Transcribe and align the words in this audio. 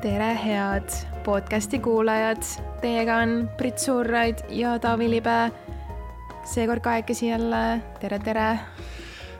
tere, 0.00 0.32
head 0.34 0.92
podcasti 1.24 1.78
kuulajad, 1.84 2.40
teiega 2.80 3.18
on 3.20 3.50
Brit 3.58 3.78
Suurraid 3.78 4.38
ja 4.48 4.78
Taavi 4.80 5.10
Libe. 5.10 5.50
seekord 6.44 6.80
kahekesi 6.80 7.28
jälle, 7.28 7.82
tere, 8.00 8.18
tere. 8.18 8.58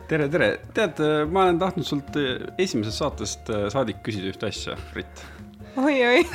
tere, 0.09 0.29
tere, 0.29 0.49
tead, 0.75 1.01
ma 1.33 1.47
olen 1.47 1.59
tahtnud 1.59 1.87
sult 1.87 2.19
esimesest 2.59 3.01
saatest 3.01 3.49
saadik 3.73 4.03
küsida 4.05 4.35
ühte 4.35 4.51
asja, 4.51 4.77
Brit 4.93 5.25
oi-oi 5.81 6.27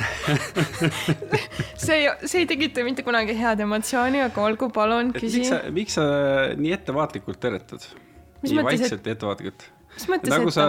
see 1.84 2.00
ei, 2.00 2.10
see 2.24 2.42
ei 2.42 2.50
tekita 2.50 2.82
mitte 2.82 3.06
kunagi 3.06 3.36
head 3.38 3.62
emotsiooni, 3.62 4.24
aga 4.26 4.42
olgu, 4.48 4.72
palun, 4.74 5.14
küsi. 5.14 5.44
miks 5.44 5.54
sa, 5.54 5.62
miks 5.78 6.00
sa 6.00 6.10
nii 6.58 6.74
ettevaatlikult 6.80 7.40
teretad? 7.46 7.86
nii 8.42 8.58
vaikselt 8.58 8.98
et... 8.98 9.06
ja 9.06 9.18
ettevaatlikult? 9.20 9.70
Mis 9.96 10.08
mõttes 10.12 10.32
nagu 10.32 10.52
sa 10.52 10.66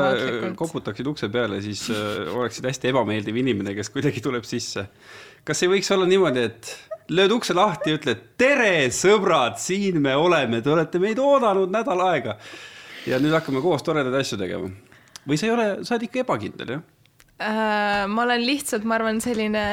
koputaksid 0.57 1.07
ukse 1.11 1.29
peale, 1.31 1.59
siis 1.63 1.83
äh, 1.91 2.27
oleksid 2.31 2.67
hästi 2.69 2.91
ebameeldiv 2.93 3.37
inimene, 3.43 3.75
kes 3.77 3.91
kuidagi 3.93 4.23
tuleb 4.23 4.47
sisse. 4.47 4.87
kas 5.47 5.63
ei 5.63 5.71
võiks 5.71 5.91
olla 5.95 6.07
niimoodi, 6.09 6.45
et 6.47 6.71
lööd 7.11 7.35
ukse 7.37 7.55
lahti 7.55 7.91
ja 7.91 7.99
ütled 7.99 8.23
tere, 8.39 8.87
sõbrad, 8.95 9.59
siin 9.61 10.01
me 10.03 10.15
oleme, 10.15 10.61
te 10.63 10.71
olete 10.73 10.99
meid 11.03 11.19
oodanud 11.19 11.71
nädal 11.73 12.03
aega. 12.07 12.37
ja 13.07 13.19
nüüd 13.23 13.35
hakkame 13.35 13.63
koos 13.63 13.83
toredaid 13.83 14.15
asju 14.15 14.39
tegema. 14.39 14.71
või 15.27 15.39
sa 15.39 15.47
ei 15.47 15.55
ole, 15.55 15.67
sa 15.83 15.95
oled 15.95 16.07
ikka 16.07 16.23
ebakindel, 16.23 16.77
jah? 16.77 16.83
äh,? 17.39 18.03
ma 18.07 18.27
olen 18.27 18.43
lihtsalt, 18.47 18.87
ma 18.87 18.99
arvan, 18.99 19.21
selline 19.23 19.63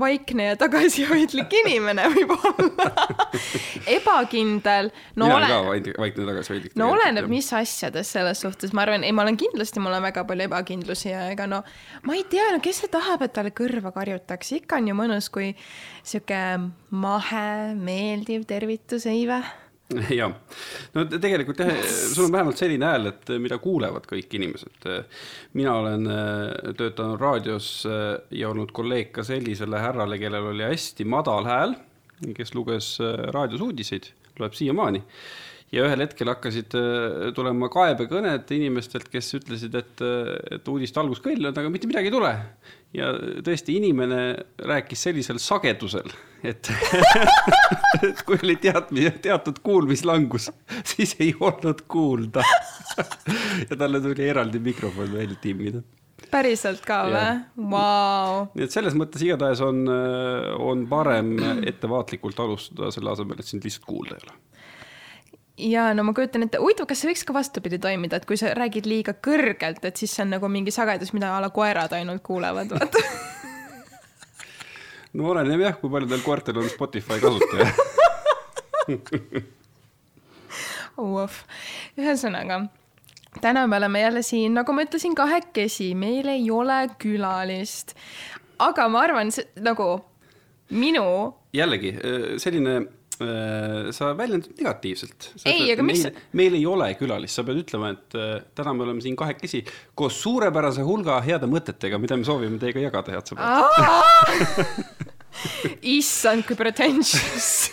vaikne 0.00 0.48
ja 0.48 0.56
tagasihoidlik 0.58 1.52
inimene 1.60 2.06
võib-olla 2.10 2.90
ebakindel. 3.96 4.90
no 5.14 5.28
mina 5.28 5.38
olen 5.38 5.82
ka 5.86 5.94
vaikne 6.02 6.24
ja 6.24 6.28
tagasihoidlik. 6.32 6.76
no 6.80 6.90
oleneb, 6.94 7.28
mis 7.30 7.50
asjades 7.54 8.10
selles 8.16 8.42
suhtes, 8.44 8.74
ma 8.74 8.84
arvan, 8.86 9.06
ei, 9.06 9.14
ma 9.14 9.22
olen 9.26 9.38
kindlasti, 9.40 9.82
mul 9.82 9.94
on 9.94 10.04
väga 10.04 10.26
palju 10.28 10.48
ebakindlusi 10.48 11.12
ja 11.12 11.28
ega 11.32 11.46
no 11.50 11.62
ma 12.06 12.16
ei 12.18 12.24
tea, 12.30 12.50
no 12.54 12.62
kes 12.64 12.84
see 12.84 12.92
tahab, 12.92 13.22
et 13.26 13.34
talle 13.36 13.54
kõrva 13.54 13.94
karjutakse, 13.94 14.62
ikka 14.62 14.82
on 14.82 14.90
ju 14.90 14.98
mõnus, 14.98 15.30
kui 15.34 15.52
sihuke 16.02 16.40
mahe, 16.90 17.46
meeldiv 17.78 18.48
tervitus, 18.50 19.06
ei 19.10 19.28
vä 19.30 19.42
jah, 20.18 20.32
no 20.94 21.04
tegelikult 21.12 21.60
jah, 21.60 21.72
sul 21.84 22.26
on 22.26 22.34
vähemalt 22.34 22.60
selline 22.60 22.88
hääl, 22.88 23.10
et 23.10 23.32
mida 23.42 23.58
kuulevad 23.62 24.06
kõik 24.08 24.32
inimesed. 24.38 24.86
mina 25.58 25.74
olen 25.76 26.08
äh, 26.10 26.74
töötanud 26.78 27.20
raadios 27.20 27.70
ja 27.84 28.50
olnud 28.50 28.72
kolleeg 28.74 29.12
ka 29.14 29.26
sellisele 29.26 29.82
härrale, 29.82 30.18
kellel 30.20 30.52
oli 30.54 30.64
hästi 30.66 31.04
madal 31.04 31.48
hääl, 31.48 31.74
kes 32.36 32.54
luges 32.56 32.94
raadios 33.34 33.64
uudiseid, 33.64 34.08
loeb 34.40 34.56
siiamaani. 34.56 35.02
Ja 35.74 35.88
ühel 35.88 36.04
hetkel 36.04 36.28
hakkasid 36.30 36.74
tulema 37.34 37.66
kaebekõned 37.72 38.50
inimestelt, 38.54 39.08
kes 39.10 39.32
ütlesid, 39.40 39.74
et, 39.74 40.02
et 40.54 40.68
uudiste 40.70 41.00
algus 41.02 41.18
kõll 41.24 41.48
on, 41.48 41.56
aga 41.56 41.72
mitte 41.72 41.88
midagi 41.90 42.12
ei 42.12 42.14
tule 42.14 42.30
ja 42.94 43.10
tõesti, 43.44 43.78
inimene 43.78 44.20
rääkis 44.68 45.02
sellisel 45.08 45.40
sagedusel, 45.42 46.12
et 46.46 46.70
et 48.02 48.22
kui 48.26 48.38
oli 48.42 48.56
teadmine, 48.62 49.14
teatud 49.24 49.58
kuulmislangus, 49.66 50.50
siis 50.86 51.16
ei 51.20 51.34
olnud 51.40 51.84
kuulda 51.90 52.44
ja 53.68 53.76
talle 53.76 54.00
tuli 54.04 54.28
eraldi 54.28 54.62
mikrofon 54.62 55.12
välja 55.12 55.38
timmida. 55.42 55.82
päriselt 56.30 56.82
ka 56.86 57.02
või? 57.10 57.68
Vau. 57.74 58.46
nii 58.54 58.66
et 58.68 58.74
selles 58.74 58.96
mõttes 58.98 59.22
igatahes 59.26 59.62
on, 59.64 59.84
on 60.58 60.86
parem 60.90 61.36
ettevaatlikult 61.66 62.40
alustada, 62.46 62.90
selle 62.94 63.14
asemel, 63.14 63.40
et 63.40 63.50
sind 63.50 63.66
lihtsalt 63.66 63.90
kuulda 63.90 64.18
ei 64.18 64.28
ole 64.28 64.42
ja 65.58 65.94
no 65.94 66.04
ma 66.06 66.14
kujutan 66.16 66.42
ette, 66.46 66.58
huvitav, 66.62 66.86
kas 66.90 67.02
see 67.02 67.10
võiks 67.12 67.24
ka 67.26 67.34
vastupidi 67.36 67.78
toimida, 67.82 68.18
et 68.18 68.26
kui 68.28 68.38
sa 68.40 68.54
räägid 68.56 68.88
liiga 68.90 69.14
kõrgelt, 69.14 69.84
et 69.84 69.96
siis 70.00 70.14
see 70.14 70.24
on 70.26 70.34
nagu 70.34 70.50
mingi 70.50 70.74
sagedus, 70.74 71.12
mida 71.16 71.32
a 71.36 71.40
la 71.44 71.50
koerad 71.54 71.92
ainult 71.94 72.22
kuulevad, 72.26 72.74
vaata 72.74 72.98
no 75.14 75.30
oleneb 75.32 75.60
jah, 75.66 75.76
kui 75.80 75.90
palju 75.92 76.10
teil 76.10 76.24
koertel 76.26 76.62
on 76.62 76.70
Spotify 76.72 77.20
kasutaja 77.22 77.68
Uff, 80.94 81.42
ühesõnaga 81.98 82.66
täna 83.40 83.66
me 83.66 83.76
oleme 83.76 84.00
jälle 84.00 84.22
siin, 84.22 84.54
nagu 84.54 84.72
ma 84.72 84.84
ütlesin, 84.84 85.14
kahekesi, 85.14 85.94
meil 85.98 86.28
ei 86.30 86.50
ole 86.50 86.88
külalist. 86.98 87.94
aga 88.58 88.88
ma 88.88 89.00
arvan, 89.00 89.30
nagu 89.60 89.88
minu. 90.70 91.34
jällegi 91.52 91.96
selline 92.38 92.86
sa 93.96 94.12
väljendad 94.18 94.58
negatiivselt. 94.58 95.30
ei, 95.44 95.70
aga 95.72 95.86
mis 95.86 96.04
meil, 96.06 96.20
meil 96.40 96.58
ei 96.58 96.66
ole 96.68 96.90
külalist, 96.98 97.38
sa 97.38 97.46
pead 97.46 97.62
ütlema, 97.64 97.94
et 97.96 98.18
äh, 98.18 98.36
täna 98.56 98.74
me 98.76 98.86
oleme 98.86 99.04
siin 99.04 99.16
kahekesi 99.18 99.64
koos 99.94 100.20
suurepärase 100.22 100.84
hulga 100.86 101.20
heade 101.24 101.48
mõtetega, 101.50 102.00
mida 102.02 102.18
me 102.20 102.28
soovime 102.28 102.60
teiega 102.62 102.86
jagada, 102.86 103.16
head 103.16 103.32
sõbrad. 103.32 103.64
issand, 105.98 106.46
kui 106.46 106.56
pretentious 106.58 107.70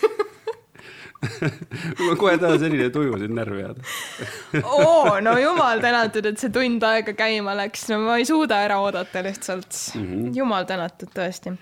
mul 1.98 2.10
on 2.10 2.18
kohe 2.18 2.34
täna 2.40 2.56
selline 2.58 2.88
tuju 2.94 3.18
siin 3.20 3.34
närvi 3.36 3.62
ajada 3.62 3.84
oo, 4.78 5.20
no 5.24 5.36
jumal 5.38 5.82
tänatud, 5.82 6.26
et 6.32 6.42
see 6.42 6.50
tund 6.54 6.82
aega 6.86 7.14
käima 7.18 7.54
läks, 7.58 7.86
no 7.92 8.00
ma 8.06 8.18
ei 8.20 8.26
suuda 8.28 8.62
ära 8.66 8.80
oodata 8.82 9.22
lihtsalt 9.24 9.70
mm. 9.94 10.08
-hmm. 10.08 10.32
jumal 10.38 10.66
tänatud, 10.68 11.12
tõesti. 11.14 11.54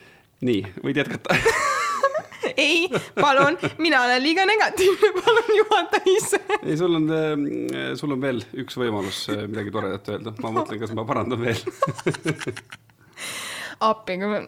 nii, 0.47 0.65
võid 0.85 1.05
jätkata 1.05 1.37
ei, 2.61 2.87
palun, 3.17 3.59
mina 3.83 4.05
olen 4.07 4.23
liiga 4.23 4.47
negatiivne, 4.49 5.13
palun 5.19 5.51
juhata 5.57 6.03
ise. 6.13 6.41
ei, 6.61 6.77
sul 6.79 7.01
on, 7.01 7.09
äh, 7.17 7.91
sul 7.99 8.15
on 8.17 8.23
veel 8.23 8.43
üks 8.65 8.79
võimalus 8.81 9.25
äh, 9.33 9.45
midagi 9.49 9.75
toredat 9.75 10.15
öelda, 10.15 10.35
ma 10.45 10.55
mõtlen, 10.61 10.81
kas 10.83 10.95
ma 10.97 11.07
parandan 11.09 11.43
veel. 11.43 11.61
Appi, 13.91 14.19
kui 14.21 14.29
me 14.29 14.41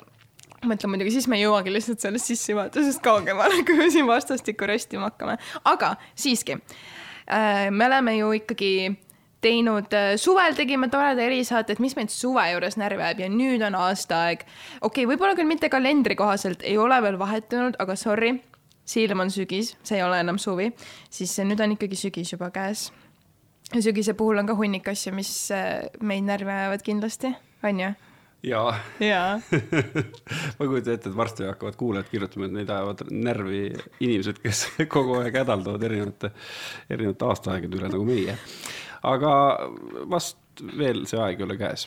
mõtlen 0.69 0.93
muidugi, 0.93 1.15
siis 1.17 1.29
me 1.31 1.39
ei 1.39 1.47
jõuagi 1.47 1.73
lihtsalt 1.75 2.03
sellest 2.03 2.29
sissejuhatusest 2.31 3.03
kaugemale, 3.05 3.63
kui 3.67 3.79
me 3.79 3.89
siin 3.91 4.07
vastastikku 4.07 4.69
röstima 4.69 5.09
hakkame, 5.11 5.39
aga 5.69 5.95
siiski 6.15 6.59
äh, 6.59 7.71
me 7.71 7.89
oleme 7.89 8.17
ju 8.19 8.31
ikkagi 8.39 8.73
teinud, 9.43 9.91
äh, 9.97 10.15
suvel 10.21 10.57
tegime 10.59 10.89
toreda 10.93 11.25
erisaate, 11.27 11.75
et 11.75 11.83
mis 11.83 11.97
meid 11.99 12.13
suve 12.15 12.45
juures 12.53 12.79
närvi 12.81 13.03
ajab 13.03 13.25
ja 13.25 13.31
nüüd 13.33 13.65
on 13.67 13.77
aastaaeg. 13.79 14.47
okei 14.81 15.05
okay,, 15.05 15.09
võib-olla 15.11 15.37
küll 15.39 15.51
mitte 15.51 15.71
kalendri 15.73 16.17
kohaselt, 16.19 16.63
ei 16.63 16.79
ole 16.79 17.01
veel 17.03 17.19
vahetunud, 17.21 17.79
aga 17.83 17.97
sorry, 17.97 18.37
silm 18.85 19.25
on 19.25 19.31
sügis, 19.31 19.75
see 19.83 19.99
ei 19.99 20.07
ole 20.07 20.21
enam 20.23 20.39
suvi, 20.43 20.71
siis 21.11 21.35
nüüd 21.47 21.61
on 21.63 21.77
ikkagi 21.77 21.99
sügis 21.99 22.33
juba 22.35 22.51
käes. 22.55 22.91
sügise 23.73 24.15
puhul 24.15 24.39
on 24.43 24.47
ka 24.47 24.57
hunnik 24.59 24.89
asju, 24.89 25.15
mis 25.17 25.35
äh, 25.55 25.91
meid 26.01 26.27
närvi 26.29 26.51
ajavad 26.51 26.87
kindlasti, 26.87 27.35
on 27.63 27.87
ju 27.87 27.93
jaa 28.43 28.75
ja. 29.01 29.41
ma 30.59 30.67
kujutan 30.67 30.95
ette, 30.97 31.11
et 31.11 31.17
varsti 31.17 31.47
hakkavad 31.47 31.77
kuulajad 31.79 32.11
kirjutama, 32.11 32.49
et 32.49 32.57
neid 32.57 32.71
ajavad 32.75 33.05
närvi 33.11 33.65
inimesed, 34.01 34.41
kes 34.43 34.65
kogu 34.95 35.21
aeg 35.21 35.37
hädaldavad 35.43 35.87
erinevate, 35.87 36.33
erinevate 36.91 37.29
aastaaegade 37.31 37.79
üle 37.79 37.93
nagu 37.93 38.07
meie 38.07 38.39
aga 39.03 39.33
vast 40.11 40.39
veel 40.79 41.05
see 41.09 41.21
aeg 41.21 41.41
ei 41.41 41.47
ole 41.47 41.59
käes. 41.61 41.87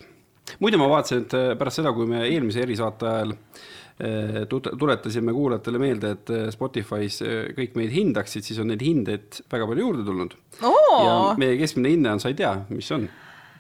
muide, 0.62 0.78
ma 0.78 0.90
vaatasin, 0.92 1.26
et 1.26 1.34
äh, 1.38 1.48
pärast 1.58 1.82
seda, 1.82 1.94
kui 1.96 2.08
me 2.10 2.22
eelmise 2.28 2.62
erisaate 2.66 3.08
ajal 3.10 3.36
äh, 3.36 4.40
tuletasime 4.52 5.34
kuulajatele 5.34 5.82
meelde, 5.82 6.16
et 6.18 6.34
äh, 6.34 6.48
Spotify's 6.54 7.22
kõik 7.58 7.78
meid 7.80 7.94
hindaksid, 7.96 8.46
siis 8.46 8.62
on 8.62 8.70
neid 8.72 8.84
hindeid 8.86 9.42
väga 9.52 9.70
palju 9.70 9.88
juurde 9.88 10.08
tulnud 10.08 10.36
oh.. 10.62 10.98
ja 11.02 11.16
meie 11.42 11.58
keskmine 11.62 11.96
hinne 11.96 12.16
on, 12.16 12.24
sa 12.24 12.34
ei 12.34 12.38
tea, 12.38 12.54
mis 12.70 12.92
on, 12.96 13.08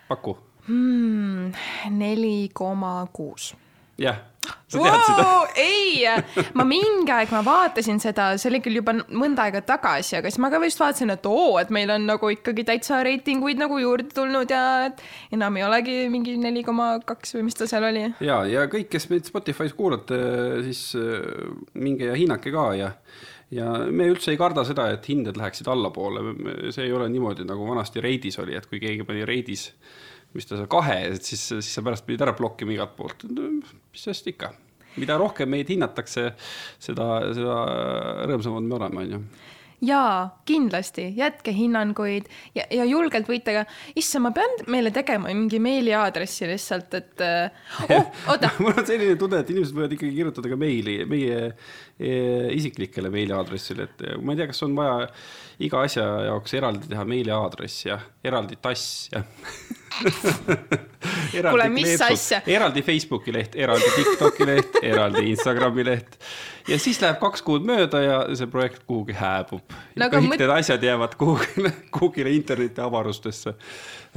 paku. 0.09 0.37
Hmm, 0.65 1.53
neli 1.93 2.49
koma 2.53 2.97
kuus. 3.13 3.53
Jah 4.01 4.23
sa 4.67 4.77
tead 4.77 4.91
wow, 4.91 5.03
seda? 5.07 5.25
ei, 5.61 6.03
ma 6.57 6.65
mingi 6.67 7.13
aeg 7.13 7.31
ma 7.33 7.41
vaatasin 7.45 7.99
seda, 8.01 8.27
see 8.41 8.49
oli 8.51 8.61
küll 8.65 8.79
juba 8.79 8.95
mõnda 8.95 9.47
aega 9.47 9.61
tagasi, 9.65 10.17
aga 10.19 10.31
siis 10.31 10.41
ma 10.43 10.51
ka 10.53 10.59
vist 10.63 10.81
vaatasin, 10.81 11.13
et 11.15 11.29
oo, 11.29 11.55
et 11.61 11.71
meil 11.73 11.91
on 11.93 12.07
nagu 12.09 12.29
ikkagi 12.33 12.65
täitsa 12.67 13.01
reitinguid 13.05 13.61
nagu 13.61 13.77
juurde 13.81 14.09
tulnud 14.15 14.51
ja 14.51 14.63
enam 15.35 15.59
ei 15.59 15.67
olegi 15.67 15.97
mingi 16.13 16.35
neli 16.41 16.65
koma 16.67 16.95
kaks 17.05 17.37
või 17.37 17.47
mis 17.49 17.59
ta 17.59 17.69
seal 17.69 17.87
oli. 17.89 18.07
ja, 18.25 18.41
ja 18.49 18.65
kõik, 18.71 18.89
kes 18.93 19.09
meid 19.13 19.29
Spotify's 19.29 19.75
kuulate, 19.77 20.19
siis 20.67 20.87
äh, 20.99 21.21
minge 21.77 22.11
ja 22.11 22.17
hinnake 22.17 22.53
ka 22.53 22.67
ja 22.77 22.91
ja 23.53 23.69
me 23.93 24.07
üldse 24.09 24.33
ei 24.33 24.39
karda 24.41 24.65
seda, 24.67 24.89
et 24.95 25.05
hinded 25.07 25.37
läheksid 25.37 25.67
allapoole, 25.69 26.33
see 26.73 26.87
ei 26.87 26.93
ole 26.95 27.05
niimoodi, 27.13 27.45
nagu 27.47 27.67
vanasti 27.69 28.01
Reidis 28.03 28.39
oli, 28.41 28.57
et 28.57 28.65
kui 28.65 28.81
keegi 28.81 29.05
pani 29.07 29.21
Reidis 29.27 29.69
mis 30.35 30.47
ta 30.49 30.59
seal 30.59 30.69
kahe, 30.71 30.99
et 31.15 31.23
siis, 31.23 31.41
siis 31.55 31.73
sa 31.77 31.83
pärast 31.85 32.05
pidid 32.07 32.25
ära 32.25 32.35
blokkima 32.37 32.75
igalt 32.75 32.95
poolt. 32.97 33.25
mis 33.31 34.05
sest 34.07 34.27
ikka, 34.31 34.51
mida 35.01 35.17
rohkem 35.19 35.51
meid 35.51 35.71
hinnatakse, 35.71 36.31
seda, 36.79 37.09
seda 37.35 37.59
rõõmsamad 38.29 38.67
me 38.67 38.79
oleme, 38.79 39.03
on 39.05 39.13
ju. 39.15 39.25
Jaa, 39.83 40.29
kindlasti, 40.47 41.09
jätke 41.17 41.51
hinnanguid 41.53 42.29
ja, 42.55 42.63
ja 42.71 42.85
julgelt 42.87 43.27
võite 43.27 43.51
ka, 43.57 43.63
issand, 43.99 44.23
ma 44.23 44.31
pean 44.33 44.53
meile 44.71 44.91
tegema 44.95 45.27
mingi 45.35 45.59
meiliaadressi 45.61 46.47
lihtsalt, 46.47 46.95
et 46.95 47.23
oh, 47.25 47.91
oota. 48.31 48.53
Mul 48.63 48.71
on 48.71 48.87
selline 48.87 49.17
tunne, 49.19 49.41
et 49.43 49.51
inimesed 49.51 49.75
võivad 49.75 49.97
ikkagi 49.97 50.15
kirjutada 50.15 50.51
ka 50.53 50.59
meili 50.59 51.01
meie 51.09 51.41
e, 51.99 52.13
isiklikele 52.55 53.11
meiliaadressile, 53.13 53.89
et 53.89 54.05
ma 54.23 54.33
ei 54.33 54.39
tea, 54.39 54.49
kas 54.53 54.63
on 54.65 54.79
vaja 54.79 55.09
iga 55.63 55.85
asja 55.87 56.03
jaoks 56.27 56.53
eraldi 56.57 56.89
teha 56.91 57.05
meiliaadress 57.07 57.85
ja 57.85 57.99
eraldi 58.23 58.57
tass 58.61 59.09
ja 59.13 59.23
kuule, 61.49 61.69
mis 61.69 62.01
asja? 62.01 62.41
eraldi 62.47 62.81
Facebooki 62.83 63.33
leht, 63.33 63.55
eraldi 63.55 63.91
TikToki 63.95 64.47
leht, 64.47 64.79
eraldi 64.83 65.23
Instagrami 65.31 65.85
leht. 65.87 66.17
ja 66.67 66.79
siis 66.81 66.99
läheb 67.01 67.19
kaks 67.21 67.45
kuud 67.45 67.65
mööda 67.67 68.01
ja 68.03 68.17
see 68.35 68.49
projekt 68.51 68.83
kuhugi 68.87 69.15
hääbub 69.15 69.63
no,. 69.95 70.09
kõik 70.09 70.29
mõt... 70.31 70.41
need 70.43 70.55
asjad 70.57 70.83
jäävad 70.83 71.15
kuhugile, 71.19 71.71
kuhugile 71.95 72.35
interneti 72.35 72.83
avarustesse 72.83 73.55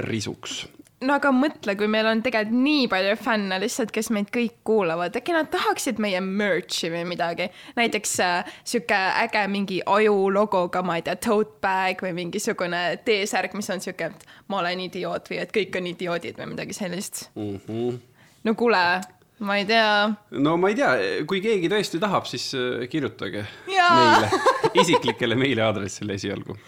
risuks 0.07 0.65
no 1.05 1.15
aga 1.15 1.31
mõtle, 1.33 1.75
kui 1.79 1.87
meil 1.91 2.07
on 2.09 2.21
tegelikult 2.23 2.55
nii 2.63 2.87
palju 2.91 3.15
fänne 3.21 3.59
lihtsalt, 3.61 3.91
kes 3.95 4.09
meid 4.15 4.31
kõik 4.33 4.57
kuulavad, 4.67 5.15
äkki 5.15 5.35
nad 5.35 5.49
tahaksid 5.51 5.99
meie 6.03 6.19
merch'i 6.23 6.91
või 6.93 7.05
midagi. 7.07 7.49
näiteks 7.79 8.15
äh, 8.25 8.57
sihuke 8.63 8.97
äge 9.23 9.45
mingi 9.51 9.79
aju 9.85 10.17
logoga, 10.35 10.83
ma 10.85 10.99
ei 10.99 11.05
tea, 11.07 11.15
tote 11.23 11.59
bag 11.63 12.03
või 12.03 12.15
mingisugune 12.17 12.81
T-särk, 13.05 13.55
mis 13.57 13.71
on 13.71 13.83
sihuke, 13.83 14.11
et 14.11 14.27
ma 14.51 14.59
olen 14.63 14.83
idioot 14.87 15.31
või 15.31 15.39
et 15.43 15.55
kõik 15.55 15.79
on 15.79 15.87
idioodid 15.93 16.41
või 16.41 16.51
midagi 16.55 16.75
sellist 16.75 17.29
mm. 17.35 17.55
-hmm. 17.67 18.03
no 18.43 18.55
kuule, 18.59 18.83
ma 19.39 19.57
ei 19.61 19.65
tea. 19.69 20.11
no 20.31 20.57
ma 20.57 20.73
ei 20.73 20.79
tea, 20.79 20.91
kui 21.27 21.41
keegi 21.45 21.71
tõesti 21.71 22.01
tahab, 22.01 22.27
siis 22.27 22.51
äh, 22.59 22.87
kirjutage 22.91 23.45
Jaa. 23.71 23.95
meile, 23.95 24.43
isiklikele 24.83 25.39
meiliaadressile 25.39 26.19
esialgu 26.19 26.59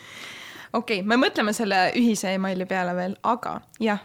okei 0.74 1.02
okay,, 1.02 1.08
me 1.08 1.20
mõtleme 1.20 1.54
selle 1.56 1.90
ühise 2.00 2.34
emaili 2.36 2.68
peale 2.70 2.96
veel, 2.98 3.16
aga 3.28 3.60
jah, 3.84 4.02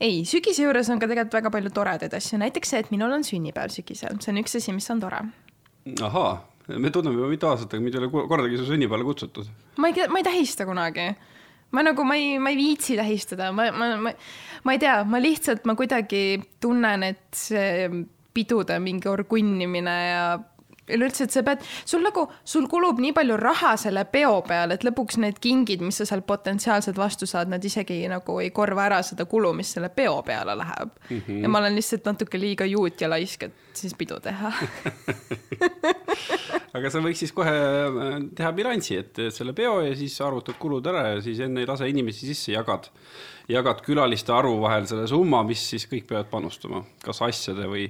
ei, 0.00 0.22
sügise 0.28 0.66
juures 0.66 0.90
on 0.90 1.02
ka 1.02 1.10
tegelikult 1.10 1.38
väga 1.40 1.52
palju 1.54 1.74
toredaid 1.74 2.16
asju, 2.16 2.40
näiteks 2.42 2.74
see, 2.74 2.82
et 2.84 2.90
minul 2.94 3.12
on 3.16 3.26
sünnipäev 3.26 3.74
sügisel, 3.74 4.18
see 4.22 4.34
on 4.34 4.42
üks 4.44 4.58
asi, 4.60 4.74
mis 4.76 4.90
on 4.94 5.02
tore. 5.02 5.22
ahaa, 6.08 6.34
me 6.74 6.90
tunneme 6.90 7.18
juba 7.18 7.30
mitu 7.32 7.50
aastat, 7.50 7.74
aga 7.74 7.84
mind 7.84 7.98
ei 7.98 8.04
ole 8.04 8.26
kordagi 8.30 8.60
su 8.60 8.68
sünnipäevale 8.70 9.06
kutsutud. 9.10 9.52
ma 9.78 9.90
ei, 9.90 10.08
ma 10.08 10.22
ei 10.22 10.28
tähista 10.30 10.66
kunagi 10.68 11.12
ma 11.74 11.82
nagu, 11.82 12.04
ma 12.06 12.14
ei, 12.14 12.38
ma 12.38 12.52
ei 12.52 12.56
viitsi 12.56 12.96
tähistada, 12.96 13.50
ma, 13.52 13.70
ma, 13.74 13.94
ma, 13.98 14.12
ma 14.62 14.74
ei 14.74 14.78
tea, 14.78 15.00
ma 15.08 15.18
lihtsalt, 15.18 15.64
ma 15.66 15.74
kuidagi 15.74 16.38
tunnen, 16.62 17.02
et 17.08 17.24
see 17.34 17.88
pidude 18.34 18.78
mingi 18.82 19.10
orgunnimine 19.10 19.94
ja 20.06 20.24
üleüldse, 20.88 21.24
et 21.24 21.34
sa 21.34 21.42
pead, 21.46 21.62
sul 21.88 22.04
nagu, 22.04 22.26
sul 22.44 22.66
kulub 22.70 23.00
nii 23.02 23.14
palju 23.16 23.36
raha 23.40 23.74
selle 23.80 24.04
peo 24.12 24.40
peale, 24.46 24.76
et 24.76 24.84
lõpuks 24.86 25.18
need 25.22 25.40
kingid, 25.42 25.84
mis 25.84 26.00
sa 26.00 26.06
sealt 26.08 26.26
potentsiaalselt 26.28 26.98
vastu 27.00 27.28
saad, 27.30 27.52
nad 27.52 27.64
isegi 27.64 28.02
nagu 28.10 28.38
ei 28.42 28.50
korva 28.54 28.88
ära 28.88 29.02
seda 29.06 29.26
kulu, 29.30 29.54
mis 29.56 29.72
selle 29.76 29.88
peo 29.88 30.20
peale 30.26 30.56
läheb 30.60 30.90
mm. 31.08 31.20
-hmm. 31.20 31.42
ja 31.42 31.48
ma 31.48 31.62
olen 31.62 31.78
lihtsalt 31.78 32.04
natuke 32.04 32.40
liiga 32.40 32.68
juut 32.68 33.00
ja 33.00 33.10
laisk, 33.10 33.42
et 33.42 33.63
siis 33.80 33.94
pidu 33.98 34.18
teha 34.24 34.52
aga 36.76 36.90
sa 36.90 37.02
võiks 37.04 37.22
siis 37.24 37.34
kohe 37.36 37.54
äh, 37.54 38.18
teha 38.36 38.50
bilansi, 38.56 38.98
et 39.02 39.22
selle 39.34 39.54
peo 39.56 39.78
ja 39.84 39.94
siis 39.98 40.16
arvutad 40.24 40.58
kulud 40.60 40.86
ära 40.90 41.08
ja 41.14 41.22
siis 41.24 41.42
enne 41.44 41.62
ei 41.64 41.70
lase 41.70 41.88
inimesi 41.90 42.30
sisse, 42.30 42.52
jagad 42.54 42.90
jagad 43.50 43.80
külaliste 43.84 44.32
arvu 44.32 44.56
vahel 44.62 44.86
selle 44.88 45.04
summa, 45.08 45.42
mis 45.46 45.60
siis 45.74 45.84
kõik 45.88 46.06
peavad 46.08 46.30
panustama, 46.30 46.80
kas 47.04 47.20
asjade 47.26 47.66
või, 47.68 47.84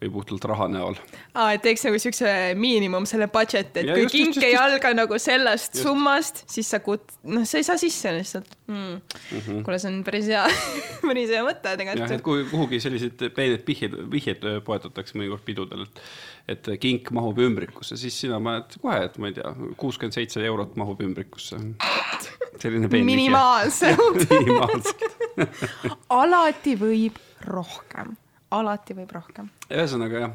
või 0.00 0.12
puhtalt 0.14 0.46
raha 0.48 0.68
näol. 0.72 0.96
aa, 1.34 1.52
et 1.52 1.64
teeks 1.64 1.84
nagu 1.88 2.00
siukse 2.00 2.30
miinimum 2.58 3.08
selle 3.08 3.28
budget, 3.32 3.74
et 3.76 3.90
ja 3.90 3.98
kui 3.98 4.06
just, 4.06 4.16
kink 4.16 4.38
just, 4.38 4.46
ei 4.46 4.56
alga 4.58 4.94
nagu 4.96 5.18
sellest 5.20 5.74
just. 5.74 5.84
summast, 5.84 6.44
siis 6.50 6.72
sa 6.72 6.80
kut-, 6.84 7.16
noh, 7.28 7.44
sa 7.48 7.60
ei 7.60 7.68
saa 7.68 7.80
sisse 7.80 8.14
lihtsalt 8.16 8.56
mm.. 8.66 8.74
Mm 8.74 9.40
-hmm. 9.40 9.62
kuule, 9.62 9.78
see 9.78 9.92
on 9.92 10.04
päris 10.04 10.28
hea 10.30 10.44
päris 11.08 11.32
hea 11.34 11.42
mõte 11.46 11.76
tegelikult. 11.76 12.04
jah, 12.08 12.18
et 12.18 12.24
kui 12.26 12.44
kuhugi 12.50 12.80
sellised 12.80 13.26
peened 13.36 13.66
vihjed, 13.66 13.98
vihjed 14.12 14.46
poetatakse 14.64 15.18
mõnikord 15.18 15.44
pidudel, 15.44 15.86
et 15.88 16.00
et 16.48 16.68
kink 16.80 17.08
mahub 17.16 17.38
ümbrikusse, 17.40 17.96
siis 17.96 18.16
sina 18.20 18.40
paned 18.40 18.76
kohe, 18.82 18.98
et 19.06 19.18
ma 19.18 19.30
ei 19.30 19.36
tea, 19.38 19.54
kuuskümmend 19.80 20.16
seitse 20.16 20.44
eurot 20.44 20.76
mahub 20.76 21.00
ümbrikusse 21.00 21.56
selline 22.60 22.88
peen 22.88 23.04
minimaalselt 23.04 24.28
minimaalselt 24.30 25.16
alati 26.22 26.76
võib 26.80 27.18
rohkem, 27.44 28.14
alati 28.54 28.96
võib 28.96 29.14
rohkem. 29.14 29.50
ühesõnaga 29.68 30.24
jah, 30.24 30.34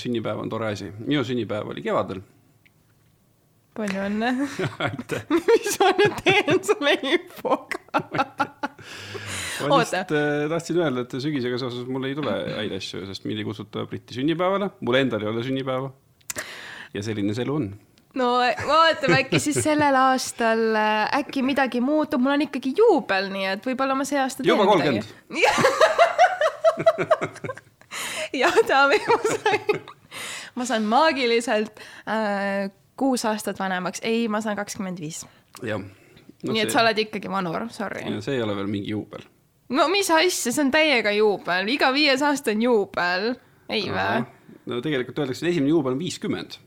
sünnipäev 0.00 0.42
on 0.42 0.52
tore 0.52 0.72
asi, 0.74 0.90
minu 1.04 1.24
sünnipäev 1.26 1.74
oli 1.74 1.84
kevadel. 1.84 2.22
Palju 3.76 4.04
õnne. 4.06 4.30
Mis 5.50 5.78
ma 5.80 5.90
nüüd 5.98 6.20
teen 6.24 6.60
selle 6.66 6.94
infoga? 7.00 8.02
Ma 9.64 9.80
lihtsalt 9.80 10.12
äh, 10.14 10.44
tahtsin 10.50 10.80
öelda, 10.82 11.06
et 11.06 11.16
sügisega 11.22 11.58
seoses 11.62 11.88
mul 11.88 12.04
ei 12.08 12.16
tule 12.18 12.34
häid 12.58 12.74
asju, 12.76 13.04
sest 13.08 13.26
mind 13.28 13.42
ei 13.42 13.46
kutsuta 13.46 13.86
Briti 13.88 14.16
sünnipäevale, 14.16 14.72
mul 14.84 15.00
endal 15.00 15.24
ei 15.24 15.30
ole 15.30 15.44
sünnipäeva. 15.46 15.88
ja 16.94 17.02
selline 17.02 17.34
see 17.34 17.44
elu 17.46 17.56
on. 17.60 17.66
No 18.14 18.28
vaatame, 18.38 19.24
äkki 19.24 19.40
siis 19.42 19.58
sellel 19.64 19.96
aastal 19.98 20.62
äh, 20.78 21.18
äkki 21.18 21.42
midagi 21.42 21.80
muutub, 21.82 22.22
mul 22.22 22.36
on 22.36 22.44
ikkagi 22.46 22.70
juubel, 22.78 23.30
nii 23.34 23.46
et 23.56 23.66
võib-olla 23.66 23.94
ma 23.98 24.06
see 24.06 24.20
aasta 24.22 24.46
juba 24.46 24.68
kolmkümmend. 24.68 25.10
jah, 28.42 28.56
Taavi, 28.68 28.98
ma 29.08 29.18
sain, 29.32 29.82
ma 30.54 30.62
saan 30.68 30.86
maagiliselt 30.90 31.82
äh, 32.06 32.70
kuus 32.96 33.24
aastat 33.28 33.58
vanemaks, 33.58 34.02
ei, 34.06 34.26
ma 34.28 34.40
saan 34.44 34.58
kakskümmend 34.58 35.00
viis. 35.02 35.24
jah 35.62 35.80
no,. 35.80 36.52
nii 36.52 36.60
et 36.60 36.68
see... 36.68 36.76
sa 36.76 36.84
oled 36.84 37.00
ikkagi 37.06 37.30
vanur, 37.32 37.68
sorry. 37.74 38.04
see 38.24 38.38
ei 38.38 38.44
ole 38.44 38.56
veel 38.58 38.70
mingi 38.70 38.94
juubel. 38.94 39.24
no 39.74 39.88
mis 39.92 40.10
asja, 40.10 40.52
see 40.52 40.66
on 40.66 40.74
täiega 40.74 41.14
juubel, 41.16 41.72
iga 41.74 41.90
viies 41.94 42.22
aasta 42.22 42.54
on 42.54 42.62
juubel, 42.64 43.32
ei 43.72 43.88
vä? 43.92 44.08
no 44.70 44.80
tegelikult 44.84 45.24
öeldakse, 45.24 45.46
et 45.46 45.54
esimene 45.54 45.74
juubel 45.74 45.96
on 45.96 46.02
viiskümmend 46.02 46.60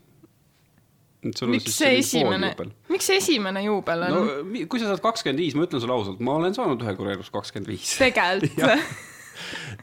miks 1.22 1.74
see 1.74 1.98
esimene, 1.98 2.52
miks 2.92 3.08
see 3.10 3.18
esimene 3.18 3.64
juubel 3.64 4.04
on? 4.06 4.14
no 4.14 4.64
kui 4.70 4.80
sa 4.80 4.90
saad 4.92 5.02
kakskümmend 5.02 5.42
viis, 5.42 5.56
ma 5.58 5.66
ütlen 5.66 5.82
sulle 5.82 5.96
ausalt, 5.96 6.20
ma 6.24 6.36
olen 6.38 6.54
saanud 6.54 6.82
ühe 6.84 6.94
korra 6.98 7.16
elus 7.16 7.30
kakskümmend 7.34 7.72
viis. 7.72 7.96
tegelikult 7.98 8.68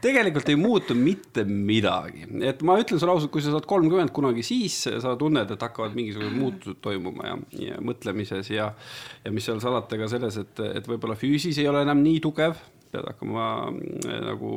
tegelikult 0.04 0.48
ei 0.52 0.58
muutu 0.60 0.96
mitte 0.98 1.44
midagi, 1.48 2.26
et 2.46 2.62
ma 2.66 2.78
ütlen 2.80 3.00
sulle 3.00 3.14
ausalt, 3.16 3.32
kui 3.34 3.44
sa 3.44 3.54
saad 3.54 3.66
kolmkümmend 3.68 4.12
kunagi, 4.16 4.44
siis 4.46 4.78
sa 5.02 5.16
tunned, 5.18 5.50
et 5.52 5.66
hakkavad 5.66 5.96
mingisugused 5.96 6.36
muutused 6.36 6.80
toimuma 6.84 7.30
ja, 7.30 7.40
ja 7.62 7.82
mõtlemises 7.84 8.50
ja, 8.52 8.70
ja 9.24 9.34
mis 9.34 9.46
seal 9.48 9.60
salata 9.64 9.98
ka 10.00 10.08
selles, 10.12 10.38
et, 10.42 10.64
et 10.80 10.88
võib-olla 10.88 11.18
füüsis 11.18 11.60
ei 11.62 11.68
ole 11.70 11.84
enam 11.86 12.02
nii 12.04 12.22
tugev, 12.24 12.58
pead 12.92 13.10
hakkama 13.12 13.46
äh, 13.68 14.18
nagu 14.30 14.56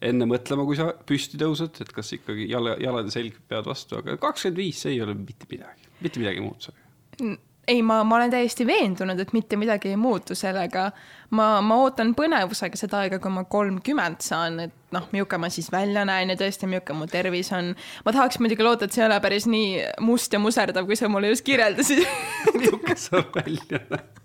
enne 0.00 0.26
mõtlema, 0.28 0.64
kui 0.64 0.78
sa 0.78 0.90
püsti 1.06 1.40
tõused, 1.40 1.82
et 1.84 1.92
kas 1.92 2.14
ikkagi 2.16 2.48
jala, 2.50 2.76
jalad 2.80 3.10
ja 3.10 3.14
selg 3.18 3.36
peavad 3.50 3.68
vastu, 3.74 4.00
aga 4.00 4.16
kakskümmend 4.20 4.62
viis, 4.62 4.80
see 4.80 4.94
ei 4.96 5.04
ole 5.04 5.16
mitte 5.18 5.48
midagi, 5.50 5.90
mitte 6.00 6.22
midagi 6.22 6.44
muutu 6.44 6.70
sellega. 6.70 7.40
Ei, 7.70 7.82
ma, 7.86 8.02
ma 8.04 8.18
olen 8.18 8.32
täiesti 8.32 8.66
veendunud, 8.66 9.20
et 9.22 9.32
mitte 9.36 9.58
midagi 9.60 9.92
ei 9.92 9.98
muutu 10.00 10.34
sellega. 10.38 10.90
ma, 11.30 11.46
ma 11.62 11.76
ootan 11.84 12.12
põnevusega 12.18 12.78
seda 12.78 13.04
aega, 13.04 13.20
kui 13.22 13.30
ma 13.30 13.44
kolmkümmend 13.46 14.24
saan, 14.26 14.58
et 14.66 14.94
noh, 14.94 15.06
milline 15.14 15.38
ma 15.38 15.50
siis 15.52 15.70
välja 15.72 16.02
näen 16.08 16.34
ja 16.34 16.38
tõesti, 16.40 16.66
milline 16.70 16.96
mu 16.98 17.06
tervis 17.10 17.52
on. 17.56 17.74
ma 18.04 18.14
tahaks 18.16 18.40
muidugi 18.42 18.66
loota, 18.66 18.88
et 18.88 18.96
see 18.96 19.04
ei 19.04 19.10
ole 19.10 19.20
päris 19.22 19.46
nii 19.50 19.84
must 20.06 20.34
ja 20.34 20.42
muserdav, 20.42 20.88
kui 20.88 20.98
sa 20.98 21.10
mulle 21.12 21.30
just 21.30 21.46
kirjeldasid 21.46 22.02
milline 22.60 22.98
sa 22.98 23.22
välja 23.36 23.84
näed 23.86 24.18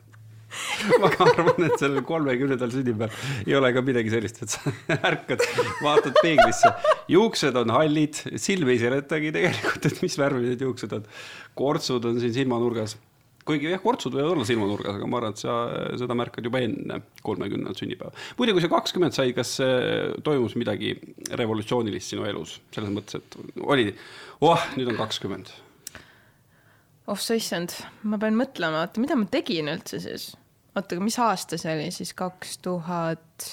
ma 1.01 1.09
arvan, 1.25 1.65
et 1.67 1.81
sellel 1.81 2.03
kolmekümnendal 2.07 2.71
sünnipäeval 2.71 3.41
ei 3.45 3.57
ole 3.57 3.71
ka 3.75 3.81
midagi 3.85 4.13
sellist, 4.13 4.39
et 4.45 4.53
sa 4.53 4.71
ärkad, 4.95 5.43
vaatad 5.83 6.15
peeglisse, 6.21 6.71
juuksed 7.11 7.59
on 7.59 7.73
hallid, 7.75 8.21
silm 8.41 8.71
ei 8.71 8.79
seletagi 8.79 9.33
tegelikult, 9.35 9.89
et 9.89 9.99
mis 10.05 10.15
värvi 10.21 10.45
need 10.45 10.63
juuksed 10.63 10.95
on. 10.95 11.03
kortsud 11.59 12.07
on 12.07 12.21
siin 12.23 12.33
silmanurgas 12.39 12.95
kuigi 13.45 13.69
jah, 13.69 13.81
kortsud 13.81 14.15
võivad 14.15 14.33
olla 14.35 14.45
silmanurgas, 14.47 14.97
aga 14.97 15.09
ma 15.09 15.19
arvan, 15.19 15.35
et 15.35 15.41
sa 15.43 15.57
seda 16.01 16.17
märkad 16.17 16.47
juba 16.47 16.63
enne 16.65 17.01
kolmekümnendat 17.25 17.81
sünnipäeva. 17.81 18.13
muide, 18.39 18.55
kui 18.55 18.63
sa 18.63 18.71
kakskümmend 18.71 19.17
said, 19.17 19.35
kas 19.37 19.57
toimus 20.25 20.57
midagi 20.57 20.95
revolutsioonilist 21.29 22.15
sinu 22.15 22.25
elus, 22.29 22.57
selles 22.75 22.93
mõttes, 22.93 23.21
et 23.21 23.61
oli, 23.61 23.91
oh, 24.45 24.71
nüüd 24.79 24.89
on 24.93 24.97
kakskümmend? 25.03 25.53
oh 27.05 27.21
sa 27.21 27.37
issand, 27.37 27.75
ma 28.09 28.17
pean 28.21 28.37
mõtlema, 28.39 28.81
oota, 28.87 29.03
mida 29.03 29.17
ma 29.19 29.29
tegin 29.29 29.69
üldse 29.69 30.01
siis 30.01 30.31
oota, 30.75 30.95
aga 30.95 31.05
mis 31.05 31.17
aasta 31.21 31.59
see 31.59 31.73
oli 31.75 31.87
siis, 31.95 32.13
kaks 32.17 32.59
tuhat 32.65 33.49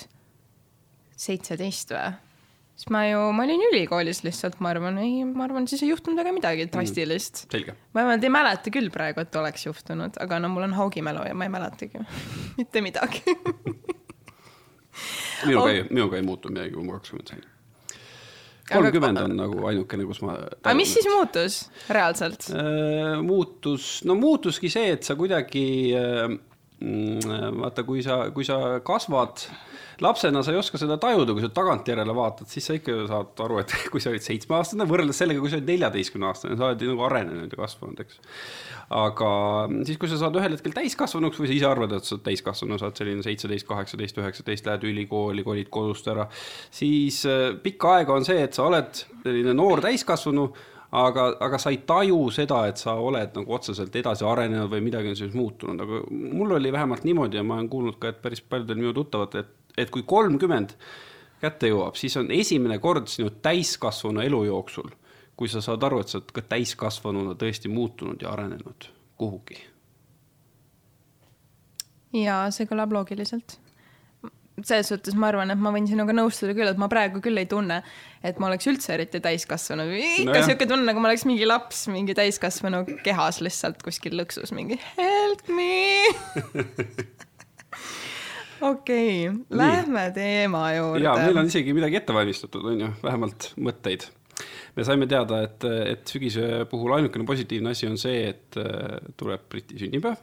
seitseteist 1.23 1.95
või? 1.95 2.13
Siis 2.83 2.91
ma 2.91 3.05
ju, 3.07 3.21
ma 3.37 3.45
olin 3.47 3.62
ülikoolis 3.69 4.23
lihtsalt, 4.27 4.59
ma 4.65 4.73
arvan, 4.75 4.99
ei, 5.03 5.23
ma 5.29 5.47
arvan, 5.47 5.69
siis 5.71 5.85
ei 5.85 5.93
juhtunud 5.93 6.19
väga 6.19 6.35
midagi 6.35 6.67
drastilist 6.73 7.45
mm,. 7.47 7.79
ma 7.95 8.03
vähemalt 8.03 8.27
ei 8.27 8.33
mäleta 8.35 8.75
küll 8.75 8.91
praegu, 8.95 9.23
et 9.23 9.39
oleks 9.39 9.69
juhtunud, 9.69 10.19
aga 10.23 10.41
no 10.43 10.51
mul 10.53 10.67
on 10.67 10.75
haugimälu 10.81 11.29
ja 11.29 11.37
ma 11.39 11.47
ei 11.47 11.55
mäletagi 11.55 12.03
mitte 12.59 12.83
midagi 12.83 13.23
minuga 15.47 15.62
oh. 15.62 15.71
ei, 15.71 15.87
minuga 15.91 16.19
ei 16.19 16.27
muutu 16.27 16.51
midagi, 16.51 16.75
kui 16.75 16.87
ma 16.89 16.99
kakskümmend 16.99 17.35
sain 17.35 17.49
kolmkümmend 18.73 19.21
on 19.21 19.35
nagu 19.37 19.67
ainukene, 19.69 20.07
kus 20.09 20.23
ma. 20.25 20.35
aga 20.62 20.75
mis 20.79 20.91
siis 20.97 21.07
muutus 21.11 21.62
reaalselt 21.93 22.49
äh,? 22.51 23.21
muutus, 23.23 24.01
no 24.09 24.19
muutuski 24.19 24.73
see, 24.73 24.97
et 24.97 25.07
sa 25.07 25.15
kuidagi 25.19 25.67
äh, 25.99 26.35
vaata, 26.83 27.85
kui 27.87 28.03
sa, 28.05 28.19
kui 28.35 28.45
sa 28.47 28.57
kasvad, 28.85 29.45
lapsena 30.03 30.43
sa 30.43 30.53
ei 30.53 30.59
oska 30.59 30.81
seda 30.81 30.97
tajuda, 31.01 31.35
kui 31.35 31.45
sa 31.45 31.51
tagantjärele 31.55 32.15
vaatad, 32.17 32.49
siis 32.51 32.67
sa 32.69 32.77
ikka 32.77 32.97
saad 33.11 33.43
aru, 33.45 33.61
et 33.62 33.75
kui 33.93 34.03
sa 34.03 34.11
olid 34.12 34.25
seitsmeaastane, 34.25 34.87
võrreldes 34.91 35.21
sellega, 35.23 35.43
kui 35.43 35.53
sa 35.53 35.61
olid 35.61 35.71
neljateistkümne 35.71 36.29
aastane, 36.31 36.59
sa 36.59 36.71
oled 36.71 36.83
nagu 36.89 37.07
arenenud 37.07 37.55
ja 37.55 37.61
kasvanud, 37.61 38.03
eks. 38.03 38.19
aga 38.99 39.31
siis, 39.87 40.01
kui 40.01 40.11
sa 40.11 40.19
saad 40.25 40.41
ühel 40.41 40.57
hetkel 40.57 40.75
täiskasvanuks 40.77 41.41
või 41.43 41.53
sa 41.53 41.57
ise 41.59 41.71
arvad, 41.71 41.95
et 41.99 42.09
sa 42.09 42.17
oled 42.17 42.27
täiskasvanu, 42.27 42.81
sa 42.81 42.89
oled 42.89 43.03
selline 43.03 43.27
seitseteist, 43.27 43.69
kaheksateist, 43.69 44.21
üheksateist, 44.25 44.69
lähed 44.69 44.89
ülikooli, 44.91 45.47
kolid 45.47 45.71
kodust 45.73 46.11
ära, 46.12 46.27
siis 46.75 47.23
äh, 47.29 47.53
pikka 47.62 47.99
aega 48.01 48.17
on 48.17 48.29
see, 48.29 48.43
et 48.43 48.59
sa 48.59 48.67
oled 48.71 49.05
selline 49.23 49.55
noor 49.57 49.85
täiskasvanu 49.85 50.51
aga, 50.93 51.27
aga 51.41 51.59
sa 51.61 51.73
ei 51.73 51.81
taju 51.89 52.27
seda, 52.35 52.63
et 52.69 52.81
sa 52.81 52.95
oled 53.01 53.37
nagu 53.39 53.55
otseselt 53.57 53.95
edasi 53.97 54.27
arenenud 54.29 54.71
või 54.73 54.83
midagi 54.85 55.13
on 55.13 55.19
siis 55.19 55.37
muutunud, 55.37 55.81
aga 55.81 56.03
mul 56.11 56.59
oli 56.59 56.73
vähemalt 56.73 57.07
niimoodi 57.09 57.41
ja 57.41 57.45
ma 57.47 57.57
olen 57.59 57.71
kuulnud 57.73 57.99
ka, 58.01 58.13
et 58.13 58.21
päris 58.25 58.45
paljudel 58.45 58.81
minu 58.81 58.93
tuttavatel, 58.97 59.47
et, 59.47 59.79
et 59.85 59.93
kui 59.93 60.05
kolmkümmend 60.09 60.77
kätte 61.43 61.73
jõuab, 61.73 61.97
siis 61.99 62.17
on 62.21 62.31
esimene 62.35 62.79
kord 62.83 63.09
sinu 63.11 63.33
täiskasvanu 63.43 64.23
elu 64.23 64.45
jooksul, 64.51 64.93
kui 65.37 65.49
sa 65.51 65.65
saad 65.65 65.83
aru, 65.89 66.03
et 66.03 66.13
sa 66.13 66.21
oled 66.21 66.35
ka 66.37 66.45
täiskasvanuna 66.53 67.35
tõesti 67.41 67.73
muutunud 67.73 68.23
ja 68.23 68.35
arenenud 68.37 68.91
kuhugi. 69.19 69.59
ja 72.13 72.45
see 72.53 72.69
kõlab 72.69 72.93
loogiliselt 72.93 73.62
selles 74.61 74.91
suhtes 74.93 75.17
ma 75.17 75.31
arvan, 75.31 75.51
et 75.53 75.61
ma 75.61 75.73
võin 75.75 75.87
sinuga 75.89 76.15
nõustuda 76.15 76.53
küll, 76.57 76.69
et 76.69 76.81
ma 76.81 76.89
praegu 76.93 77.23
küll 77.25 77.41
ei 77.41 77.49
tunne, 77.49 77.81
et 78.23 78.41
ma 78.43 78.51
oleks 78.51 78.69
üldse 78.69 78.93
eriti 78.95 79.23
täiskasvanu. 79.25 79.87
ikka 79.97 80.37
no 80.37 80.45
sihuke 80.45 80.69
tunne, 80.69 80.85
nagu 80.89 81.03
ma 81.03 81.09
oleks 81.11 81.25
mingi 81.29 81.49
laps 81.49 81.87
mingi 81.93 82.17
täiskasvanu 82.19 82.85
kehas 83.07 83.41
lihtsalt 83.45 83.83
kuskil 83.85 84.19
lõksus 84.21 84.53
mingi 84.57 84.79
help 84.99 85.49
me 85.49 85.71
okei 88.73 89.29
okay,, 89.29 89.39
lähme 89.63 90.09
teema 90.15 90.67
juurde. 90.77 91.07
ja 91.07 91.15
meil 91.23 91.43
on 91.43 91.49
isegi 91.53 91.77
midagi 91.77 92.03
ette 92.03 92.17
valmistatud, 92.17 92.67
on 92.75 92.85
ju, 92.85 92.91
vähemalt 93.03 93.53
mõtteid. 93.57 94.05
me 94.77 94.85
saime 94.85 95.09
teada, 95.11 95.41
et, 95.49 95.65
et 95.97 96.13
sügise 96.13 96.67
puhul 96.71 96.99
ainukene 96.99 97.25
positiivne 97.29 97.73
asi 97.73 97.89
on 97.89 97.97
see, 98.01 98.29
et 98.35 98.61
äh, 98.61 99.01
tuleb 99.17 99.49
Briti 99.49 99.81
sünnipäev 99.81 100.21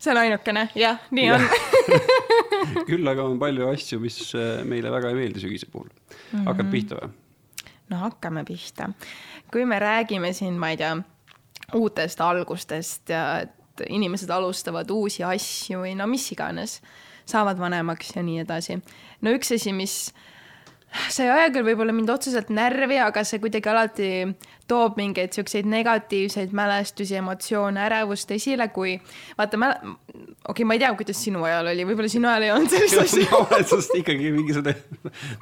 see 0.00 0.12
on 0.14 0.20
ainukene, 0.24 0.68
jah, 0.74 0.98
nii 1.14 1.26
ja. 1.26 1.36
on 1.36 1.48
küll 2.90 3.08
aga 3.08 3.24
on 3.24 3.38
palju 3.40 3.68
asju, 3.70 4.00
mis 4.02 4.20
äh, 4.34 4.62
meile 4.68 4.92
väga 4.92 5.12
ei 5.12 5.18
meeldi 5.22 5.42
sügise 5.42 5.70
puhul. 5.70 5.88
mm 6.32 6.46
-hmm. 6.46 6.70
pihta 6.70 7.00
või? 7.00 7.10
no 7.90 7.96
hakkame 7.96 8.44
pihta. 8.44 8.90
kui 9.52 9.64
me 9.64 9.78
räägime 9.78 10.32
siin, 10.32 10.58
ma 10.58 10.70
ei 10.70 10.76
tea, 10.76 10.96
uutest 11.74 12.20
algustest 12.20 13.08
ja 13.08 13.40
et 13.40 13.86
inimesed 13.88 14.30
alustavad 14.30 14.90
uusi 14.90 15.24
asju 15.24 15.82
või 15.84 15.94
no 15.96 16.06
mis 16.06 16.26
iganes, 16.32 16.80
saavad 17.24 17.58
vanemaks 17.58 18.16
ja 18.16 18.22
nii 18.22 18.38
edasi. 18.44 18.80
no 19.20 19.30
üks 19.30 19.54
asi, 19.54 19.72
mis 19.72 20.14
see 21.10 21.26
ei 21.26 21.30
aja 21.30 21.50
küll 21.54 21.66
võib-olla 21.66 21.94
mind 21.94 22.10
otseselt 22.12 22.50
närvi, 22.54 22.98
aga 23.02 23.22
see 23.26 23.40
kuidagi 23.42 23.70
alati 23.70 24.10
toob 24.70 24.98
mingeid 24.98 25.34
siukseid 25.34 25.68
negatiivseid 25.70 26.54
mälestusi, 26.56 27.16
emotsioone, 27.20 27.82
ärevust 27.86 28.30
esile, 28.34 28.68
kui 28.74 28.96
vaata, 29.38 29.58
okei 29.58 30.30
okay,, 30.52 30.68
ma 30.68 30.76
ei 30.76 30.82
tea, 30.82 30.92
kuidas 30.98 31.22
sinu 31.24 31.44
ajal 31.46 31.72
oli, 31.72 31.86
võib-olla 31.88 32.12
sinu 32.12 32.30
ajal 32.30 32.46
ei 32.46 32.54
olnud 32.54 32.74
sellist 32.74 33.02
asja. 33.04 33.28
ma 33.32 33.42
olen 33.46 33.68
sinust 33.72 33.98
ikkagi 34.02 34.32
mingisugune 34.34 34.76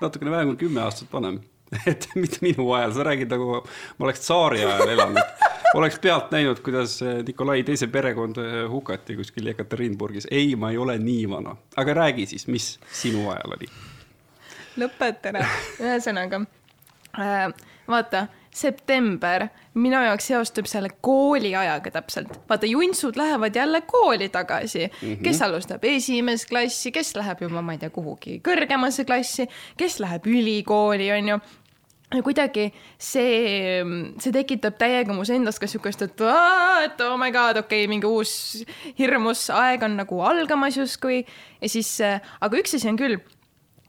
natukene 0.02 0.34
vähem 0.36 0.52
kui 0.52 0.66
kümme 0.66 0.84
aastat 0.84 1.12
vanem. 1.12 1.40
et 1.90 2.06
mitte 2.16 2.40
minu 2.40 2.70
ajal, 2.72 2.94
sa 2.96 3.04
räägid 3.10 3.32
nagu 3.32 3.58
ma 3.60 4.06
oleks 4.06 4.24
tsaari 4.24 4.64
ajal 4.64 4.94
elanud. 4.94 5.44
oleks 5.76 5.98
pealt 6.00 6.32
näinud, 6.32 6.62
kuidas 6.64 6.96
Nikolai 7.26 7.60
teise 7.68 7.90
perekond 7.92 8.40
hukati 8.72 9.18
kuskil 9.20 9.52
Jekaterinburgis. 9.52 10.28
ei, 10.30 10.56
ma 10.56 10.72
ei 10.72 10.80
ole 10.80 10.96
nii 10.98 11.28
vana, 11.28 11.56
aga 11.76 12.00
räägi 12.04 12.26
siis, 12.32 12.48
mis 12.48 12.74
sinu 12.92 13.28
ajal 13.28 13.56
oli? 13.58 13.68
Lõpeta 14.78 15.32
ära, 15.32 15.44
ühesõnaga 15.84 16.42
äh, 17.18 17.48
vaata 17.88 18.26
september 18.58 19.46
minu 19.78 20.00
jaoks 20.02 20.30
seostub 20.30 20.66
selle 20.70 20.90
kooliajaga 21.04 21.92
täpselt. 21.94 22.40
vaata, 22.48 22.66
juntsud 22.66 23.16
lähevad 23.16 23.56
jälle 23.56 23.80
kooli 23.86 24.28
tagasi 24.28 24.86
mm, 24.86 25.12
-hmm. 25.12 25.22
kes 25.22 25.42
alustab 25.42 25.84
esimest 25.84 26.48
klassi, 26.48 26.92
kes 26.92 27.16
läheb 27.16 27.42
juba, 27.42 27.62
ma 27.62 27.72
ei 27.72 27.78
tea, 27.78 27.90
kuhugi 27.90 28.40
kõrgemasse 28.48 29.04
klassi, 29.04 29.48
kes 29.76 30.00
läheb 30.00 30.26
ülikooli, 30.26 31.12
onju 31.12 31.40
ja 32.14 32.22
kuidagi 32.24 32.70
see, 32.98 33.82
see 34.18 34.32
tekitab 34.32 34.78
täiega 34.80 35.12
mus 35.12 35.30
endas 35.30 35.58
ka 35.60 35.68
sihukest, 35.68 36.02
et, 36.02 36.22
et 36.84 37.00
oh 37.04 37.16
my 37.20 37.30
god, 37.32 37.60
okei 37.60 37.84
okay,, 37.84 37.90
mingi 37.90 38.08
uus 38.08 38.64
hirmus 38.98 39.50
aeg 39.50 39.82
on 39.82 39.98
nagu 40.00 40.20
algamas 40.24 40.76
justkui 40.80 41.24
ja 41.60 41.68
siis, 41.68 41.98
aga 42.40 42.62
üks 42.62 42.74
asi 42.78 42.88
on 42.88 42.96
küll 43.00 43.20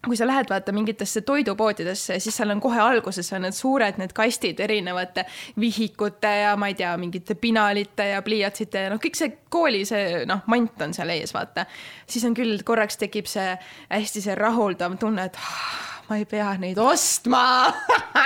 kui 0.05 0.17
sa 0.17 0.27
lähed 0.27 0.47
vaata 0.49 0.71
mingitesse 0.71 1.21
toidupoodidesse, 1.27 2.19
siis 2.19 2.37
seal 2.37 2.53
on 2.53 2.61
kohe 2.63 2.79
alguses 2.79 3.33
on 3.35 3.43
need 3.43 3.55
suured 3.55 3.99
need 3.99 4.13
kastid 4.15 4.59
erinevate 4.63 5.25
vihikute 5.59 6.31
ja 6.43 6.53
ma 6.59 6.69
ei 6.71 6.77
tea, 6.79 6.93
mingite 6.97 7.35
pinalite 7.35 8.07
ja 8.13 8.21
pliiatsite 8.23 8.85
ja 8.85 8.93
noh, 8.93 9.01
kõik 9.03 9.19
see 9.19 9.33
kooli 9.51 9.83
see 9.87 10.23
noh, 10.29 10.45
mant 10.51 10.85
on 10.85 10.95
seal 10.95 11.11
ees, 11.11 11.33
vaata. 11.35 11.65
siis 12.07 12.23
on 12.29 12.37
küll, 12.37 12.61
korraks 12.63 12.99
tekib 13.01 13.27
see 13.27 13.51
hästi 13.89 14.23
see 14.23 14.37
rahuldav 14.39 14.95
tunne, 15.01 15.27
et 15.27 15.39
ah, 15.39 15.89
ma 16.07 16.19
ei 16.21 16.27
pea 16.29 16.53
neid 16.61 16.79
ostma 16.79 17.43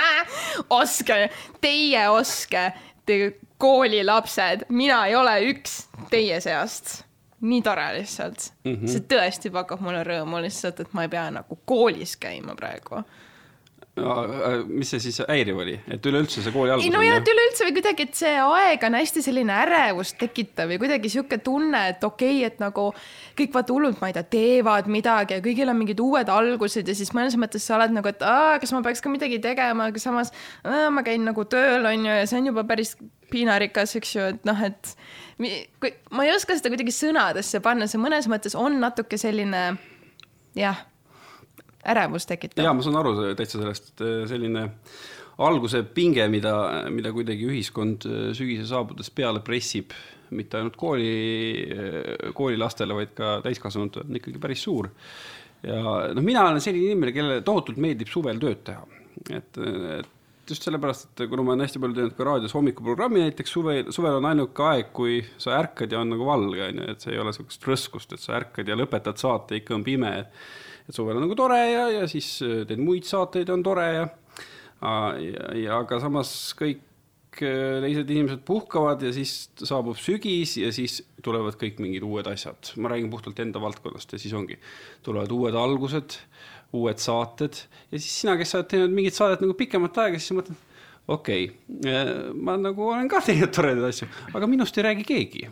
ostke, 0.80 1.26
teie 1.64 2.06
ostke, 2.12 2.68
te 3.06 3.18
koolilapsed, 3.58 4.68
mina 4.70 5.02
ei 5.08 5.18
ole 5.18 5.40
üks 5.50 5.82
teie 6.12 6.38
seast 6.44 7.00
nii 7.44 7.62
tore 7.62 7.86
lihtsalt 7.98 8.48
mm. 8.64 8.72
-hmm. 8.72 8.90
see 8.90 9.04
tõesti 9.10 9.52
pakub 9.54 9.84
mulle 9.84 10.02
rõõmu 10.06 10.42
lihtsalt, 10.44 10.80
et 10.80 10.96
ma 10.96 11.06
ei 11.06 11.12
pea 11.12 11.28
nagu 11.34 11.60
koolis 11.68 12.16
käima 12.20 12.56
praegu 12.58 13.04
no 14.00 14.14
mis 14.66 14.90
see 14.90 15.02
siis 15.04 15.20
häiriv 15.22 15.60
oli, 15.62 15.74
et 15.94 16.06
üleüldse 16.08 16.42
see 16.42 16.52
kooli 16.54 16.72
algus? 16.74 16.86
ei 16.86 16.92
no 16.92 17.02
jah, 17.04 17.20
et 17.20 17.30
üleüldse 17.30 17.66
või 17.68 17.74
kuidagi, 17.76 18.06
et 18.08 18.18
see 18.18 18.32
aeg 18.42 18.86
on 18.88 18.96
hästi 18.98 19.22
selline 19.22 19.54
ärevust 19.64 20.16
tekitav 20.18 20.72
ja 20.74 20.80
kuidagi 20.82 21.10
sihuke 21.12 21.38
tunne, 21.46 21.82
et 21.92 22.06
okei 22.06 22.40
okay,, 22.40 22.48
et 22.48 22.62
nagu 22.62 22.88
kõik 23.38 23.54
vaata 23.54 23.74
hullult, 23.76 24.00
ma 24.02 24.10
ei 24.10 24.16
tea, 24.16 24.26
teevad 24.34 24.90
midagi 24.90 25.38
ja 25.38 25.44
kõigil 25.44 25.70
on 25.70 25.78
mingid 25.78 26.02
uued 26.02 26.32
algused 26.32 26.90
ja 26.90 26.96
siis 26.98 27.14
mõnes 27.14 27.38
mõttes 27.38 27.66
sa 27.66 27.78
oled 27.78 27.94
nagu, 27.94 28.10
et 28.10 28.24
aa, 28.26 28.58
kas 28.62 28.74
ma 28.74 28.82
peaks 28.86 29.04
ka 29.04 29.12
midagi 29.12 29.38
tegema, 29.44 29.90
aga 29.92 30.02
samas 30.02 30.34
aa, 30.64 30.88
ma 30.94 31.06
käin 31.06 31.22
nagu 31.26 31.46
tööl 31.46 31.86
on 31.86 32.08
ju 32.08 32.18
ja 32.18 32.26
see 32.26 32.42
on 32.42 32.50
juba 32.50 32.66
päris 32.66 32.96
piinarikas, 33.34 33.96
eks 33.98 34.14
ju, 34.16 34.30
et 34.34 34.48
noh, 34.48 34.64
et 34.64 34.94
kui 35.82 35.92
ma 36.14 36.26
ei 36.26 36.32
oska 36.34 36.56
seda 36.56 36.70
kuidagi 36.72 36.94
sõnadesse 36.94 37.60
panna, 37.64 37.90
see 37.90 38.00
mõnes 38.00 38.30
mõttes 38.30 38.54
on 38.58 38.78
natuke 38.82 39.18
selline 39.20 39.66
jah 40.54 40.84
ärevust 41.84 42.30
tekitav. 42.30 42.64
ja 42.64 42.72
ma 42.72 42.84
saan 42.84 42.96
aru 43.00 43.14
täitsa 43.36 43.58
sellest, 43.58 43.92
et 43.92 44.04
selline 44.30 44.68
alguse 45.44 45.82
pinge, 45.94 46.26
mida, 46.30 46.54
mida 46.94 47.12
kuidagi 47.14 47.48
ühiskond 47.50 48.06
äh, 48.08 48.26
sügise 48.36 48.66
saabudes 48.70 49.10
peale 49.14 49.42
pressib, 49.44 49.94
mitte 50.34 50.60
ainult 50.60 50.76
kooli, 50.78 51.14
äh, 51.74 52.28
koolilastele, 52.36 52.96
vaid 52.96 53.14
ka 53.18 53.38
täiskasvanutele, 53.44 54.06
on 54.08 54.20
ikkagi 54.20 54.42
päris 54.42 54.62
suur. 54.66 54.90
ja 55.64 55.80
noh, 56.14 56.22
mina 56.22 56.46
olen 56.46 56.62
selline 56.62 56.92
inimene, 56.92 57.14
kellele 57.16 57.44
tohutult 57.46 57.80
meeldib 57.82 58.10
suvel 58.12 58.38
tööd 58.40 58.62
teha, 58.66 58.84
et, 59.32 59.58
et 59.98 60.13
just 60.50 60.66
sellepärast, 60.66 61.08
et 61.14 61.30
kuna 61.30 61.44
ma 61.44 61.54
olen 61.54 61.64
hästi 61.64 61.80
palju 61.82 61.96
teinud 61.98 62.16
ka 62.18 62.26
raadios 62.28 62.54
hommikuprogrammi 62.56 63.22
näiteks 63.24 63.54
suvel, 63.56 63.92
suvel 63.94 64.18
on 64.18 64.28
ainuke 64.28 64.66
aeg, 64.68 64.90
kui 64.96 65.20
sa 65.40 65.56
ärkad 65.58 65.92
ja 65.92 66.02
on 66.02 66.12
nagu 66.14 66.26
valge, 66.28 66.60
on 66.66 66.82
ju, 66.82 66.90
et 66.92 67.04
see 67.04 67.14
ei 67.14 67.20
ole 67.22 67.32
niisugust 67.32 67.68
rõskust, 67.68 68.16
et 68.16 68.22
sa 68.22 68.36
ärkad 68.40 68.68
ja 68.68 68.76
lõpetad 68.78 69.20
saate, 69.20 69.60
ikka 69.62 69.76
on 69.78 69.86
pime 69.86 70.12
et 70.84 70.96
suvel 70.96 71.16
on 71.16 71.24
nagu 71.24 71.36
tore 71.38 71.60
ja, 71.70 71.86
ja 71.92 72.08
siis 72.10 72.36
teed 72.40 72.80
muid 72.80 73.06
saateid, 73.08 73.50
on 73.52 73.64
tore 73.64 73.86
ja, 73.94 74.08
ja, 74.84 75.46
ja 75.60 75.78
aga 75.80 76.00
samas 76.02 76.34
kõik 76.58 76.82
teised 77.40 78.10
inimesed 78.10 78.44
puhkavad 78.46 79.02
ja 79.04 79.12
siis 79.14 79.48
saabub 79.60 79.98
sügis 80.00 80.56
ja 80.60 80.70
siis 80.74 81.00
tulevad 81.24 81.56
kõik 81.60 81.80
mingid 81.82 82.04
uued 82.06 82.28
asjad. 82.30 82.74
ma 82.76 82.92
räägin 82.92 83.10
puhtalt 83.12 83.40
enda 83.40 83.62
valdkonnast 83.62 84.14
ja 84.14 84.20
siis 84.20 84.34
ongi, 84.36 84.58
tulevad 85.06 85.32
uued 85.32 85.58
algused, 85.58 86.18
uued 86.76 87.02
saated 87.02 87.64
ja 87.90 87.98
siis 87.98 88.20
sina, 88.22 88.38
kes 88.40 88.54
sa 88.54 88.60
oled 88.60 88.70
teinud 88.70 88.94
mingit 88.94 89.18
saadet 89.18 89.44
nagu 89.44 89.56
pikemat 89.58 90.04
aega, 90.04 90.20
siis 90.20 90.36
mõtled, 90.38 90.62
okei 91.08 91.50
okay,, 91.50 91.90
äh, 91.90 92.14
ma 92.34 92.56
nagu 92.60 92.88
olen 92.92 93.10
ka 93.10 93.24
teinud 93.24 93.52
toredaid 93.54 93.90
asju, 93.90 94.10
aga 94.34 94.50
minust 94.50 94.78
ei 94.78 94.88
räägi 94.90 95.06
keegi 95.10 95.46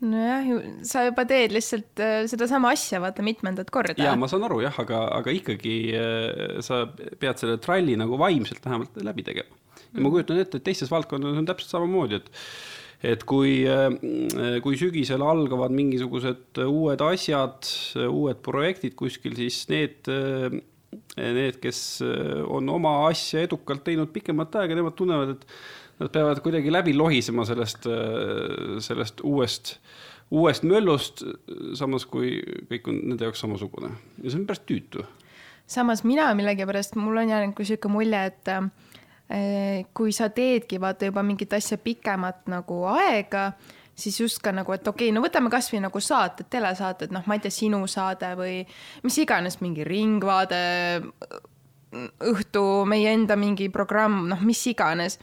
nojah, 0.00 0.48
sa 0.86 1.04
juba 1.08 1.24
teed 1.28 1.54
lihtsalt 1.54 2.00
äh, 2.00 2.22
sedasama 2.30 2.72
asja, 2.74 3.00
vaata 3.02 3.24
mitmendat 3.24 3.70
korda. 3.72 3.96
ja 4.00 4.14
ma 4.18 4.28
saan 4.30 4.46
aru 4.48 4.62
jah, 4.64 4.76
aga, 4.82 5.02
aga 5.18 5.34
ikkagi 5.36 5.76
äh, 5.96 6.60
sa 6.64 6.86
pead 7.20 7.40
selle 7.42 7.58
tralli 7.62 7.96
nagu 8.00 8.18
vaimselt 8.20 8.64
vähemalt 8.64 8.96
läbi 9.04 9.26
tegema. 9.26 9.58
Ja 9.94 10.04
ma 10.04 10.12
kujutan 10.12 10.40
ette, 10.40 10.60
et 10.60 10.66
teistes 10.66 10.90
valdkondades 10.92 11.40
on 11.40 11.48
täpselt 11.48 11.76
samamoodi, 11.76 12.20
et 12.20 12.30
et 13.00 13.22
kui, 13.24 13.62
äh, 13.64 14.58
kui 14.60 14.76
sügisel 14.76 15.22
algavad 15.24 15.72
mingisugused 15.72 16.60
uued 16.66 17.00
asjad, 17.00 17.70
uued 18.04 18.42
projektid 18.44 18.92
kuskil, 18.98 19.38
siis 19.38 19.62
need, 19.72 20.10
need, 21.16 21.56
kes 21.62 21.80
on 22.44 22.68
oma 22.68 22.98
asja 23.08 23.46
edukalt 23.46 23.86
teinud 23.86 24.12
pikemat 24.12 24.60
aega, 24.60 24.76
nemad 24.76 24.98
tunnevad, 24.98 25.32
et 25.32 26.02
nad 26.02 26.12
peavad 26.12 26.42
kuidagi 26.44 26.72
läbi 26.72 26.92
lohisema 26.96 27.46
sellest, 27.48 27.88
sellest 28.84 29.24
uuest, 29.24 29.74
uuest 30.30 30.66
möllust, 30.66 31.24
samas 31.78 32.06
kui 32.08 32.38
kõik 32.70 32.88
on 32.90 33.00
nende 33.12 33.26
jaoks 33.26 33.42
samasugune 33.42 33.90
ja 34.20 34.28
see 34.30 34.38
on 34.38 34.46
päris 34.48 34.62
tüütu. 34.68 35.04
samas 35.66 36.04
mina 36.04 36.30
millegipärast, 36.34 36.96
mul 36.96 37.22
on 37.22 37.32
jäänud 37.32 37.56
kui 37.56 37.66
sihuke 37.66 37.90
mulje, 37.90 38.22
et 38.30 38.48
äh, 38.48 38.70
kui 39.94 40.12
sa 40.12 40.26
teedki 40.34 40.80
vaata 40.82 41.06
juba 41.06 41.22
mingit 41.22 41.52
asja 41.54 41.78
pikemat 41.78 42.48
nagu 42.50 42.80
aega, 42.90 43.52
siis 43.94 44.18
just 44.20 44.40
ka 44.42 44.52
nagu, 44.54 44.72
et 44.74 44.88
okei 44.88 45.10
okay,, 45.10 45.14
no 45.14 45.22
võtame 45.22 45.52
kasvõi 45.52 45.82
nagu 45.84 46.02
saated, 46.02 46.48
telesaated, 46.50 47.12
noh, 47.14 47.22
ma 47.28 47.36
ei 47.36 47.44
tea, 47.44 47.54
sinu 47.54 47.84
saade 47.90 48.32
või 48.38 48.64
mis 49.04 49.20
iganes, 49.22 49.60
mingi 49.62 49.86
Ringvaade, 49.86 50.64
õhtu, 52.30 52.64
meie 52.90 53.14
enda 53.14 53.36
mingi 53.38 53.70
programm, 53.72 54.24
noh, 54.30 54.42
mis 54.46 54.62
iganes. 54.70 55.18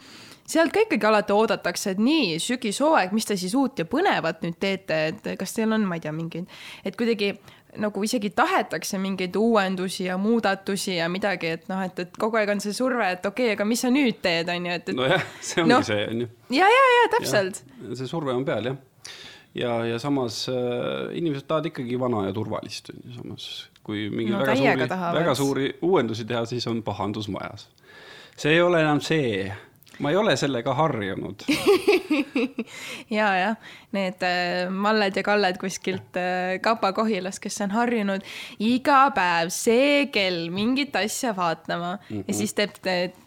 Sealt 0.48 0.72
ka 0.72 0.86
ikkagi 0.86 1.04
alati 1.10 1.36
oodatakse, 1.36 1.92
et 1.96 2.00
nii, 2.00 2.38
sügishooaeg, 2.40 3.12
mis 3.16 3.28
te 3.28 3.36
siis 3.40 3.56
uut 3.60 3.80
ja 3.82 3.86
põnevat 3.88 4.46
nüüd 4.46 4.56
teete, 4.62 5.00
et 5.12 5.28
kas 5.40 5.56
teil 5.56 5.76
on, 5.76 5.84
ma 5.88 5.98
ei 5.98 6.04
tea, 6.06 6.14
mingeid, 6.16 6.48
et 6.88 6.96
kuidagi 7.00 7.34
nagu 7.82 8.04
isegi 8.04 8.32
tahetakse 8.36 9.00
mingeid 9.02 9.36
uuendusi 9.36 10.08
ja 10.08 10.18
muudatusi 10.22 10.98
ja 10.98 11.08
midagi, 11.10 11.54
et 11.58 11.70
noh, 11.72 11.82
et, 11.86 12.00
et 12.06 12.20
kogu 12.20 12.40
aeg 12.40 12.52
on 12.56 12.62
see 12.64 12.76
surve, 12.76 13.06
et 13.18 13.26
okei 13.26 13.52
okay,, 13.52 13.56
aga 13.58 13.68
mis 13.70 13.86
sa 13.86 13.92
nüüd 13.94 14.20
teed, 14.24 14.52
on 14.54 14.68
ju, 14.70 14.76
et, 14.80 14.90
et. 14.90 14.98
nojah, 14.98 15.26
see 15.50 15.64
ongi 15.64 15.74
no, 15.74 15.80
see, 15.86 16.04
on 16.12 16.26
ju. 16.26 16.30
ja, 16.58 16.70
ja, 16.74 16.84
ja 16.96 17.08
täpselt. 17.18 17.64
see 17.94 18.10
surve 18.10 18.36
on 18.36 18.46
peal, 18.48 18.72
jah. 18.72 19.16
ja, 19.58 19.74
ja 19.94 20.02
samas 20.04 20.44
äh, 20.52 21.16
inimesed 21.18 21.48
tahavad 21.48 21.72
ikkagi 21.72 22.00
vana 22.02 22.28
ja 22.28 22.36
turvalist, 22.36 22.94
on 22.94 23.02
ju, 23.04 23.18
samas 23.22 23.50
kui 23.88 24.10
mingi 24.12 24.34
no, 24.36 24.42
väga 24.44 24.58
suuri, 24.60 24.90
väga 25.22 25.36
suuri 25.40 25.70
uuendusi 25.88 26.28
teha, 26.28 26.44
siis 26.50 26.68
on 26.68 26.82
pahandus 26.84 27.30
majas. 27.32 27.70
see 28.38 28.58
ei 28.58 28.62
ole 28.62 28.82
enam 28.84 29.00
see 29.02 29.48
ma 30.00 30.12
ei 30.12 30.18
ole 30.20 30.36
sellega 30.38 30.74
harjunud 30.78 31.44
ja, 33.18 33.28
jah, 33.40 33.56
need 33.96 34.24
äh, 34.26 34.70
Malled 34.70 35.18
ja 35.18 35.24
Kalled 35.26 35.60
kuskilt 35.62 36.18
äh, 36.20 36.58
Kapa-Kohilas, 36.64 37.40
kes 37.44 37.60
on 37.66 37.74
harjunud 37.76 38.26
iga 38.64 39.00
päev 39.16 39.52
see 39.54 40.08
kell 40.14 40.48
mingit 40.54 40.96
asja 40.96 41.34
vaatama 41.36 41.96
mm 41.96 42.00
-hmm. 42.10 42.24
ja 42.28 42.34
mhm. 42.34 42.38
siis 42.38 42.54
teeb, 42.54 42.78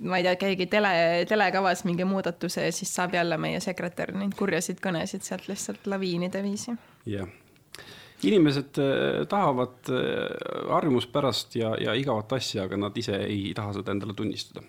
ma 0.01 0.21
ei 0.21 0.27
tea, 0.29 0.37
keegi 0.37 0.67
tele, 0.67 0.95
telekavas 1.29 1.85
mingi 1.85 2.05
muudatuse 2.05 2.65
ja 2.65 2.73
siis 2.73 2.95
saab 2.95 3.15
jälle 3.15 3.37
meie 3.37 3.61
sekretär 3.61 4.15
neid 4.15 4.35
kurjasid 4.39 4.81
kõnesid 4.87 5.27
sealt 5.27 5.49
lihtsalt 5.49 5.87
laviinide 5.87 6.43
viisi. 6.43 6.77
jah 7.07 7.29
inimesed 8.23 8.79
äh, 8.79 9.27
tahavad 9.29 9.89
harjumuspärast 10.69 11.57
ja, 11.57 11.75
ja 11.81 11.95
igavat 11.95 12.33
asja, 12.33 12.65
aga 12.65 12.77
nad 12.77 12.97
ise 12.97 13.17
ei 13.17 13.55
taha 13.57 13.73
seda 13.73 13.97
endale 13.97 14.15
tunnistada 14.15 14.63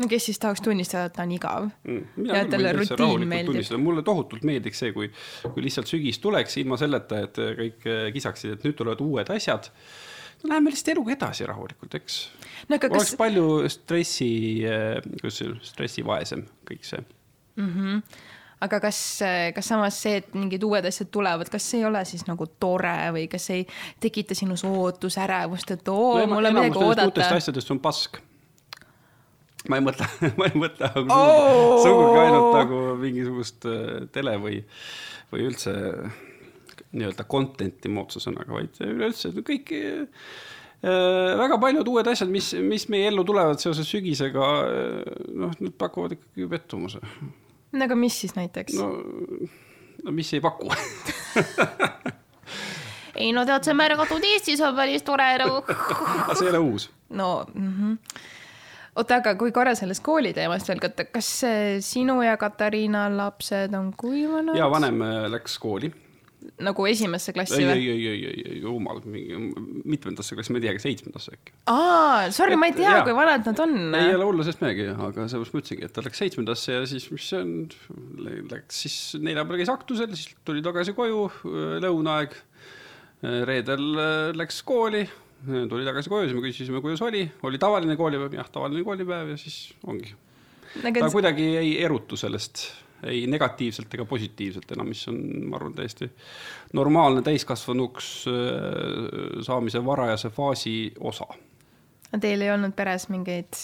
no 0.00 0.08
kes 0.08 0.28
siis 0.30 0.40
tahaks 0.42 0.62
tunnistada, 0.64 1.08
et 1.08 1.16
ta 1.16 1.26
on 1.26 1.34
igav 1.36 1.68
mm,? 1.68 2.28
ja 2.28 2.44
talle 2.50 2.72
rutiin 2.78 3.26
meeldib. 3.28 3.76
mulle 3.82 4.04
tohutult 4.06 4.46
meeldiks 4.48 4.82
see, 4.84 4.94
kui, 4.96 5.10
kui 5.44 5.66
lihtsalt 5.66 5.90
sügis 5.90 6.20
tuleks 6.22 6.58
ilma 6.62 6.78
selleta, 6.80 7.22
et 7.26 7.40
kõik 7.60 7.86
äh, 7.90 8.08
kisaksid, 8.14 8.56
et 8.56 8.66
nüüd 8.66 8.78
tulevad 8.78 9.04
uued 9.04 9.32
asjad. 9.36 9.70
no 10.42 10.52
läheme 10.54 10.72
lihtsalt 10.72 10.94
eluga 10.96 11.16
edasi 11.16 11.48
rahulikult, 11.48 11.96
eks 12.00 12.20
no,. 12.68 12.76
oleks 12.76 13.12
kas... 13.12 13.16
palju 13.20 13.48
stressi, 13.72 14.34
äh, 14.68 15.00
kuidas 15.20 15.40
see, 15.42 15.56
stressivaesem 15.72 16.46
kõik 16.68 16.86
see 16.88 17.02
mm. 17.02 17.72
-hmm 17.72 18.28
aga 18.62 18.78
kas, 18.78 18.98
kas 19.56 19.68
samas 19.72 19.96
see, 20.04 20.20
et 20.20 20.34
mingid 20.38 20.62
uued 20.62 20.86
asjad 20.86 21.08
tulevad, 21.10 21.48
kas 21.50 21.64
see 21.66 21.80
ei 21.80 21.86
ole 21.88 22.04
siis 22.06 22.22
nagu 22.28 22.46
tore 22.62 22.94
või 23.10 23.24
kas 23.30 23.48
ei 23.50 23.64
tekita 24.00 24.36
sinus 24.38 24.62
ootusärevust, 24.68 25.72
et 25.74 25.88
oo 25.90 26.20
no,, 26.20 26.28
mul 26.36 26.46
on 26.46 26.60
midagi 26.60 26.78
oodata? 26.78 27.08
uutest 27.10 27.40
asjadest 27.40 27.74
on 27.74 27.80
pask 27.82 28.20
ma 29.70 29.78
ei 29.78 29.84
mõtle, 29.84 30.06
ma 30.38 30.48
ei 30.48 30.56
mõtle 30.58 30.88
nagu 30.96 31.14
oh! 31.14 31.82
sugugi 31.82 32.22
ainult 32.22 32.56
nagu 32.56 32.80
mingisugust 33.00 33.66
äh, 33.70 34.06
tele 34.14 34.32
või, 34.42 34.56
või 35.32 35.40
üldse 35.50 35.72
nii-öelda 36.92 37.24
content'i 37.30 37.88
moodsa 37.92 38.20
sõnaga, 38.22 38.52
vaid 38.52 38.80
üleüldse 38.84 39.26
kõik 39.46 39.66
äh, 39.76 40.26
väga 40.82 41.56
paljud 41.62 41.88
uued 41.92 42.08
asjad, 42.10 42.30
mis, 42.32 42.46
mis 42.66 42.88
meie 42.92 43.06
ellu 43.12 43.22
tulevad 43.28 43.58
seoses 43.62 43.86
sügisega, 43.88 44.48
äh, 44.66 44.72
noh, 45.44 45.52
need 45.60 45.74
pakuvad 45.78 46.10
ikkagi 46.18 46.48
pettumuse. 46.50 47.00
no 47.72 47.80
aga 47.86 47.98
mis 47.98 48.14
siis 48.24 48.34
näiteks? 48.38 48.72
no, 48.80 48.86
no 50.02 50.16
mis 50.16 50.28
ei 50.34 50.42
paku 50.44 50.64
ei 53.22 53.30
no 53.36 53.46
tead, 53.46 53.62
see 53.68 53.78
märgatud 53.78 54.22
Eestis 54.34 54.60
on 54.64 54.74
päris 54.76 55.04
tore 55.06 55.30
nagu 55.38 55.56
see 55.68 56.48
ei 56.48 56.54
ole 56.54 56.62
uus. 56.66 56.90
no 57.14 57.34
mm. 57.54 57.74
-hmm 57.78 57.92
oota, 58.98 59.18
aga 59.22 59.34
kui 59.40 59.52
korra 59.54 59.74
sellest 59.78 60.04
kooliteemast 60.04 60.70
veel 60.70 60.80
võtta, 60.82 61.06
kas 61.08 61.32
sinu 61.84 62.20
ja 62.24 62.36
Katariina 62.40 63.08
lapsed 63.12 63.74
on 63.78 63.92
kui 63.98 64.24
vanad? 64.30 64.58
ja 64.58 64.68
vanem 64.72 65.04
äh, 65.06 65.26
läks 65.32 65.56
kooli. 65.62 65.92
nagu 66.62 66.86
esimesse 66.90 67.32
klassi 67.34 67.60
või? 67.62 67.78
ei, 67.78 67.88
ei, 67.92 68.04
ei, 68.10 68.24
ei, 68.28 68.44
ei, 68.50 68.60
jumal, 68.64 69.00
mitmendasse 69.06 70.36
klassi, 70.36 70.52
ma 70.52 70.60
ei 70.60 70.66
teagi, 70.66 70.82
seitsmendasse 70.84 71.36
äkki. 71.38 71.56
aa, 71.72 72.28
sorry, 72.34 72.58
ma 72.60 72.68
ei 72.68 72.76
tea, 72.76 72.98
kui 73.06 73.16
vanad 73.16 73.48
nad 73.48 73.64
on. 73.64 73.76
ei 73.96 74.12
ole 74.18 74.28
hullu 74.28 74.44
sellest 74.46 74.64
midagi, 74.64 74.90
aga 74.92 75.26
seepärast 75.30 75.56
ma 75.56 75.64
ütlesingi, 75.64 75.88
et 75.88 75.96
ta 75.96 76.04
läks 76.04 76.24
seitsmendasse 76.24 76.76
ja 76.76 76.84
siis, 76.90 77.08
mis 77.14 77.32
see 77.32 77.40
on, 77.40 77.56
läks 78.52 78.84
siis 78.84 79.00
neljapäeval 79.22 79.62
käis 79.62 79.72
aktusel, 79.72 80.12
siis 80.18 80.36
tuli 80.44 80.64
tagasi 80.64 80.96
koju, 80.98 81.28
lõunaaeg. 81.86 82.40
reedel 83.46 83.84
äh, 84.02 84.32
läks 84.34 84.64
kooli 84.66 85.06
tuli 85.70 85.86
tagasi 85.86 86.10
koju, 86.12 86.28
siis 86.28 86.36
me 86.36 86.44
küsisime, 86.44 86.82
kuidas 86.84 87.02
oli, 87.02 87.24
oli 87.42 87.58
tavaline 87.62 87.96
koolipäev, 87.96 88.36
jah, 88.38 88.50
tavaline 88.52 88.84
koolipäev 88.86 89.34
ja 89.34 89.40
siis 89.40 89.64
ongi 89.86 90.14
ta 90.80 91.10
kuidagi 91.12 91.44
ei 91.56 91.84
erutu 91.84 92.16
sellest, 92.16 92.64
ei 93.06 93.26
negatiivselt 93.26 93.94
ega 93.94 94.04
positiivselt 94.08 94.72
enam, 94.72 94.88
mis 94.92 95.02
on, 95.10 95.18
ma 95.50 95.58
arvan, 95.58 95.74
täiesti 95.76 96.08
normaalne 96.78 97.22
täiskasvanuks 97.26 98.10
äh, 98.30 99.42
saamise 99.44 99.84
varajase 99.84 100.30
faasi 100.30 100.76
osa. 101.00 101.26
Teil 102.20 102.44
ei 102.44 102.52
olnud 102.52 102.74
peres 102.76 103.08
mingeid 103.08 103.56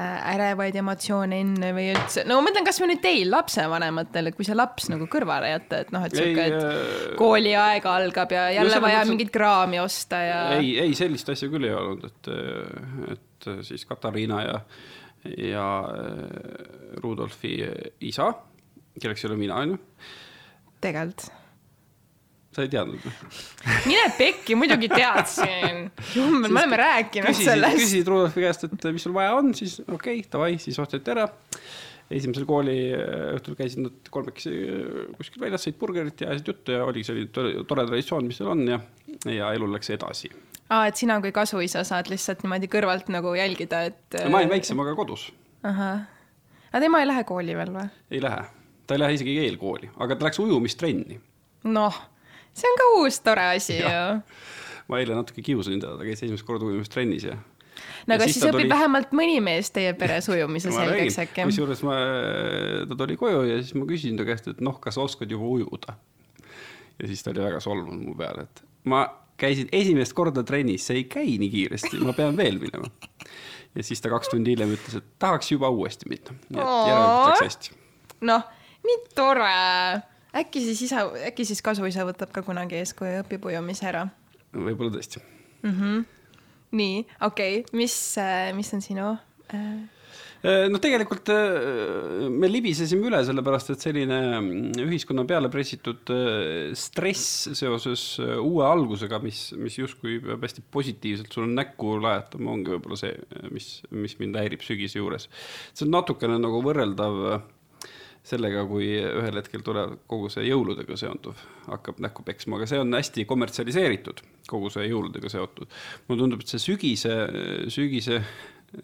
ärevaid 0.00 0.76
emotsioone 0.80 1.38
enne 1.42 1.72
või 1.76 1.90
üldse, 1.92 2.22
no 2.24 2.38
ma 2.38 2.46
mõtlen 2.46 2.64
kasvõi 2.64 2.88
nüüd 2.94 3.02
teil, 3.04 3.28
lapsevanematel, 3.32 4.30
kui 4.32 4.46
see 4.48 4.56
laps 4.56 4.88
nagu 4.88 5.04
kõrvale 5.12 5.50
jätta, 5.52 5.82
et 5.84 5.92
noh, 5.92 6.06
et 6.08 6.16
sihuke, 6.16 6.46
et 6.48 6.56
äh, 6.56 7.10
kooliaeg 7.20 7.88
algab 7.90 8.32
ja 8.32 8.46
jälle 8.54 8.78
no, 8.78 8.80
vaja 8.86 9.02
mõttes, 9.02 9.12
mingit 9.12 9.34
kraami 9.34 9.82
osta 9.82 10.22
ja. 10.24 10.40
ei, 10.56 10.72
ei 10.80 10.96
sellist 10.96 11.28
asja 11.34 11.50
küll 11.52 11.68
ei 11.68 11.76
olnud, 11.76 12.08
et, 12.08 12.32
et 13.12 13.50
siis 13.68 13.84
Katariina 13.90 14.40
ja, 14.46 14.56
ja 15.50 15.68
äh, 15.92 16.96
Rudolfi 17.04 17.58
isa, 18.08 18.32
kelleks 18.96 19.26
ei 19.26 19.32
ole 19.32 19.40
mina, 19.44 19.60
onju. 19.60 19.80
tegelikult 20.80 21.28
sa 22.52 22.64
ei 22.64 22.72
teadnud 22.72 23.00
või? 23.00 23.12
mine 23.88 24.04
pekki, 24.18 24.56
muidugi 24.58 24.90
teadsin. 24.92 25.86
jummel, 26.16 26.50
me 26.50 26.62
oleme 26.62 26.80
rääkinud 26.82 27.30
küsisid, 27.30 27.48
sellest. 27.54 27.80
küsisid 27.80 28.10
Rudolfi 28.12 28.44
käest, 28.44 28.66
et 28.68 28.86
mis 28.92 29.06
sul 29.06 29.16
vaja 29.16 29.32
on, 29.38 29.52
siis 29.56 29.78
okei 29.86 30.20
okay,, 30.20 30.28
davai, 30.32 30.52
siis 30.62 30.78
osteti 30.82 31.14
ära. 31.14 31.26
esimesel 32.12 32.44
kooli 32.48 32.76
õhtul 33.38 33.56
käisid 33.56 33.84
nad 33.86 34.12
kolmekesi 34.12 34.52
kuskil 35.16 35.44
väljas, 35.46 35.64
sõid 35.64 35.78
burgerit 35.80 36.20
ja 36.20 36.32
ajasid 36.32 36.52
juttu 36.52 36.76
ja 36.76 36.84
oligi 36.84 37.08
selline 37.08 37.32
tore 37.32 37.86
traditsioon, 37.88 38.28
mis 38.28 38.40
seal 38.40 38.52
on 38.52 38.66
ja, 38.68 38.80
ja 39.32 39.52
elu 39.56 39.70
läks 39.72 39.92
edasi. 39.96 40.32
aa, 40.68 40.86
et 40.90 41.00
sina 41.00 41.20
kui 41.24 41.32
kasuisa 41.32 41.86
saad 41.88 42.12
lihtsalt 42.12 42.44
niimoodi 42.44 42.68
kõrvalt 42.72 43.08
nagu 43.14 43.32
jälgida, 43.38 43.86
et. 43.88 44.20
ma 44.28 44.42
olin 44.42 44.52
väiksem, 44.52 44.84
aga 44.84 44.96
kodus. 44.98 45.30
ahah, 45.64 46.04
aga 46.68 46.84
tema 46.84 47.00
ei 47.00 47.08
lähe 47.08 47.24
kooli 47.28 47.56
veel 47.56 47.76
või? 47.80 47.88
ei 48.12 48.24
lähe, 48.24 48.48
ta 48.84 48.98
ei 48.98 49.06
lähe 49.06 49.20
isegi 49.20 49.40
eelkooli, 49.46 49.94
aga 49.96 50.18
ta 50.18 50.28
läks 50.28 50.44
ujumistrenni. 50.44 51.22
noh 51.72 52.08
see 52.56 52.68
on 52.68 52.78
ka 52.80 52.90
uus 53.00 53.20
tore 53.24 53.46
asi 53.56 53.78
ju. 53.80 54.02
ma 54.90 55.00
eile 55.00 55.16
natuke 55.16 55.44
kiusasin 55.44 55.80
teda, 55.80 55.96
ta 55.98 56.06
käis 56.06 56.22
esimest 56.22 56.46
korda 56.48 56.68
ujumistrennis 56.68 57.26
ja 57.30 57.38
no 58.06 58.16
aga 58.16 58.26
siis, 58.26 58.38
siis 58.38 58.48
õpib 58.48 58.64
tuli... 58.64 58.72
vähemalt 58.72 59.14
mõni 59.16 59.38
mees 59.44 59.70
teie 59.74 59.94
peres 59.98 60.28
ujumise 60.32 60.72
selgeks 60.74 61.18
äkki. 61.24 61.46
kusjuures 61.48 61.82
ma, 61.86 61.96
ta 62.90 62.98
tuli 62.98 63.16
koju 63.20 63.46
ja 63.48 63.60
siis 63.62 63.74
ma 63.78 63.88
küsisin 63.88 64.20
ta 64.20 64.26
käest, 64.28 64.50
et 64.52 64.62
noh, 64.64 64.78
kas 64.82 64.98
oskad 65.00 65.32
juba 65.32 65.48
ujuda. 65.56 65.96
ja 66.98 67.10
siis 67.10 67.24
ta 67.24 67.32
oli 67.32 67.44
väga 67.44 67.62
solvunud 67.64 68.04
mu 68.04 68.16
peale, 68.18 68.46
et 68.48 68.64
ma 68.90 69.04
käisin 69.42 69.70
esimest 69.74 70.14
korda 70.14 70.44
trennis, 70.46 70.86
see 70.86 71.02
ei 71.02 71.08
käi 71.10 71.36
nii 71.40 71.50
kiiresti, 71.50 71.98
ma 72.04 72.14
pean 72.16 72.36
veel 72.38 72.60
minema. 72.62 72.90
ja 73.74 73.86
siis 73.86 74.02
ta 74.04 74.12
kaks 74.12 74.34
tundi 74.34 74.54
hiljem 74.54 74.74
ütles, 74.76 75.00
et 75.00 75.12
tahaks 75.22 75.54
juba 75.54 75.70
uuesti 75.72 76.10
minna, 76.12 76.36
nii 76.50 76.62
et 76.62 76.72
järelikult 76.90 77.28
läks 77.32 77.46
hästi. 77.48 77.76
noh, 78.28 78.48
nii 78.86 79.04
tore 79.16 79.52
äkki 80.36 80.64
siis 80.64 80.82
isa, 80.88 81.06
äkki 81.28 81.46
siis 81.48 81.62
kasuisa 81.64 82.06
võtab 82.08 82.32
ka 82.34 82.44
kunagi 82.46 82.80
eeskuju 82.80 83.16
ja 83.18 83.24
õpib 83.24 83.50
ujumise 83.50 83.88
ära? 83.90 84.06
võib-olla 84.52 84.92
tõesti 84.96 85.20
mm. 85.20 85.72
-hmm. 85.72 86.04
nii, 86.78 87.02
okei 87.28 87.58
okay., 87.62 87.78
mis, 87.78 87.96
äh, 88.20 88.52
mis 88.56 88.72
on 88.74 88.84
sinu 88.84 89.10
äh...? 89.52 89.82
no 90.42 90.80
tegelikult 90.82 91.30
äh, 91.30 92.26
me 92.26 92.48
libisesime 92.50 93.06
üle, 93.06 93.20
sellepärast 93.22 93.70
et 93.76 93.84
selline 93.84 94.18
mm, 94.40 94.80
ühiskonna 94.88 95.22
peale 95.28 95.46
pressitud 95.52 96.10
äh, 96.10 96.72
stress 96.74 97.52
seoses 97.54 98.18
uue 98.18 98.66
algusega, 98.66 99.20
mis, 99.22 99.52
mis 99.54 99.78
justkui 99.78 100.18
peab 100.24 100.42
hästi 100.42 100.64
positiivselt 100.74 101.32
sulle 101.32 101.52
näkku 101.54 101.94
lajatama, 102.02 102.56
ongi 102.56 102.74
võib-olla 102.74 102.98
see, 102.98 103.14
mis, 103.54 103.70
mis 103.94 104.18
mind 104.18 104.40
häirib 104.42 104.66
sügise 104.66 104.98
juures. 104.98 105.28
see 105.70 105.86
on 105.86 105.94
natukene 105.94 106.40
nagu 106.42 106.58
võrreldav 106.66 107.44
sellega, 108.26 108.62
kui 108.70 108.86
ühel 109.02 109.38
hetkel 109.40 109.64
tuleb 109.66 109.96
kogu 110.10 110.30
see 110.30 110.46
jõuludega 110.46 110.96
seonduv, 110.98 111.38
hakkab 111.66 111.98
näkku 112.04 112.22
peksma, 112.26 112.58
aga 112.58 112.68
see 112.70 112.78
on 112.82 112.94
hästi 112.94 113.26
kommertsialiseeritud, 113.30 114.22
kogu 114.50 114.70
see 114.70 114.86
jõuludega 114.86 115.30
seotud. 115.32 115.70
mulle 116.06 116.22
tundub, 116.22 116.44
et 116.44 116.52
see 116.54 116.62
sügise, 116.62 117.16
sügise 117.72 118.20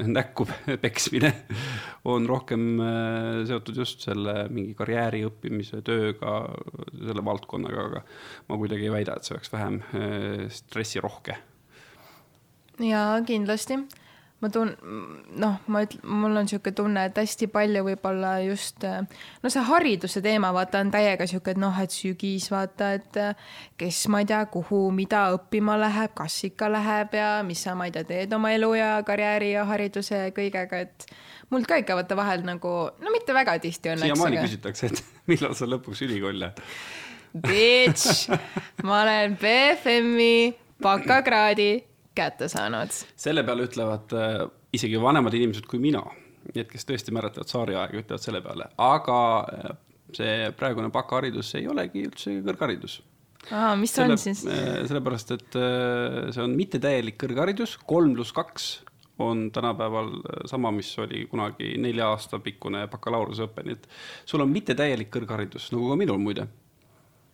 näkku 0.05 0.47
peksmine 0.85 1.31
on 2.05 2.27
rohkem 2.29 2.81
äh, 2.81 3.47
seotud 3.49 3.79
just 3.79 4.05
selle 4.05 4.49
mingi 4.53 4.75
karjääri 4.79 5.23
õppimise, 5.29 5.81
tööga, 5.87 6.41
selle 6.99 7.25
valdkonnaga, 7.25 7.87
aga 7.87 8.03
ma 8.51 8.59
kuidagi 8.61 8.89
ei 8.89 8.93
väida, 8.99 9.17
et 9.17 9.29
see 9.29 9.37
oleks 9.37 9.55
vähem 9.55 9.81
äh, 9.87 10.45
stressirohke. 10.53 11.39
jaa, 12.91 13.23
kindlasti 13.27 13.81
ma 14.39 14.51
tun-, 14.55 14.75
noh, 15.43 15.57
ma 15.67 15.83
ütlen, 15.83 16.03
mul 16.07 16.37
on 16.39 16.47
niisugune 16.47 16.77
tunne, 16.79 17.05
et 17.09 17.17
hästi 17.19 17.49
palju 17.51 17.83
võib-olla 17.89 18.37
just 18.45 18.85
no 18.87 19.51
see 19.51 19.65
hariduse 19.67 20.23
teema, 20.25 20.53
vaata, 20.55 20.83
on 20.85 20.93
täiega 20.95 21.27
niisugune, 21.27 21.57
et 21.57 21.63
noh, 21.63 21.81
et 21.83 21.95
sügis, 21.95 22.47
vaata, 22.53 22.93
et 23.01 23.19
kes, 23.81 24.05
ma 24.13 24.23
ei 24.23 24.29
tea, 24.31 24.45
kuhu, 24.53 24.85
mida 24.95 25.25
õppima 25.35 25.79
läheb, 25.81 26.15
kas 26.19 26.39
ikka 26.51 26.71
läheb 26.71 27.19
ja 27.19 27.33
mis 27.47 27.65
sa, 27.67 27.75
ma 27.79 27.89
ei 27.89 27.97
tea, 27.97 28.07
teed 28.09 28.39
oma 28.39 28.55
elu 28.55 28.71
ja 28.79 28.93
karjääri 29.07 29.53
ja 29.57 29.67
hariduse 29.69 30.23
ja 30.29 30.31
kõigega, 30.37 30.85
et 30.87 31.11
mul 31.51 31.67
ka 31.67 31.81
ikka 31.83 31.99
vaata 31.99 32.19
vahel 32.19 32.47
nagu, 32.47 32.77
no 33.03 33.15
mitte 33.15 33.35
väga 33.37 33.59
tihti 33.63 33.95
õnneks. 33.95 34.13
siiamaani 34.13 34.47
küsitakse, 34.47 34.93
et 34.93 35.05
millal 35.31 35.59
sa 35.59 35.67
lõpuks 35.67 36.07
ülikooli 36.07 36.47
lähed 36.47 36.65
Bitch, 37.39 38.31
ma 38.89 39.03
olen 39.03 39.35
BFM-i 39.37 40.55
bakakraadi 40.83 41.88
kätte 42.19 42.49
saanud. 42.51 42.95
selle 43.17 43.45
peale 43.47 43.67
ütlevad 43.69 44.15
äh, 44.17 44.41
isegi 44.75 45.01
vanemad 45.03 45.37
inimesed 45.39 45.69
kui 45.71 45.81
mina, 45.83 46.03
need, 46.55 46.67
kes 46.71 46.89
tõesti 46.89 47.15
mäletavad 47.15 47.51
tsaariaega, 47.51 48.03
ütlevad 48.03 48.25
selle 48.25 48.43
peale, 48.45 48.71
aga 48.83 49.21
äh, 49.55 49.71
see 50.17 50.51
praegune 50.59 50.91
bakaharidus 50.95 51.55
ei 51.59 51.69
olegi 51.71 52.07
üldse 52.09 52.39
kõrgharidus. 52.47 52.99
aa, 53.51 53.75
mis 53.81 53.95
see 53.95 54.07
on 54.07 54.21
siis? 54.21 54.45
Äh, 54.51 54.83
sellepärast, 54.89 55.35
et 55.39 55.59
see 56.35 56.45
on 56.45 56.57
mittetäielik 56.59 57.19
kõrgharidus, 57.21 57.79
kolm 57.89 58.17
pluss 58.19 58.35
kaks 58.37 58.71
on 59.19 59.49
tänapäeval 59.51 60.13
sama, 60.47 60.71
mis 60.71 60.93
oli 61.03 61.25
kunagi 61.27 61.73
nelja 61.83 62.13
aasta 62.13 62.39
pikkune 62.39 62.85
bakalaureuseõpe, 62.93 63.65
nii 63.67 63.75
et 63.75 63.89
sul 64.31 64.45
on 64.45 64.53
mittetäielik 64.53 65.11
kõrgharidus, 65.15 65.73
nagu 65.75 65.91
ka 65.91 65.99
minul 65.99 66.21
muide. 66.23 66.47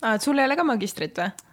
aa, 0.01 0.15
et 0.15 0.25
sul 0.25 0.41
ei 0.41 0.49
ole 0.49 0.57
ka 0.61 0.65
magistrit 0.69 1.21
või? 1.21 1.51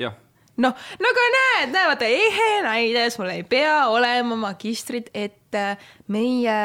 jah 0.00 0.16
noh, 0.62 0.74
nagu 1.02 1.26
näed, 1.34 1.72
näe, 1.74 1.88
vaata 1.90 2.08
ehe 2.08 2.50
näide, 2.64 3.08
sul 3.14 3.30
ei 3.32 3.42
pea 3.48 3.86
olema 3.92 4.36
magistrit, 4.38 5.10
et 5.14 5.58
äh, 5.58 5.78
meie 6.12 6.58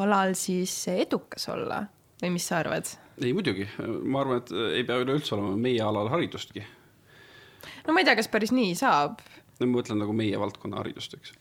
alal 0.00 0.34
siis 0.38 0.74
edukas 0.90 1.48
olla 1.50 1.84
või 2.20 2.34
mis 2.36 2.46
sa 2.50 2.60
arvad? 2.60 2.90
ei 3.20 3.34
muidugi, 3.36 3.66
ma 4.08 4.22
arvan, 4.22 4.40
et 4.40 4.52
ei 4.80 4.86
pea 4.88 5.00
üleüldse 5.02 5.34
olema 5.36 5.56
meie 5.60 5.82
alal 5.84 6.08
haridustki. 6.12 6.64
no 7.86 7.94
ma 7.94 8.02
ei 8.02 8.08
tea, 8.08 8.16
kas 8.18 8.30
päris 8.32 8.54
nii 8.56 8.74
saab. 8.78 9.20
no 9.60 9.68
ma 9.68 9.78
mõtlen 9.78 10.00
nagu 10.02 10.16
meie 10.16 10.40
valdkonna 10.40 10.80
haridust, 10.82 11.14
eks. 11.18 11.34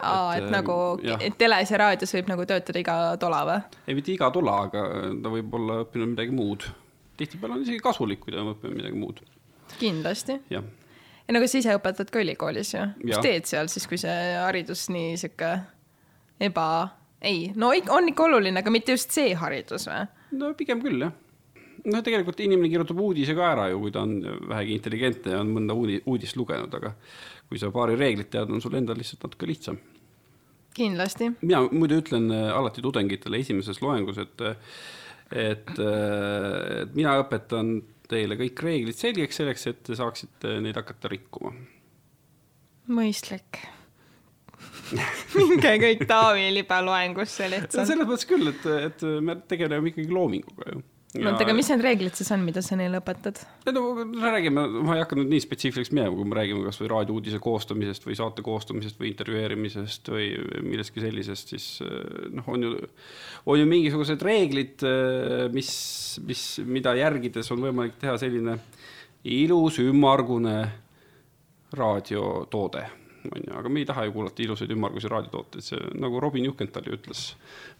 aa, 0.00 0.36
et, 0.36 0.46
et 0.46 0.52
nagu 0.54 0.76
jah. 1.04 1.24
teles 1.38 1.74
ja 1.74 1.82
raadios 1.84 2.14
võib 2.16 2.30
nagu 2.32 2.46
töötada 2.48 2.80
iga 2.80 3.00
tola 3.20 3.42
või? 3.48 3.80
ei, 3.86 3.98
mitte 3.98 4.14
iga 4.14 4.30
tola, 4.34 4.60
aga 4.68 4.86
ta 5.22 5.34
võib 5.34 5.58
olla 5.60 5.82
õppinud 5.86 6.14
midagi 6.14 6.36
muud. 6.36 6.68
tihtipeale 7.20 7.58
on 7.58 7.66
isegi 7.66 7.82
kasulik, 7.84 8.22
kui 8.24 8.34
ta 8.34 8.44
on 8.44 8.54
õppinud 8.54 8.80
midagi 8.80 9.02
muud. 9.02 9.26
kindlasti. 9.80 10.40
jah 10.52 10.70
ei 11.28 11.34
no 11.34 11.40
aga 11.40 11.48
sa 11.50 11.60
ise 11.62 11.76
õpetad 11.78 12.10
ka 12.12 12.22
ülikoolis 12.22 12.74
ju, 12.74 12.86
mis 13.04 13.20
teed 13.22 13.46
seal 13.48 13.70
siis, 13.72 13.86
kui 13.90 14.00
see 14.00 14.16
haridus 14.38 14.88
nii 14.92 15.14
sihuke 15.20 15.52
eba, 16.42 16.66
ei, 17.22 17.50
no 17.54 17.70
on 17.94 18.10
ikka 18.10 18.26
oluline, 18.26 18.58
aga 18.58 18.72
mitte 18.74 18.96
just 18.96 19.14
see 19.14 19.34
haridus 19.38 19.86
või? 19.90 20.06
no 20.40 20.52
pigem 20.58 20.82
küll 20.82 21.06
jah. 21.06 21.14
no 21.86 22.02
tegelikult 22.04 22.40
inimene 22.42 22.70
kirjutab 22.72 23.00
uudise 23.04 23.36
ka 23.38 23.52
ära 23.52 23.68
ju, 23.70 23.80
kui 23.84 23.94
ta 23.94 24.02
on 24.06 24.18
vähegi 24.50 24.76
intelligentne 24.78 25.36
ja 25.36 25.42
on 25.44 25.52
mõnda 25.54 25.76
uudi-, 25.78 26.02
uudist 26.10 26.38
lugenud, 26.40 26.74
aga 26.80 26.94
kui 27.50 27.60
sa 27.60 27.72
paari 27.74 27.98
reeglit 28.00 28.32
tead, 28.32 28.50
on 28.50 28.62
sul 28.64 28.74
endal 28.78 28.98
lihtsalt 28.98 29.26
natuke 29.26 29.48
lihtsam. 29.50 29.78
kindlasti. 30.74 31.30
mina 31.42 31.62
muidu 31.70 32.00
ütlen 32.02 32.30
äh, 32.32 32.50
alati 32.56 32.82
tudengitele 32.82 33.38
esimeses 33.44 33.82
loengus, 33.84 34.18
et 34.18 34.46
et, 35.32 35.70
äh, 35.80 36.82
et 36.82 36.94
mina 36.96 37.16
õpetan 37.22 37.78
teile 38.12 38.38
kõik 38.40 38.64
reeglid 38.66 38.98
selgeks, 38.98 39.40
selleks 39.40 39.68
et 39.70 39.84
te 39.88 39.98
saaksite 39.98 40.58
neid 40.64 40.78
hakata 40.78 41.10
rikkuma. 41.12 41.54
mõistlik 42.92 43.62
minge 45.34 45.72
kõik 45.82 46.06
Taavi 46.06 46.50
Libe 46.54 46.78
loengusse 46.84 47.48
lihtsalt. 47.50 47.88
selles 47.88 48.06
mõttes 48.08 48.28
küll, 48.28 48.52
et, 48.52 48.66
et 48.88 49.04
me 49.24 49.36
tegeleme 49.48 49.90
ikkagi 49.90 50.12
loominguga 50.12 50.74
ju 50.74 50.82
no 51.18 51.32
oota, 51.32 51.44
aga 51.44 51.54
mis 51.56 51.68
need 51.68 51.82
reeglid 51.84 52.16
siis 52.16 52.30
on, 52.32 52.44
mida 52.46 52.62
sa 52.64 52.76
neile 52.78 53.00
õpetad? 53.02 53.42
no 53.68 53.82
räägime, 54.22 54.64
ma 54.86 54.96
ei 54.96 55.02
hakka 55.02 55.18
nüüd 55.18 55.32
nii 55.32 55.42
spetsiifiliseks 55.44 55.92
minema, 55.92 56.14
kui 56.16 56.28
me 56.28 56.38
räägime 56.38 56.64
kasvõi 56.64 56.88
raadiouudise 56.92 57.40
koostamisest 57.42 58.06
või 58.08 58.16
saate 58.18 58.44
koostamisest 58.46 59.00
või 59.00 59.10
intervjueerimisest 59.12 60.12
või 60.14 60.30
millestki 60.64 61.04
sellisest, 61.04 61.52
siis 61.52 61.66
noh, 62.32 62.48
on 62.52 62.64
ju, 62.68 62.72
on 63.44 63.60
ju 63.60 63.68
mingisugused 63.68 64.24
reeglid, 64.24 64.86
mis, 65.52 65.74
mis, 66.28 66.46
mida 66.64 66.96
järgides 66.96 67.52
on 67.52 67.60
võimalik 67.68 68.00
teha 68.00 68.16
selline 68.22 68.56
ilus, 69.28 69.78
ümmargune 69.84 70.56
raadiotoode 71.76 72.88
on 73.30 73.44
ju, 73.46 73.52
aga 73.58 73.68
me 73.68 73.82
ei 73.82 73.86
taha 73.88 74.06
ju 74.06 74.14
kuulata 74.16 74.42
ilusaid 74.44 74.72
ümmargusi 74.74 75.10
raadiotooteid, 75.12 75.64
see 75.66 75.92
nagu 76.00 76.20
Robin 76.20 76.46
Juhkental 76.48 76.86
ju 76.88 76.96
ütles 76.96 77.22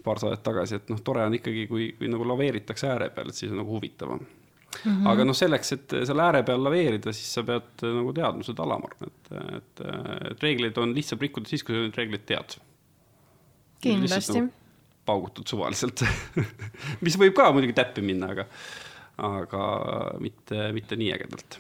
paar 0.05 0.21
saadet 0.23 0.45
tagasi, 0.47 0.79
et 0.79 0.93
noh, 0.93 1.01
tore 1.05 1.25
on 1.27 1.37
ikkagi, 1.39 1.67
kui, 1.71 1.89
kui 1.99 2.11
nagu 2.11 2.27
laveeritakse 2.29 2.91
ääre 2.91 3.11
peal, 3.15 3.33
et 3.33 3.39
siis 3.39 3.53
on 3.53 3.63
nagu 3.63 3.75
huvitavam 3.75 4.23
mm. 4.23 4.93
-hmm. 4.93 5.09
aga 5.13 5.27
noh, 5.29 5.37
selleks, 5.37 5.73
et 5.77 5.97
selle 6.07 6.27
ääre 6.27 6.43
peal 6.47 6.65
laveerida, 6.65 7.13
siis 7.13 7.35
sa 7.35 7.45
pead 7.47 7.87
nagu 7.87 8.13
teadmused 8.17 8.63
alama, 8.65 8.91
et, 9.07 9.33
et, 9.57 9.85
et 10.31 10.47
reegleid 10.47 10.79
on 10.79 10.95
lihtsam 10.95 11.21
rikkuda 11.21 11.49
siis, 11.49 11.65
kui 11.67 11.77
sa 11.77 11.85
neid 11.87 11.99
reegleid 11.99 12.27
tead. 12.27 12.59
kindlasti. 13.83 14.39
Nagu 14.41 14.59
paugutad 15.07 15.51
suvaliselt 15.51 16.05
mis 17.05 17.19
võib 17.19 17.35
ka 17.35 17.51
muidugi 17.53 17.75
täppi 17.75 18.05
minna, 18.07 18.31
aga, 18.37 18.47
aga 19.19 19.63
mitte, 20.23 20.73
mitte 20.73 20.97
nii 20.97 21.13
ägedalt. 21.17 21.59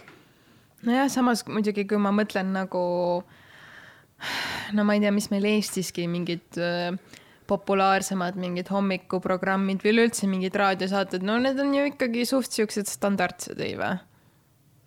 nojah, 0.86 1.08
samas 1.10 1.46
muidugi, 1.46 1.84
kui 1.90 1.98
ma 1.98 2.14
mõtlen 2.14 2.54
nagu 2.54 2.82
äh, 3.18 3.38
no 4.76 4.86
ma 4.86 4.96
ei 4.96 5.02
tea, 5.04 5.12
mis 5.14 5.28
meil 5.32 5.48
Eestiski 5.54 6.06
mingid 6.10 6.60
äh, 6.60 6.94
populaarsemad 7.50 8.38
mingid 8.40 8.70
hommikuprogrammid 8.72 9.82
või 9.84 9.94
üleüldse 9.96 10.28
mingid 10.30 10.56
raadiosaated, 10.58 11.24
no 11.26 11.38
need 11.42 11.60
on 11.60 11.74
ju 11.76 11.86
ikkagi 11.90 12.26
suht 12.28 12.54
siuksed 12.54 12.90
standardsed, 12.90 13.60
ei 13.62 13.76
või? 13.80 13.96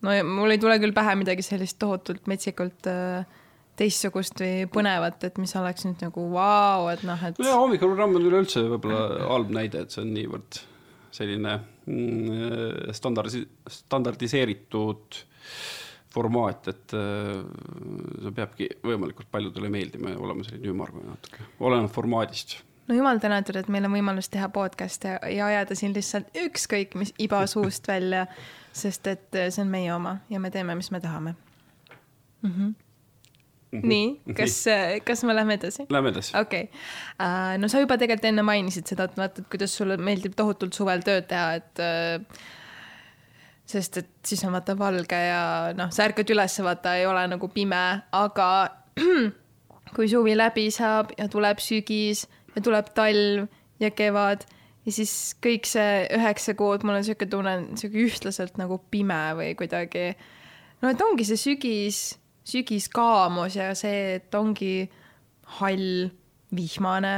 no 0.06 0.14
mul 0.28 0.54
ei 0.54 0.62
tule 0.62 0.78
küll 0.82 0.94
pähe 0.96 1.16
midagi 1.18 1.46
sellist 1.46 1.80
tohutult 1.82 2.30
metsikult 2.30 2.88
äh, 2.92 3.26
teistsugust 3.80 4.40
või 4.40 4.68
põnevat, 4.72 5.24
et 5.28 5.40
mis 5.42 5.52
oleks 5.60 5.86
nüüd 5.88 6.04
nagu 6.06 6.28
vau, 6.32 6.88
et 6.94 7.04
noh, 7.08 7.20
et. 7.28 7.40
nojah, 7.42 7.60
hommikuprogramm 7.60 8.16
on 8.20 8.28
üleüldse 8.30 8.64
võib-olla 8.70 9.30
halb 9.34 9.52
näide, 9.56 9.84
et 9.84 9.96
see 9.96 10.04
on 10.06 10.14
niivõrd 10.16 10.62
selline 11.16 11.58
mm, 11.88 12.94
standardi-, 12.96 13.46
standardiseeritud 13.72 15.20
formaat, 16.16 16.70
et 16.72 16.96
äh, 16.96 17.42
see 18.24 18.36
peabki 18.36 18.70
võimalikult 18.86 19.30
paljudele 19.32 19.72
meeldima 19.74 20.14
ja 20.14 20.22
olema 20.22 20.46
selline 20.48 20.72
ümmargune 20.72 21.12
natuke, 21.12 21.50
oleneb 21.60 21.92
formaadist. 21.94 22.58
no 22.88 22.98
jumal 22.98 23.20
tänatud, 23.24 23.60
et 23.60 23.72
meil 23.74 23.88
on 23.88 23.96
võimalus 23.98 24.32
teha 24.32 24.50
podcast'e 24.54 25.18
ja 25.34 25.50
ajada 25.52 25.78
siin 25.78 25.96
lihtsalt 25.96 26.32
ükskõik 26.46 26.96
mis 27.00 27.14
iba 27.22 27.44
suust 27.54 27.88
välja, 27.92 28.26
sest 28.76 29.12
et 29.12 29.40
äh, 29.42 29.52
see 29.52 29.66
on 29.66 29.72
meie 29.74 29.94
oma 29.96 30.20
ja 30.32 30.42
me 30.42 30.54
teeme, 30.54 30.78
mis 30.80 30.92
me 30.96 31.04
tahame 31.04 31.36
mm. 32.42 32.52
-hmm. 32.52 32.74
Mm 33.76 33.82
-hmm. 33.82 33.88
nii, 33.88 34.36
kas, 34.38 34.68
äh, 34.68 35.00
kas 35.04 35.24
me 35.24 35.36
lähme 35.36 35.54
edasi? 35.60 35.86
Lähme 35.90 36.10
edasi. 36.10 36.38
okei 36.38 36.64
okay. 36.64 36.80
uh,, 37.20 37.58
no 37.62 37.68
sa 37.68 37.80
juba 37.80 37.98
tegelikult 37.98 38.30
enne 38.32 38.42
mainisid 38.42 38.88
seda, 38.88 39.10
et 39.10 39.18
vaata, 39.18 39.42
et 39.42 39.50
kuidas 39.50 39.78
sulle 39.78 39.98
meeldib 39.98 40.36
tohutult 40.36 40.74
suvel 40.74 41.04
tööd 41.04 41.28
teha, 41.28 41.54
et 41.60 41.84
uh, 41.84 42.46
sest 43.66 43.98
et 43.98 44.10
siis 44.26 44.44
on 44.46 44.54
vaata 44.54 44.76
valge 44.78 45.18
ja 45.18 45.74
noh, 45.78 45.90
sa 45.94 46.06
ärkad 46.06 46.30
üles, 46.34 46.58
vaata 46.64 46.96
ei 47.00 47.08
ole 47.10 47.26
nagu 47.32 47.50
pime, 47.54 47.84
aga 48.14 48.50
kui 49.96 50.10
suvi 50.12 50.36
läbi 50.38 50.68
saab 50.74 51.16
ja 51.18 51.28
tuleb 51.32 51.62
sügis 51.64 52.26
ja 52.56 52.62
tuleb 52.64 52.92
talv 52.98 53.48
ja 53.82 53.92
kevad 53.92 54.46
ja 54.86 54.94
siis 54.94 55.36
kõik 55.42 55.68
see 55.70 56.06
üheksa 56.16 56.56
kuud, 56.58 56.86
mul 56.86 57.00
on 57.00 57.06
sihuke 57.06 57.28
tunne, 57.30 57.56
sihuke 57.80 58.06
ühtlaselt 58.06 58.60
nagu 58.62 58.78
pime 58.92 59.22
või 59.38 59.56
kuidagi. 59.58 60.12
no 60.82 60.92
et 60.94 61.02
ongi 61.02 61.26
see 61.28 61.42
sügis, 61.42 62.04
sügiskaamus 62.46 63.58
ja 63.58 63.72
see, 63.78 64.20
et 64.20 64.38
ongi 64.38 64.86
hall, 65.60 66.12
vihmane, 66.56 67.16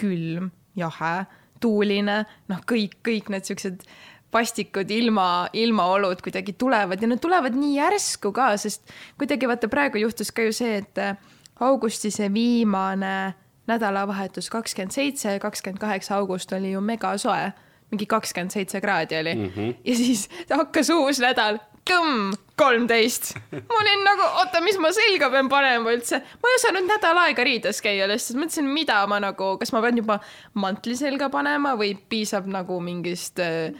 külm, 0.00 0.50
jahe, 0.78 1.14
tuuline, 1.60 2.22
noh, 2.48 2.62
kõik, 2.68 3.00
kõik 3.04 3.28
need 3.32 3.48
siuksed 3.48 3.84
vastikud 4.32 4.90
ilma, 4.90 5.48
ilmaolud 5.52 6.22
kuidagi 6.22 6.52
tulevad 6.52 7.02
ja 7.02 7.08
nad 7.10 7.20
tulevad 7.20 7.56
nii 7.58 7.76
järsku 7.76 8.32
ka, 8.32 8.52
sest 8.56 8.92
kuidagi 9.18 9.48
vaata 9.50 9.68
praegu 9.68 10.02
juhtus 10.02 10.30
ka 10.32 10.46
ju 10.46 10.52
see, 10.54 10.76
et 10.82 10.98
äh, 11.02 11.16
augusti 11.60 12.10
see 12.14 12.30
viimane 12.32 13.34
nädalavahetus, 13.70 14.50
kakskümmend 14.50 14.94
seitse 14.94 15.36
ja 15.36 15.40
kakskümmend 15.42 15.80
kaheksa 15.80 16.16
august 16.16 16.52
oli 16.52 16.72
ju 16.72 16.80
megasoe. 16.80 17.52
mingi 17.90 18.06
kakskümmend 18.06 18.50
seitse 18.54 18.80
kraadi 18.80 19.16
oli 19.18 19.34
mm. 19.34 19.42
Mhm. 19.42 19.70
ja 19.84 19.94
siis 19.96 20.28
hakkas 20.50 20.90
uus 20.94 21.18
nädal, 21.18 21.58
kõmm, 21.90 22.34
kolmteist. 22.56 23.34
ma 23.52 23.78
olin 23.80 24.04
nagu, 24.06 24.26
oota, 24.42 24.60
mis 24.62 24.78
ma 24.78 24.92
selga 24.94 25.30
pean 25.30 25.48
panema 25.50 25.90
üldse. 25.90 26.20
ma 26.42 26.52
ei 26.52 26.58
osanud 26.60 26.88
nädal 26.88 27.18
aega 27.24 27.44
riides 27.44 27.82
käia 27.82 28.08
lihtsalt, 28.10 28.38
mõtlesin, 28.38 28.70
mida 28.70 29.00
ma 29.10 29.20
nagu, 29.22 29.56
kas 29.58 29.72
ma 29.74 29.82
pean 29.84 29.98
juba 29.98 30.20
mantli 30.54 30.96
selga 30.96 31.30
panema 31.30 31.74
või 31.80 31.96
piisab 32.08 32.46
nagu 32.50 32.80
mingist 32.84 33.42
äh, 33.42 33.74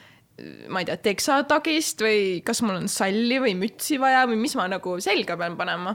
ma 0.71 0.83
ei 0.83 0.89
tea, 0.89 0.99
teksatagist 1.11 2.03
või 2.05 2.21
kas 2.47 2.63
mul 2.65 2.81
on 2.81 2.89
salli 2.91 3.41
või 3.43 3.55
mütsi 3.59 3.99
vaja 4.01 4.27
või 4.31 4.39
mis 4.41 4.57
ma 4.59 4.67
nagu 4.71 4.97
selga 5.03 5.37
pean 5.41 5.57
panema. 5.59 5.95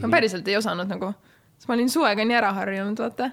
ma 0.00 0.10
päriselt 0.10 0.48
ei 0.48 0.56
osanud 0.58 0.90
nagu, 0.90 1.12
sest 1.56 1.68
ma 1.68 1.76
olin 1.76 1.92
suvega 1.92 2.24
nii 2.26 2.38
ära 2.38 2.54
harjunud, 2.56 2.98
vaata. 2.98 3.30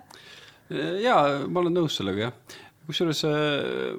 jaa, 1.01 1.23
ma 1.47 1.63
olen 1.63 1.79
nõus 1.79 1.97
sellega 1.99 2.27
jah. 2.27 2.59
kusjuures 2.87 3.23
äh, 3.29 3.97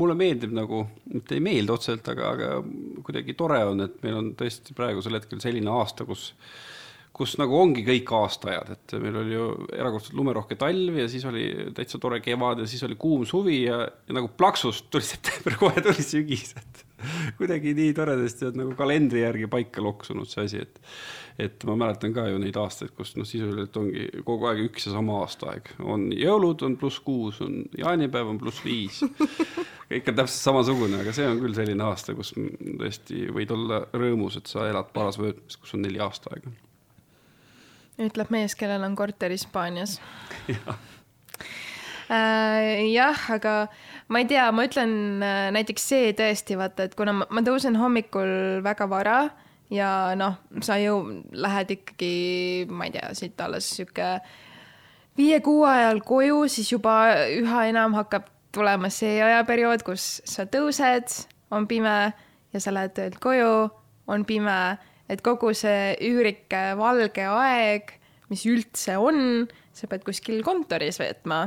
mulle 0.00 0.16
meeldib 0.18 0.54
nagu, 0.56 0.84
mitte 1.12 1.36
ei 1.38 1.44
meeldi 1.44 1.74
otseselt, 1.74 2.12
aga, 2.14 2.34
aga 2.36 3.02
kuidagi 3.04 3.36
tore 3.38 3.62
on, 3.68 3.86
et 3.86 3.98
meil 4.04 4.18
on 4.18 4.32
tõesti 4.38 4.76
praegusel 4.78 5.18
hetkel 5.18 5.42
selline 5.42 5.72
aasta, 5.72 6.06
kus 6.08 6.30
kus 7.22 7.36
nagu 7.38 7.54
ongi 7.54 7.84
kõik 7.86 8.10
aastaajad, 8.18 8.72
et 8.74 8.94
meil 9.02 9.18
oli 9.22 9.36
ju 9.36 9.48
erakordselt 9.76 10.18
lumerohke 10.18 10.58
talv 10.58 10.98
ja 10.98 11.08
siis 11.10 11.24
oli 11.30 11.46
täitsa 11.76 12.00
tore 12.02 12.18
kevad 12.24 12.64
ja 12.64 12.66
siis 12.70 12.82
oli 12.88 12.98
kuum 12.98 13.22
suvi 13.28 13.62
ja, 13.62 13.84
ja 13.86 14.16
nagu 14.18 14.32
plaksust 14.36 14.90
tuli 14.90 15.06
september, 15.14 15.58
kohe 15.60 15.84
tuli 15.84 16.02
sügis, 16.02 16.56
et 16.58 16.86
kuidagi 17.38 17.74
nii 17.78 17.94
toredasti 17.94 18.48
on 18.50 18.60
nagu 18.62 18.74
kalendri 18.78 19.22
järgi 19.22 19.48
paika 19.50 19.82
loksunud 19.84 20.30
see 20.30 20.46
asi, 20.46 20.62
et 20.66 20.80
et 21.40 21.64
ma 21.64 21.76
mäletan 21.80 22.12
ka 22.12 22.26
ju 22.28 22.40
neid 22.40 22.56
aastaid, 22.60 22.92
kus 22.96 23.14
noh, 23.16 23.26
sisuliselt 23.28 23.76
ongi 23.80 24.04
kogu 24.26 24.48
aeg 24.50 24.66
üks 24.66 24.88
ja 24.88 24.96
sama 24.96 25.22
aastaaeg, 25.22 25.70
on 25.80 26.10
jõulud 26.12 26.64
on 26.66 26.76
pluss 26.80 27.00
kuus, 27.04 27.40
on 27.44 27.62
jaanipäev 27.78 28.34
on 28.34 28.40
pluss 28.42 28.60
viis. 28.64 29.00
kõik 29.92 30.10
on 30.12 30.18
täpselt 30.18 30.42
samasugune, 30.42 31.00
aga 31.00 31.14
see 31.16 31.28
on 31.28 31.40
küll 31.40 31.56
selline 31.56 31.88
aasta, 31.88 32.16
kus 32.18 32.34
tõesti 32.36 33.24
võid 33.32 33.56
olla 33.56 33.80
rõõmus, 33.96 34.36
et 34.40 34.52
sa 34.52 34.68
elad 34.68 34.92
paras 34.92 35.20
vöötmes, 35.20 35.56
kus 35.60 35.74
on 35.76 35.84
neli 35.86 36.02
aastaaega. 36.04 36.52
Ütleb 38.00 38.32
mees, 38.32 38.56
kellel 38.58 38.84
on 38.86 38.96
korter 38.96 39.32
Hispaanias. 39.34 39.98
Äh, 42.12 42.90
jah, 42.92 43.16
aga 43.32 43.52
ma 44.12 44.20
ei 44.20 44.26
tea, 44.28 44.48
ma 44.52 44.66
ütlen 44.66 45.22
äh, 45.24 45.46
näiteks 45.54 45.84
see 45.92 46.10
tõesti 46.18 46.58
vaata, 46.60 46.84
et 46.88 46.96
kuna 46.98 47.14
ma, 47.16 47.28
ma 47.32 47.40
tõusen 47.46 47.78
hommikul 47.78 48.60
väga 48.66 48.88
vara 48.90 49.16
ja 49.72 50.12
noh, 50.18 50.36
sa 50.60 50.76
ju 50.82 50.98
lähed 51.32 51.72
ikkagi, 51.78 52.66
ma 52.68 52.88
ei 52.88 52.92
tea, 52.98 53.12
siit 53.16 53.40
alles 53.40 53.70
sihuke 53.78 54.18
viie-kuue 55.16 55.70
ajal 55.70 56.02
koju, 56.04 56.42
siis 56.52 56.72
juba 56.74 56.96
üha 57.32 57.64
enam 57.70 57.96
hakkab 57.96 58.28
tulema 58.52 58.90
see 58.92 59.16
ajaperiood, 59.24 59.84
kus 59.86 60.20
sa 60.28 60.44
tõused, 60.44 61.16
on 61.52 61.68
pime 61.70 61.96
ja 62.52 62.60
sa 62.60 62.74
lähed 62.74 62.92
töölt 62.98 63.18
koju, 63.22 63.70
on 64.12 64.26
pime, 64.28 64.58
et 65.10 65.22
kogu 65.24 65.52
see 65.56 65.94
üürike 66.04 66.62
valge 66.78 67.24
aeg, 67.26 67.94
mis 68.32 68.44
üldse 68.48 68.96
on, 69.00 69.48
sa 69.76 69.88
pead 69.90 70.04
kuskil 70.06 70.42
kontoris 70.46 71.00
veetma. 71.00 71.44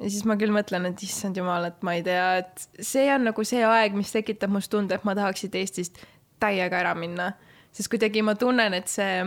Ja 0.00 0.08
siis 0.10 0.24
ma 0.26 0.34
küll 0.40 0.52
mõtlen, 0.54 0.88
et 0.88 1.02
issand 1.04 1.36
jumal, 1.38 1.68
et 1.68 1.82
ma 1.86 1.94
ei 1.98 2.02
tea, 2.06 2.26
et 2.42 2.82
see 2.82 3.06
on 3.12 3.26
nagu 3.28 3.44
see 3.46 3.62
aeg, 3.66 3.94
mis 3.94 4.10
tekitab 4.14 4.50
must 4.50 4.72
tunde, 4.72 4.96
et 4.96 5.04
ma 5.06 5.14
tahaks 5.18 5.44
siit 5.44 5.58
Eestist 5.60 6.00
täiega 6.42 6.80
ära 6.80 6.94
minna, 6.98 7.32
sest 7.76 7.90
kuidagi 7.92 8.24
ma 8.24 8.34
tunnen, 8.38 8.74
et 8.74 8.90
see, 8.90 9.20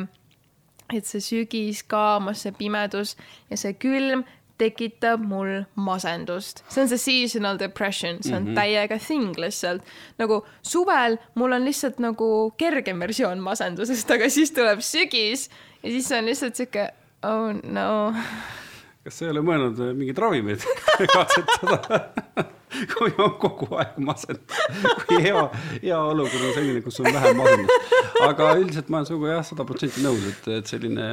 et 0.92 1.08
see 1.08 1.22
sügis, 1.24 1.84
kaamas, 1.88 2.44
see 2.44 2.56
pimedus 2.58 3.16
ja 3.52 3.60
see 3.62 3.78
külm 3.80 4.26
tekitab 4.58 5.24
mul 5.24 5.66
masendust, 5.76 6.64
see 6.70 6.82
on 6.84 6.92
see 6.92 7.02
seasonal 7.02 7.60
depression, 7.60 8.22
see 8.24 8.36
on 8.36 8.44
mm 8.44 8.50
-hmm. 8.50 8.60
täiega 8.60 9.00
thing 9.00 9.38
lihtsalt. 9.38 9.82
nagu 10.18 10.46
suvel 10.62 11.18
mul 11.36 11.52
on 11.52 11.66
lihtsalt 11.66 12.00
nagu 12.00 12.54
kergem 12.58 13.00
versioon 13.00 13.40
masendusest, 13.40 14.12
aga 14.16 14.30
siis 14.30 14.52
tuleb 14.52 14.80
sügis 14.80 15.50
ja 15.84 15.90
siis 15.90 16.12
on 16.12 16.26
lihtsalt 16.26 16.56
sihuke 16.56 16.90
oh 17.24 17.52
no 17.64 18.16
kas 19.06 19.20
sa 19.20 19.28
ei 19.28 19.32
ole 19.36 19.42
mõelnud 19.46 19.80
äh, 19.86 19.94
mingeid 19.94 20.18
ravimeid 20.18 20.66
katsetada? 21.16 22.00
kui 22.94 23.14
on 23.22 23.36
kogu 23.42 23.70
aeg 23.80 24.00
masendus, 24.06 24.60
kui 25.06 25.22
hea, 25.24 25.46
hea 25.84 26.00
olukord 26.00 26.50
on 26.50 26.56
selline, 26.58 26.82
kus 26.86 27.00
on 27.02 27.10
vähem 27.10 27.40
masendust. 27.40 27.96
aga 28.26 28.50
üldiselt 28.60 28.92
ma 28.92 29.02
olen 29.02 29.10
sinuga 29.10 29.32
jah, 29.34 29.46
sada 29.48 29.68
protsenti 29.68 30.04
nõus, 30.06 30.28
et, 30.32 30.52
et 30.60 30.74
selline, 30.74 31.08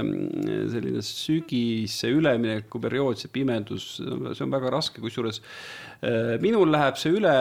selline 0.72 1.04
sügise 1.06 2.12
üleminekuperiood, 2.14 3.20
see 3.20 3.32
pimedus, 3.32 3.94
see 4.00 4.44
on 4.46 4.52
väga 4.54 4.72
raske, 4.74 5.02
kusjuures 5.04 5.42
äh, 5.42 6.34
minul 6.42 6.72
läheb 6.72 6.98
see 7.00 7.14
üle 7.18 7.36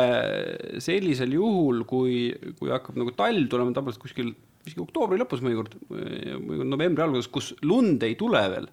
sellisel 0.83 1.35
juhul, 1.37 1.83
kui, 1.89 2.31
kui 2.59 2.73
hakkab 2.73 2.99
nagu 3.01 3.13
talv 3.17 3.49
tulema, 3.51 3.75
tavaliselt 3.75 4.03
kuskil 4.03 4.33
isegi 4.67 4.83
oktoobri 4.83 5.19
lõpus 5.21 5.41
mõnikord, 5.43 5.77
mõnikord 5.89 6.69
novembri 6.69 7.05
alguses, 7.05 7.29
kus 7.31 7.51
lund 7.65 8.03
ei 8.05 8.17
tule 8.19 8.41
veel. 8.53 8.67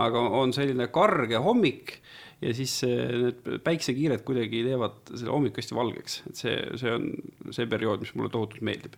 Aga 0.00 0.22
on 0.38 0.52
selline 0.54 0.86
karge 0.94 1.38
hommik 1.42 1.96
ja 2.40 2.52
siis 2.56 2.76
need 2.84 3.48
päiksekiired 3.64 4.22
kuidagi 4.26 4.62
teevad 4.64 5.00
selle 5.12 5.32
hommiku 5.32 5.60
hästi 5.60 5.76
valgeks, 5.76 6.20
et 6.30 6.40
see, 6.40 6.54
see 6.80 6.94
on 6.94 7.10
see 7.52 7.66
periood, 7.70 8.00
mis 8.04 8.14
mulle 8.16 8.32
tohutult 8.32 8.64
meeldib. 8.66 8.96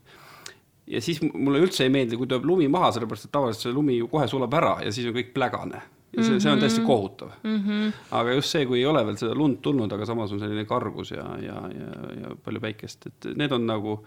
ja 0.91 1.03
siis 1.03 1.23
mulle 1.23 1.63
üldse 1.63 1.87
ei 1.87 1.95
meeldi, 1.95 2.19
kui 2.19 2.31
tuleb 2.31 2.47
lumi 2.47 2.69
maha, 2.71 2.93
sellepärast 2.95 3.29
et 3.29 3.35
tavaliselt 3.35 3.69
see 3.69 3.75
lumi 3.75 3.99
ju 3.99 4.11
kohe 4.13 4.29
sulab 4.31 4.55
ära 4.59 4.77
ja 4.85 4.95
siis 4.95 5.09
on 5.11 5.17
kõik 5.19 5.35
plägane. 5.35 5.83
ja 6.13 6.23
see, 6.27 6.39
see 6.45 6.53
on 6.53 6.61
täiesti 6.61 6.85
kohutav 6.87 7.35
mm. 7.43 7.59
-hmm. 7.59 7.93
aga 8.21 8.39
just 8.39 8.55
see, 8.55 8.67
kui 8.69 8.79
ei 8.79 8.87
ole 8.87 9.05
veel 9.07 9.19
seda 9.19 9.35
lund 9.35 9.63
tulnud, 9.65 9.93
aga 9.93 10.07
samas 10.07 10.33
on 10.33 10.41
selline 10.41 10.65
kargus 10.69 11.11
ja, 11.11 11.27
ja, 11.43 11.67
ja, 11.75 11.93
ja 12.21 12.35
palju 12.45 12.61
päikest, 12.61 13.07
et 13.07 13.37
need 13.37 13.53
on 13.53 13.67
nagu 13.67 14.01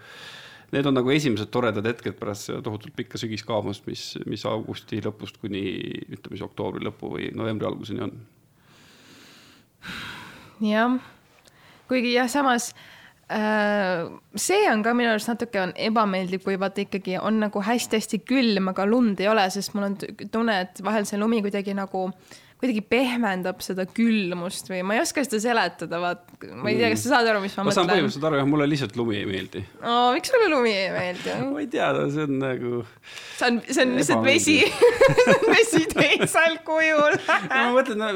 Need 0.74 0.88
on 0.89 0.95
nagu 0.98 1.12
esimesed 1.13 1.52
toredad 1.54 1.86
hetked 1.86 2.15
pärast 2.17 2.50
seda 2.50 2.58
tohutult 2.65 2.95
pikka 2.98 3.19
sügiskaamust, 3.21 3.86
mis, 3.86 4.17
mis 4.26 4.41
augusti 4.50 4.98
lõpust 5.06 5.38
kuni 5.38 5.62
ütleme 6.10 6.34
siis 6.34 6.41
oktoobri 6.41 6.82
lõpu 6.84 7.12
või 7.13 7.28
novembri 7.38 7.67
alguseni 7.69 8.02
on 8.02 8.15
jah, 10.63 11.00
kuigi 11.89 12.13
jah, 12.15 12.30
samas 12.32 12.71
äh, 13.30 14.06
see 14.36 14.63
on 14.71 14.84
ka 14.86 14.93
minu 14.98 15.12
arust 15.13 15.32
natuke 15.32 15.62
on 15.62 15.74
ebameeldiv, 15.76 16.43
kui 16.45 16.60
vaata 16.62 16.86
ikkagi 16.86 17.19
on 17.21 17.41
nagu 17.45 17.63
hästi-hästi 17.65 18.21
külm, 18.28 18.71
aga 18.74 18.88
lund 18.89 19.21
ei 19.24 19.30
ole, 19.32 19.48
sest 19.54 19.76
mul 19.76 19.89
on 19.89 20.00
tunne, 20.32 20.60
et 20.67 20.84
vahel 20.86 21.08
see 21.10 21.19
lumi 21.21 21.41
kuidagi 21.45 21.76
nagu 21.78 22.10
kuidagi 22.56 22.82
pehmendab 22.88 23.60
seda 23.63 23.84
külmust 23.89 24.70
või 24.72 24.80
ma 24.88 24.96
ei 24.96 25.02
oska 25.04 25.24
seda 25.26 25.41
seletada, 25.44 26.00
vaat 26.02 26.24
ma 26.56 26.72
ei 26.72 26.78
tea, 26.80 26.91
kas 26.94 27.04
sa 27.04 27.18
saad 27.18 27.30
aru, 27.32 27.41
mis 27.44 27.56
ma, 27.58 27.65
ma 27.68 27.74
saan 27.76 27.84
mõtlen. 27.84 28.00
põhimõtteliselt 28.00 28.28
aru, 28.30 28.39
jah, 28.39 28.48
mulle 28.52 28.68
lihtsalt 28.72 28.96
lumi 29.00 29.18
ei 29.20 29.26
meeldi. 29.30 29.63
Oh, 29.82 30.08
miks 30.15 30.32
sulle 30.32 30.48
lumi 30.54 30.72
ei 30.72 30.94
meeldi? 30.94 31.36
ma 31.52 31.63
ei 31.63 31.68
tea, 31.74 31.89
see 32.15 32.28
on 32.30 32.39
nagu, 32.41 32.72
see 33.36 33.50
on, 33.50 33.60
see 33.68 33.84
on 33.84 33.94
lihtsalt 34.00 34.24
vesi, 34.26 34.58
vesi 35.58 35.84
teisel 35.91 36.58
kujul. 36.68 37.20
ma 37.52 37.68
mõtlen, 37.76 38.08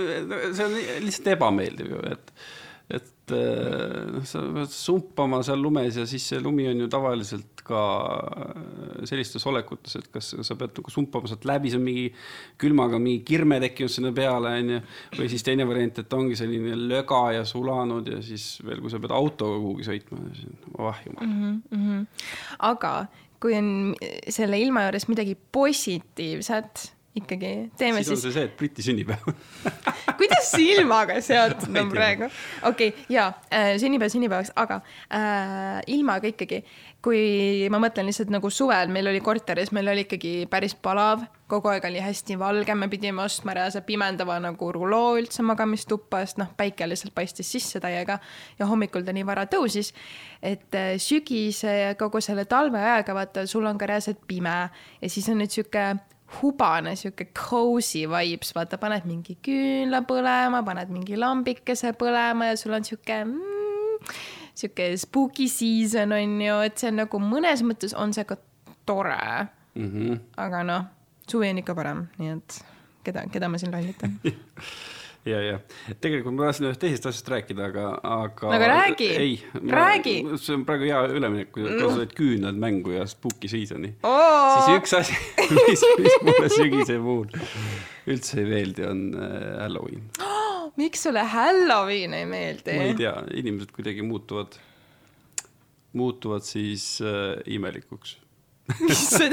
see 0.55 0.69
on 0.69 0.79
lihtsalt 1.05 1.33
ebameeldiv 1.35 1.93
ju, 1.97 2.01
et, 2.15 2.33
noh, 3.35 4.25
sa 4.27 4.41
pead 4.55 4.73
sumpama 4.73 5.41
seal 5.45 5.61
lumes 5.61 5.97
ja 5.99 6.05
siis 6.09 6.25
see 6.31 6.41
lumi 6.43 6.67
on 6.71 6.83
ju 6.83 6.89
tavaliselt 6.91 7.63
ka 7.69 7.83
äh, 8.25 9.05
sellistes 9.09 9.45
olekutes, 9.49 9.95
et 9.99 10.09
kas 10.13 10.31
sa 10.45 10.57
pead 10.59 10.75
nagu 10.79 10.93
sumpama 10.93 11.29
sealt 11.29 11.47
läbi, 11.49 11.71
see 11.71 11.79
on 11.79 11.85
mingi 11.85 12.07
külmaga 12.61 12.99
mingi 13.01 13.23
kirme 13.27 13.59
tekkinud 13.63 13.93
sinna 13.93 14.13
peale, 14.15 14.53
onju. 14.63 14.81
või 15.19 15.31
siis 15.31 15.45
teine 15.45 15.67
variant, 15.69 16.01
et 16.01 16.17
ongi 16.17 16.37
selline 16.39 16.77
löga 16.89 17.23
ja 17.37 17.47
sulanud 17.47 18.09
ja 18.09 18.21
siis 18.25 18.51
veel, 18.65 18.83
kui 18.83 18.93
sa 18.93 19.01
pead 19.01 19.15
autoga 19.15 19.57
kuhugi 19.61 19.87
sõitma, 19.87 20.21
oh 20.77 21.01
jumal. 21.05 21.25
mm. 21.25 21.57
-hmm. 21.71 22.05
aga 22.71 22.93
kui 23.39 23.55
on 23.55 23.69
selle 24.27 24.59
ilma 24.59 24.87
juures 24.87 25.07
midagi 25.11 25.35
positiivset 25.51 26.89
ikkagi, 27.19 27.53
teeme 27.79 28.03
siis 28.03 28.13
on 28.13 28.21
siis, 28.21 28.25
see 28.27 28.37
see, 28.37 28.49
et 28.49 28.57
Briti 28.59 28.85
sünnipäev. 28.85 29.31
kuidas 30.19 30.51
see 30.51 30.75
ilmaga 30.75 31.19
seotud 31.23 31.75
on 31.79 31.91
praegu? 31.93 32.29
okei 32.67 32.91
okay,, 32.93 33.07
jaa 33.13 33.31
äh,, 33.53 33.73
sünnipäev 33.81 34.13
sünnipäevaks, 34.13 34.53
aga 34.59 34.81
äh, 35.13 35.81
ilmaga 35.95 36.31
ikkagi, 36.31 36.63
kui 37.05 37.67
ma 37.71 37.79
mõtlen 37.81 38.09
lihtsalt 38.09 38.31
nagu 38.33 38.51
suvel, 38.51 38.91
meil 38.91 39.07
oli 39.11 39.21
korteris, 39.23 39.71
meil 39.75 39.87
oli 39.91 40.03
ikkagi 40.07 40.33
päris 40.51 40.75
palav, 40.75 41.23
kogu 41.49 41.71
aeg 41.71 41.87
oli 41.87 42.01
hästi 42.03 42.35
valge, 42.39 42.75
me 42.75 42.89
pidime 42.91 43.23
ostma 43.23 43.55
reaalselt 43.57 43.87
pimendava 43.87 44.35
nagu 44.43 44.71
ruloo 44.75 45.15
üldse 45.21 45.45
magamistuppa, 45.47 46.21
sest 46.25 46.41
noh, 46.41 46.51
päike 46.59 46.87
lihtsalt 46.89 47.15
paistis 47.15 47.49
sisse 47.51 47.81
täiega 47.83 48.19
ja 48.59 48.67
hommikul 48.69 49.07
ta 49.07 49.15
nii 49.15 49.25
vara 49.27 49.47
tõusis, 49.49 49.93
et 50.43 50.75
äh, 50.77 50.93
sügise 51.01 51.75
ja 51.85 51.97
kogu 51.99 52.21
selle 52.23 52.45
talve 52.49 52.81
ajaga 52.83 53.15
vaata, 53.17 53.47
sul 53.49 53.67
on 53.69 53.79
ka 53.79 53.89
reaalselt 53.89 54.21
pime 54.27 54.59
ja 54.99 55.09
siis 55.09 55.29
on 55.31 55.39
nüüd 55.41 55.55
sihuke 55.55 55.93
hubane 56.37 56.95
sihuke 56.95 57.29
cozy 57.33 58.05
vibes, 58.09 58.53
vaata, 58.55 58.77
paned 58.81 59.05
mingi 59.09 59.37
küünla 59.45 60.03
põlema, 60.09 60.61
paned 60.65 60.91
mingi 60.93 61.17
lambikese 61.17 61.93
põlema 61.97 62.51
ja 62.51 62.57
sul 62.59 62.75
on 62.77 62.85
sihuke 62.85 63.23
mm,, 63.25 64.11
sihuke 64.53 64.91
spooky 64.97 65.47
season 65.49 66.13
on 66.13 66.41
ju, 66.41 66.59
et 66.67 66.77
see 66.77 66.91
on 66.91 67.01
nagu 67.01 67.21
mõnes 67.23 67.63
mõttes 67.65 67.95
on 67.97 68.13
see 68.13 68.27
ka 68.29 68.37
tore, 68.85 69.49
Mm 69.75 69.91
-hmm. 69.91 70.19
aga 70.37 70.63
noh, 70.63 70.83
suvi 71.29 71.49
on 71.49 71.57
ikka 71.57 71.75
parem, 71.75 72.07
nii 72.17 72.29
et 72.29 72.65
keda, 73.03 73.23
keda 73.31 73.47
ma 73.47 73.57
siin 73.57 73.71
lollitan. 73.71 74.19
ja, 75.27 75.39
ja 75.43 75.57
tegelikult 76.01 76.35
ma 76.35 76.47
tahtsin 76.47 76.69
ühest 76.69 76.81
teisest 76.81 77.07
asjast 77.09 77.31
rääkida, 77.33 77.69
aga, 77.69 77.85
aga. 78.03 78.51
aga 78.55 78.69
räägi, 78.71 79.09
räägi. 79.73 80.15
see 80.37 80.55
on 80.55 80.63
praegu 80.67 80.87
hea 80.89 81.01
üleminek, 81.15 81.51
kui 81.55 81.65
sa 81.67 81.91
said 81.95 82.13
küüned 82.17 82.61
mängu 82.61 82.95
ja 82.95 83.07
spooky 83.09 83.51
season'i 83.51 83.91
oh.. 84.07 84.55
siis 84.55 84.79
üks 84.79 84.95
asi, 85.01 85.19
mis, 85.67 85.83
mis 86.03 86.17
mulle 86.23 86.53
sügise 86.53 86.99
puhul 87.03 87.27
üldse 88.09 88.39
ei 88.43 88.47
meeldi, 88.49 88.87
on 88.87 89.03
äh, 89.17 89.35
Halloween 89.65 90.07
oh,. 90.23 90.71
miks 90.81 91.03
sulle 91.07 91.25
Halloween 91.35 92.15
ei 92.17 92.29
meeldi? 92.29 92.79
ma 92.79 92.89
ei 92.89 92.97
tea, 92.99 93.13
inimesed 93.43 93.75
kuidagi 93.75 94.05
muutuvad, 94.05 94.57
muutuvad 95.99 96.47
siis 96.47 96.95
äh, 97.03 97.35
imelikuks 97.51 98.17
mis 98.85 99.01
see, 99.09 99.29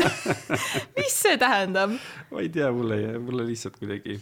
mis 0.96 1.18
see 1.22 1.36
tähendab? 1.40 1.94
ma 2.30 2.42
ei 2.42 2.48
tea, 2.52 2.70
mulle, 2.74 3.18
mulle 3.22 3.46
lihtsalt 3.50 3.78
kuidagi 3.80 4.18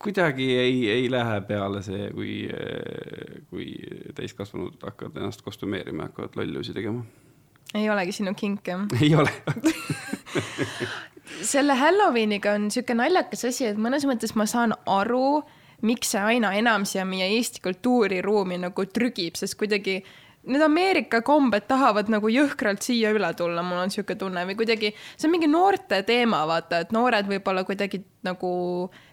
kuidagi 0.00 0.46
ei, 0.56 0.76
ei 0.90 1.10
lähe 1.12 1.40
peale 1.48 1.82
see, 1.84 2.08
kui, 2.16 2.34
kui 3.50 3.66
täiskasvanud 4.16 4.80
hakkavad 4.82 5.20
ennast 5.20 5.44
kostümeerima, 5.46 6.08
hakkavad 6.08 6.38
lollusi 6.40 6.74
tegema. 6.76 7.04
ei 7.74 7.90
olegi 7.90 8.16
sinu 8.16 8.34
kink, 8.34 8.66
jah? 8.66 8.86
ei 9.02 9.14
ole 9.14 9.30
selle 11.42 11.74
Halloweeniga 11.74 12.54
on 12.56 12.68
niisugune 12.68 13.04
naljakas 13.04 13.44
asi, 13.50 13.68
et 13.70 13.78
mõnes 13.80 14.06
mõttes 14.08 14.34
ma 14.38 14.46
saan 14.50 14.74
aru, 14.90 15.42
miks 15.86 16.14
see 16.14 16.24
aina 16.34 16.52
enam 16.58 16.86
siia 16.88 17.06
meie 17.08 17.28
Eesti 17.36 17.62
kultuuriruumi 17.64 18.60
nagu 18.60 18.84
trügib, 18.92 19.38
sest 19.40 19.56
kuidagi 19.60 20.00
need 20.50 20.64
Ameerika 20.64 21.20
kombed 21.24 21.66
tahavad 21.68 22.08
nagu 22.12 22.30
jõhkralt 22.32 22.84
siia 22.84 23.12
üle 23.16 23.28
tulla, 23.36 23.62
mul 23.64 23.82
on 23.82 23.90
niisugune 23.90 24.18
tunne 24.20 24.44
või 24.48 24.56
kuidagi, 24.60 24.92
see 25.16 25.28
on 25.28 25.34
mingi 25.36 25.50
noorte 25.50 26.02
teema, 26.08 26.42
vaata, 26.48 26.82
et 26.84 26.94
noored 26.96 27.28
võib-olla 27.28 27.64
kuidagi 27.68 28.02
nagu 28.26 28.50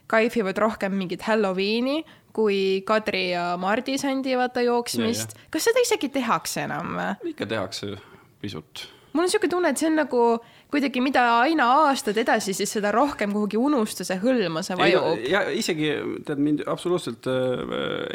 kaifivad 0.07 0.57
rohkem 0.57 0.95
mingit 0.97 1.25
Halloweeni 1.27 2.01
kui 2.37 2.83
Kadri 2.85 3.31
ja 3.31 3.55
Mardi 3.59 3.97
Sandi 3.97 4.35
vaata 4.37 4.61
jooksmist. 4.65 5.33
kas 5.49 5.69
seda 5.69 5.81
isegi 5.81 6.11
tehakse 6.13 6.67
enam 6.67 6.99
ikka 7.25 7.49
tehakse 7.49 7.95
pisut. 8.41 8.87
mul 9.13 9.25
on 9.25 9.27
niisugune 9.27 9.49
tunne, 9.49 9.73
et 9.73 9.81
see 9.81 9.89
on 9.89 9.97
nagu 10.03 10.21
kuidagi, 10.71 11.01
mida 11.01 11.21
aina 11.39 11.65
aastad 11.85 12.17
edasi, 12.19 12.53
siis 12.53 12.73
seda 12.75 12.91
rohkem 12.91 13.31
kuhugi 13.33 13.57
unustuse 13.59 14.17
hõlma 14.21 14.61
see 14.65 14.77
vajub. 14.77 15.23
ja 15.31 15.45
isegi 15.49 15.93
tead 16.27 16.41
mind 16.43 16.65
absoluutselt 16.69 17.29
äh, 17.31 17.63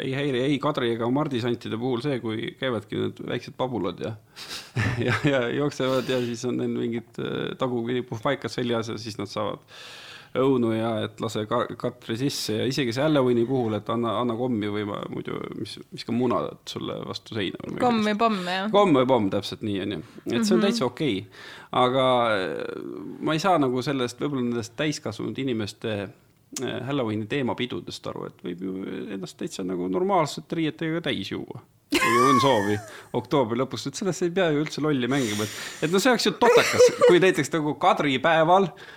ei 0.05 0.13
häiri 0.15 0.43
ei 0.45 0.59
Kadri 0.63 0.93
ega 0.93 1.09
Mardi 1.11 1.41
Santide 1.43 1.79
puhul 1.81 2.05
see, 2.05 2.19
kui 2.23 2.53
käivadki 2.59 3.01
need 3.01 3.19
väiksed 3.33 3.57
pabulad 3.59 3.99
ja 4.05 4.13
ja, 5.07 5.17
ja 5.27 5.43
jooksevad 5.57 6.09
ja 6.09 6.21
siis 6.23 6.45
on 6.49 6.61
neil 6.61 6.77
mingid 6.77 7.19
äh, 7.19 7.51
tagurpidi 7.59 8.05
puhvpaikas 8.07 8.61
seljas 8.61 8.93
ja 8.93 8.97
siis 9.01 9.19
nad 9.19 9.31
saavad 9.31 9.65
õunu 10.39 10.71
ja 10.73 10.91
et 11.05 11.21
lase 11.21 11.43
Katri 11.47 12.15
sisse 12.17 12.55
ja 12.57 12.65
isegi 12.69 12.93
see 12.95 13.03
Halloweeni 13.05 13.45
puhul, 13.45 13.75
et 13.77 13.89
anna, 13.93 14.15
anna 14.21 14.35
kommi 14.37 14.69
või 14.73 14.85
ma 14.89 14.99
muidu, 15.13 15.37
mis, 15.59 15.75
viska 15.93 16.15
munad 16.15 16.63
sulle 16.69 16.97
vastu 17.05 17.37
seina. 17.37 17.59
komm 17.79 18.01
või 18.07 18.15
pomm, 18.19 18.39
jah. 18.49 18.71
komm 18.73 18.97
või 18.97 19.09
pomm, 19.09 19.29
täpselt 19.33 19.61
nii, 19.65 19.81
onju. 19.85 19.99
et 19.99 20.31
see 20.31 20.39
on 20.39 20.47
-hmm. 20.47 20.63
täitsa 20.65 20.85
okei 20.87 21.19
okay.. 21.21 21.43
aga 21.83 22.07
äh, 22.33 22.79
ma 23.21 23.37
ei 23.37 23.43
saa 23.43 23.59
nagu 23.61 23.85
sellest, 23.85 24.21
võib-olla 24.21 24.47
nendest 24.47 24.73
täiskasvanud 24.79 25.37
inimeste 25.43 25.93
äh, 26.01 26.79
Halloweeni 26.87 27.29
teemapidudest 27.29 28.09
aru, 28.09 28.25
et 28.31 28.41
võib 28.47 28.65
ju 28.65 28.73
ennast 29.13 29.37
täitsa 29.37 29.63
nagu 29.67 29.87
normaalsete 29.87 30.61
riietega 30.61 31.05
täis 31.09 31.31
juua 31.31 31.61
kui 31.93 32.23
on 32.25 32.39
soovi 32.41 32.73
oktoobri 33.13 33.59
lõpus, 33.59 33.85
et 33.85 33.95
sellest 33.95 34.25
ei 34.25 34.31
pea 34.33 34.47
ju 34.49 34.63
üldse 34.63 34.81
lolli 34.81 35.05
mängima, 35.07 35.45
et, 35.45 35.85
et 35.85 35.91
no 35.93 36.01
see 36.01 36.09
oleks 36.09 36.25
ju 36.25 36.31
totakas, 36.41 36.87
kui 37.05 37.21
näiteks 37.21 37.53
nagu 37.53 37.75
kadripäeval 37.77 38.65
äh, 38.65 38.87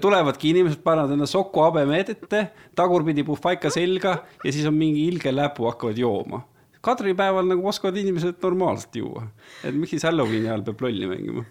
tulevadki 0.00 0.52
inimesed, 0.54 0.80
panevad 0.84 1.12
enda 1.16 1.28
soku 1.28 1.60
habeme 1.64 2.00
ette, 2.00 2.42
tagurpidi 2.78 3.24
puhvaika 3.26 3.70
selga 3.72 4.18
ja 4.44 4.52
siis 4.52 4.66
on 4.68 4.76
mingi 4.76 5.06
ilge 5.10 5.32
läpu, 5.34 5.68
hakkavad 5.70 5.98
jooma. 6.00 6.44
kadripäeval 6.86 7.48
nagu 7.50 7.66
oskavad 7.66 7.96
inimesed 7.98 8.38
normaalselt 8.42 8.96
juua. 8.96 9.26
et 9.64 9.74
miks 9.74 9.96
siis 9.96 10.06
Halloweeni 10.06 10.48
ajal 10.48 10.64
peab 10.68 10.86
lolli 10.86 11.10
mängima? 11.10 11.44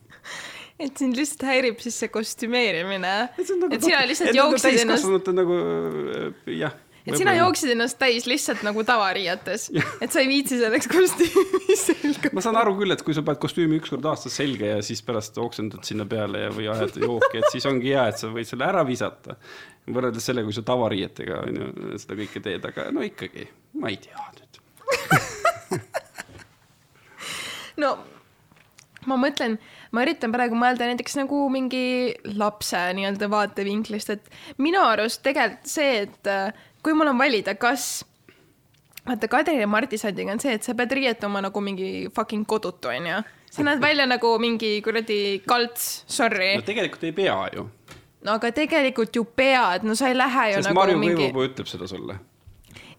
et 0.80 0.98
sind 0.98 1.16
lihtsalt 1.16 1.46
häirib 1.48 1.80
siis 1.84 2.00
see 2.02 2.10
kostümeerimine. 2.10 3.14
et, 3.38 3.54
nagu, 3.60 3.74
et 3.74 3.84
sina 3.84 4.02
lihtsalt 4.10 4.34
nagu 4.34 4.56
jooksid 4.56 4.82
ennast. 4.82 5.32
nagu 5.42 5.60
jah 6.64 6.74
et 7.06 7.18
sina 7.20 7.36
jooksid 7.38 7.74
ennast 7.76 8.00
täis 8.02 8.26
lihtsalt 8.30 8.64
nagu 8.66 8.84
tavariietes, 8.88 9.68
et 10.02 10.14
sa 10.14 10.24
ei 10.24 10.30
viitsi 10.30 10.58
selleks 10.60 10.90
kostüümi 10.90 11.78
selga. 11.86 12.32
ma 12.36 12.46
saan 12.46 12.60
aru 12.62 12.76
küll, 12.80 12.96
et 12.96 13.04
kui 13.06 13.18
sa 13.18 13.24
paned 13.26 13.42
kostüümi 13.44 13.80
üks 13.82 13.94
kord 13.94 14.08
aastas 14.10 14.40
selga 14.42 14.76
ja 14.76 14.82
siis 14.86 15.04
pärast 15.06 15.38
oksendad 15.42 15.86
sinna 15.88 16.08
peale 16.10 16.46
ja, 16.48 16.54
või 16.56 16.70
ajad 16.74 16.98
jooki, 17.02 17.42
et 17.42 17.52
siis 17.54 17.70
ongi 17.70 17.94
hea, 17.94 18.08
et 18.12 18.22
sa 18.22 18.32
võid 18.34 18.50
selle 18.50 18.68
ära 18.68 18.86
visata. 18.88 19.38
võrreldes 19.86 20.26
sellega, 20.26 20.50
kui 20.50 20.58
sa 20.58 20.66
tavariietega 20.66 21.44
on 21.46 21.62
ju 21.62 22.02
seda 22.02 22.18
kõike 22.24 22.42
teed, 22.42 22.66
aga 22.72 22.90
no 22.96 23.06
ikkagi, 23.06 23.48
ma 23.82 23.94
ei 23.94 24.02
tea 24.02 24.28
nüüd 24.40 24.62
no 27.84 27.96
ma 29.10 29.18
mõtlen, 29.22 29.58
ma 29.94 30.04
üritan 30.06 30.34
praegu 30.34 30.58
mõelda 30.58 30.88
näiteks 30.90 31.18
nagu 31.20 31.46
mingi 31.54 32.14
lapse 32.38 32.80
nii-öelda 32.98 33.30
vaatevinklist, 33.32 34.14
et 34.16 34.62
minu 34.62 34.82
arust 34.82 35.24
tegelikult 35.26 35.70
see, 35.70 36.08
et 36.08 36.32
kui 36.86 36.94
mul 36.94 37.10
on 37.10 37.18
valida, 37.18 37.56
kas 37.58 38.04
vaata 39.06 39.30
Kadri 39.32 39.58
ja 39.58 39.70
Mardi 39.70 39.98
Sandiga 39.98 40.36
on 40.36 40.42
see, 40.42 40.54
et 40.58 40.66
sa 40.66 40.76
pead 40.78 40.94
riietuma 40.98 41.42
nagu 41.46 41.64
mingi 41.66 41.90
fucking 42.14 42.46
kodutu, 42.50 42.92
onju. 42.94 43.24
sa 43.56 43.66
näed 43.66 43.82
välja 43.82 44.06
nagu 44.10 44.36
mingi 44.42 44.78
kuradi 44.86 45.42
kalts, 45.48 46.04
sorry. 46.08 46.54
no 46.60 46.68
tegelikult 46.68 47.04
ei 47.10 47.16
pea 47.18 47.40
ju. 47.56 47.66
no 48.26 48.38
aga 48.38 48.54
tegelikult 48.54 49.18
ju 49.18 49.26
pead, 49.26 49.86
no 49.88 49.98
sa 49.98 50.14
ei 50.14 50.18
lähe 50.18 50.48
ju 50.52 50.62
Sest 50.62 50.70
nagu 50.70 50.82
Marju 50.82 51.02
mingi. 51.02 51.28
Kõivupuu 51.28 51.50
ütleb 51.50 51.74
seda 51.74 51.90
sulle 51.90 52.20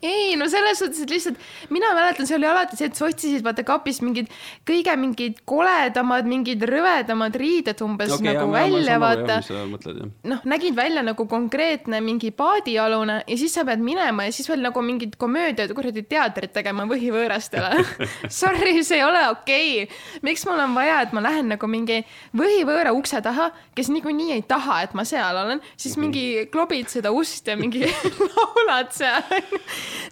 ei 0.04 0.37
no 0.37 0.48
selles 0.52 0.78
suhtes, 0.78 1.00
et 1.04 1.11
lihtsalt 1.11 1.38
mina 1.72 1.92
mäletan, 1.96 2.28
see 2.28 2.37
oli 2.37 2.48
alati 2.48 2.76
see, 2.76 2.90
et 2.90 2.98
sa 2.98 3.06
otsisid 3.09 3.44
vaata 3.44 3.64
kapist 3.66 4.02
mingid 4.04 4.28
kõige 4.68 4.92
mingid 5.00 5.40
koledamad, 5.48 6.28
mingid 6.28 6.62
rõvedamad 6.68 7.37
riided 7.40 7.80
umbes 7.85 8.12
okay, 8.16 8.28
nagu 8.28 8.44
jah, 8.44 8.52
välja, 8.56 8.98
vaata. 9.00 9.38
noh, 10.28 10.44
nägid 10.44 10.76
välja 10.76 11.04
nagu 11.06 11.26
konkreetne 11.30 12.00
mingi 12.04 12.30
paadialune 12.37 13.22
ja 13.24 13.38
siis 13.40 13.56
sa 13.56 13.64
pead 13.68 13.80
minema 13.85 14.28
ja 14.28 14.35
siis 14.37 14.50
veel 14.50 14.61
nagu 14.64 14.85
mingid 14.85 15.16
komöödiad, 15.20 15.72
kuradi 15.76 16.04
teatrit 16.09 16.52
tegema 16.56 16.85
võhivõõrastele 16.90 17.72
Sorry, 18.40 18.82
see 18.85 19.00
ei 19.00 19.06
ole 19.06 19.24
okei 19.32 19.87
okay.. 19.87 20.20
miks 20.26 20.44
mul 20.48 20.61
on 20.61 20.76
vaja, 20.76 21.00
et 21.06 21.16
ma 21.16 21.24
lähen 21.24 21.48
nagu 21.54 21.70
mingi 21.70 22.02
võhivõõra 22.37 22.92
ukse 22.96 23.22
taha, 23.24 23.48
kes 23.76 23.88
niikuinii 23.94 24.37
ei 24.37 24.44
taha, 24.46 24.82
et 24.85 24.96
ma 24.98 25.06
seal 25.09 25.40
olen, 25.44 25.64
siis 25.76 25.96
-hmm. 25.96 26.04
mingi 26.04 26.46
klobid 26.52 26.92
seda 26.92 27.12
ust 27.16 27.48
ja 27.48 27.56
mingi 27.56 27.87
laulad 28.37 28.92
seal 28.92 29.24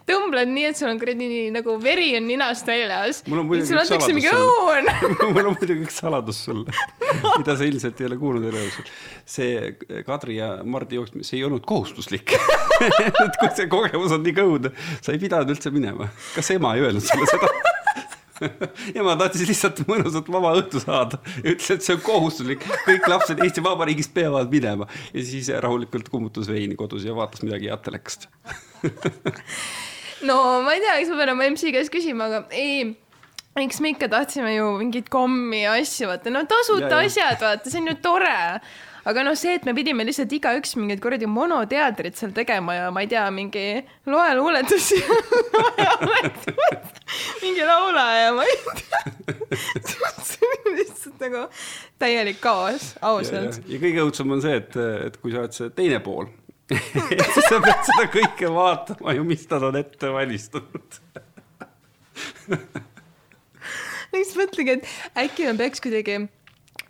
tõmbled 0.08 0.50
nii, 0.52 0.66
et 0.70 0.78
sul 0.78 0.90
on 0.90 1.00
kuradi 1.00 1.28
nagu 1.54 1.76
veri 1.82 2.12
on 2.18 2.26
ninast 2.28 2.68
väljas. 2.68 3.22
mul 3.28 3.42
on 3.42 3.50
muidugi 3.50 3.74
üks 3.74 3.90
saladus 3.90 4.24
sulle. 4.24 4.96
mul 5.34 5.50
on 5.50 5.58
muidugi 5.58 5.86
üks 5.86 6.00
saladus 6.02 6.42
sulle, 6.48 6.78
mida 7.40 7.56
sa 7.58 7.68
ilmselt 7.68 8.00
ei 8.02 8.08
ole 8.10 8.18
kuulnud 8.20 8.48
elu 8.50 8.64
jooksul. 8.64 8.90
see 9.36 10.02
Kadri 10.06 10.38
ja 10.38 10.50
Mardi 10.64 11.00
jooksmine, 11.00 11.26
see 11.26 11.40
ei 11.40 11.46
olnud 11.48 11.64
kohustuslik 11.68 12.36
et 13.24 13.38
kui 13.40 13.52
see 13.54 13.70
kogemus 13.70 14.14
on 14.14 14.24
nii 14.24 14.36
kõudne, 14.36 14.74
sa 15.00 15.14
ei 15.14 15.22
pidanud 15.22 15.54
üldse 15.56 15.72
minema. 15.74 16.10
kas 16.34 16.52
ema 16.56 16.76
ei 16.76 16.86
öelnud 16.88 17.04
sulle 17.04 17.30
seda? 17.30 17.73
ema 18.98 19.16
tahtis 19.20 19.46
lihtsalt 19.48 19.84
mõnusat 19.88 20.28
vaba 20.32 20.54
õhtu 20.60 20.82
saada. 20.82 21.20
Ja 21.42 21.54
ütles, 21.54 21.70
et 21.74 21.86
see 21.86 21.96
on 21.96 22.02
kohustuslik, 22.04 22.66
kõik 22.86 23.08
lapsed 23.10 23.40
Eesti 23.44 23.64
Vabariigist 23.64 24.14
peavad 24.16 24.52
minema. 24.52 24.88
Ja 25.14 25.24
siis 25.26 25.50
rahulikult 25.64 26.10
kummutas 26.12 26.50
veini 26.50 26.78
kodus 26.78 27.06
ja 27.06 27.16
vaatas 27.16 27.44
midagi 27.46 27.72
head 27.72 27.84
telekast. 27.86 28.28
No 30.24 30.62
ma 30.64 30.72
ei 30.72 30.80
tea, 30.80 30.94
kas 31.02 31.10
ma 31.12 31.18
pean 31.18 31.34
oma 31.34 31.44
MC 31.50 31.68
käest 31.74 31.92
küsima, 31.92 32.30
aga 32.30 32.46
ei 32.56 32.94
eks 33.60 33.78
me 33.84 33.92
ikka 33.92 34.08
tahtsime 34.10 34.54
ju 34.54 34.70
mingit 34.80 35.10
kommi 35.12 35.62
ja 35.62 35.76
asju, 35.78 36.08
vaata, 36.10 36.32
no 36.32 36.42
tasuta 36.50 36.90
ja, 36.90 37.04
asjad, 37.04 37.38
vaata, 37.42 37.70
see 37.70 37.82
on 37.82 37.92
ju 37.92 37.96
tore. 38.02 38.38
Aga 39.04 39.24
noh, 39.26 39.36
see, 39.38 39.54
et 39.58 39.66
me 39.68 39.74
pidime 39.76 40.04
lihtsalt 40.06 40.32
igaüks 40.32 40.74
mingit 40.78 41.02
kuradi 41.04 41.28
monoteatrit 41.30 42.16
seal 42.18 42.32
tegema 42.36 42.76
ja 42.76 42.90
ma 42.94 43.04
ei 43.04 43.10
tea, 43.10 43.24
mingi 43.34 43.64
loe 44.10 44.30
luuletusi 44.38 45.00
mingi 47.42 47.66
laula 47.68 48.06
ja 48.16 48.30
ma 48.36 48.46
ei 48.48 48.58
tea 48.80 49.02
see 50.24 50.48
oli 50.48 50.76
lihtsalt 50.78 51.20
nagu 51.26 51.44
täielik 52.00 52.40
kaos, 52.44 52.94
ausalt. 53.04 53.60
ja 53.68 53.82
kõige 53.82 54.06
õudsem 54.06 54.32
on 54.34 54.44
see, 54.44 54.56
et, 54.62 54.80
et 55.10 55.20
kui 55.20 55.34
sa 55.34 55.44
oled 55.44 55.56
see 55.56 55.74
teine 55.76 56.00
pool 56.04 56.30
siis 56.72 57.44
sa 57.50 57.60
pead 57.60 57.84
seda 57.90 58.08
kõike 58.12 58.48
vaatama 58.52 59.12
ju, 59.18 59.26
mis 59.28 59.44
nad 59.50 59.68
on 59.68 59.76
ette 59.82 60.12
valmistanud 60.14 61.00
lihtsalt 64.14 64.40
mõtlengi, 64.40 64.78
et 64.78 64.84
äkki 65.24 65.48
me 65.48 65.54
peaks 65.58 65.82
kuidagi 65.84 66.24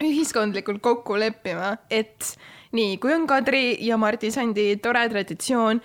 ühiskondlikult 0.03 0.83
kokku 0.83 1.19
leppima, 1.21 1.77
et 1.91 2.35
nii, 2.75 2.99
kui 3.03 3.15
on 3.15 3.29
Kadri 3.31 3.77
ja 3.87 3.99
Mardi 4.01 4.33
Sandi 4.35 4.73
tore 4.83 5.05
traditsioon, 5.13 5.81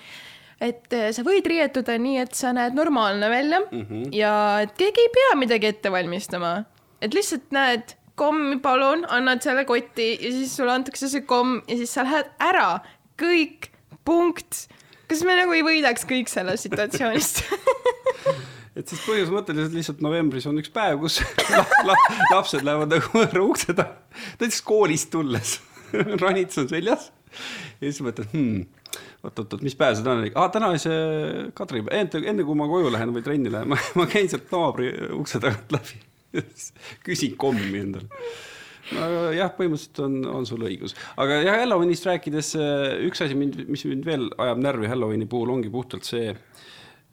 et 0.60 0.96
eh, 0.96 1.10
sa 1.16 1.24
võid 1.26 1.48
riietuda 1.48 1.96
nii, 2.02 2.18
et 2.24 2.36
sa 2.36 2.52
näed 2.56 2.76
normaalne 2.78 3.30
välja 3.32 3.62
mm 3.62 3.86
-hmm. 3.86 4.10
ja 4.16 4.34
et 4.64 4.76
keegi 4.78 5.06
ei 5.06 5.14
pea 5.14 5.38
midagi 5.40 5.68
ette 5.68 5.92
valmistama. 5.92 6.66
et 7.02 7.14
lihtsalt 7.14 7.52
näed, 7.52 7.96
komm, 8.16 8.60
palun, 8.60 9.06
annad 9.10 9.42
selle 9.42 9.66
kotti 9.66 10.18
ja 10.22 10.32
siis 10.32 10.56
sulle 10.56 10.72
antakse 10.72 11.08
see 11.10 11.22
komm 11.22 11.62
ja 11.68 11.78
siis 11.78 11.94
sa 11.94 12.04
lähed 12.04 12.26
ära. 12.40 12.80
kõik 13.22 13.70
punkt. 14.06 14.68
kas 15.08 15.24
me 15.24 15.36
nagu 15.36 15.52
ei 15.52 15.64
võidaks 15.64 16.06
kõik 16.06 16.28
sellest 16.28 16.64
situatsioonist 16.68 17.44
et 18.80 18.88
siis 18.88 19.02
põhimõtteliselt 19.04 19.76
lihtsalt 19.76 20.04
novembris 20.04 20.48
on 20.50 20.60
üks 20.62 20.72
päev, 20.74 21.00
kus 21.04 21.20
la, 21.56 21.64
la, 21.88 21.96
lapsed 22.32 22.66
lähevad 22.66 22.94
nagu 22.96 23.14
võõra 23.14 23.46
ukse 23.46 23.76
taha, 23.76 23.96
näiteks 24.40 24.62
koolist 24.66 25.12
tulles 25.14 25.58
ranits 26.24 26.60
on 26.62 26.70
seljas. 26.72 27.10
Ja 27.80 27.86
siis 27.86 28.02
mõtled 28.04 28.32
hmm,, 28.32 28.62
oot-oot-oot, 29.26 29.64
mis 29.66 29.76
päev 29.78 29.98
see 29.98 30.06
täna 30.06 30.24
oli? 30.24 30.32
Ah,, 30.34 30.50
täna 30.54 30.72
oli 30.74 30.82
see 30.82 31.50
kadripäev, 31.58 31.96
enne, 32.00 32.22
enne 32.32 32.46
kui 32.48 32.58
ma 32.58 32.70
koju 32.70 32.94
lähen 32.94 33.14
või 33.16 33.26
trenni 33.26 33.52
lähen, 33.54 33.76
ma 34.00 34.08
käin 34.10 34.32
sealt 34.32 34.50
naabri 34.54 34.94
ukse 35.18 35.42
tagant 35.44 35.76
läbi. 35.76 36.00
Küsin 37.06 37.36
kommi 37.42 37.74
endale. 37.80 38.10
No 38.90 39.30
jah, 39.36 39.52
põhimõtteliselt 39.54 40.00
on, 40.02 40.16
on 40.40 40.48
sul 40.50 40.64
õigus, 40.66 40.96
aga 41.22 41.44
jah, 41.44 41.60
Halloweenist 41.62 42.08
rääkides 42.10 42.56
üks 43.06 43.22
asi 43.22 43.36
mind, 43.38 43.60
mis 43.70 43.84
mind 43.86 44.08
veel 44.08 44.26
ajab 44.42 44.64
närvi 44.66 44.90
Halloweeni 44.90 45.28
puhul 45.30 45.52
ongi 45.54 45.70
puhtalt 45.74 46.08
see 46.10 46.32
Eh, 46.32 46.40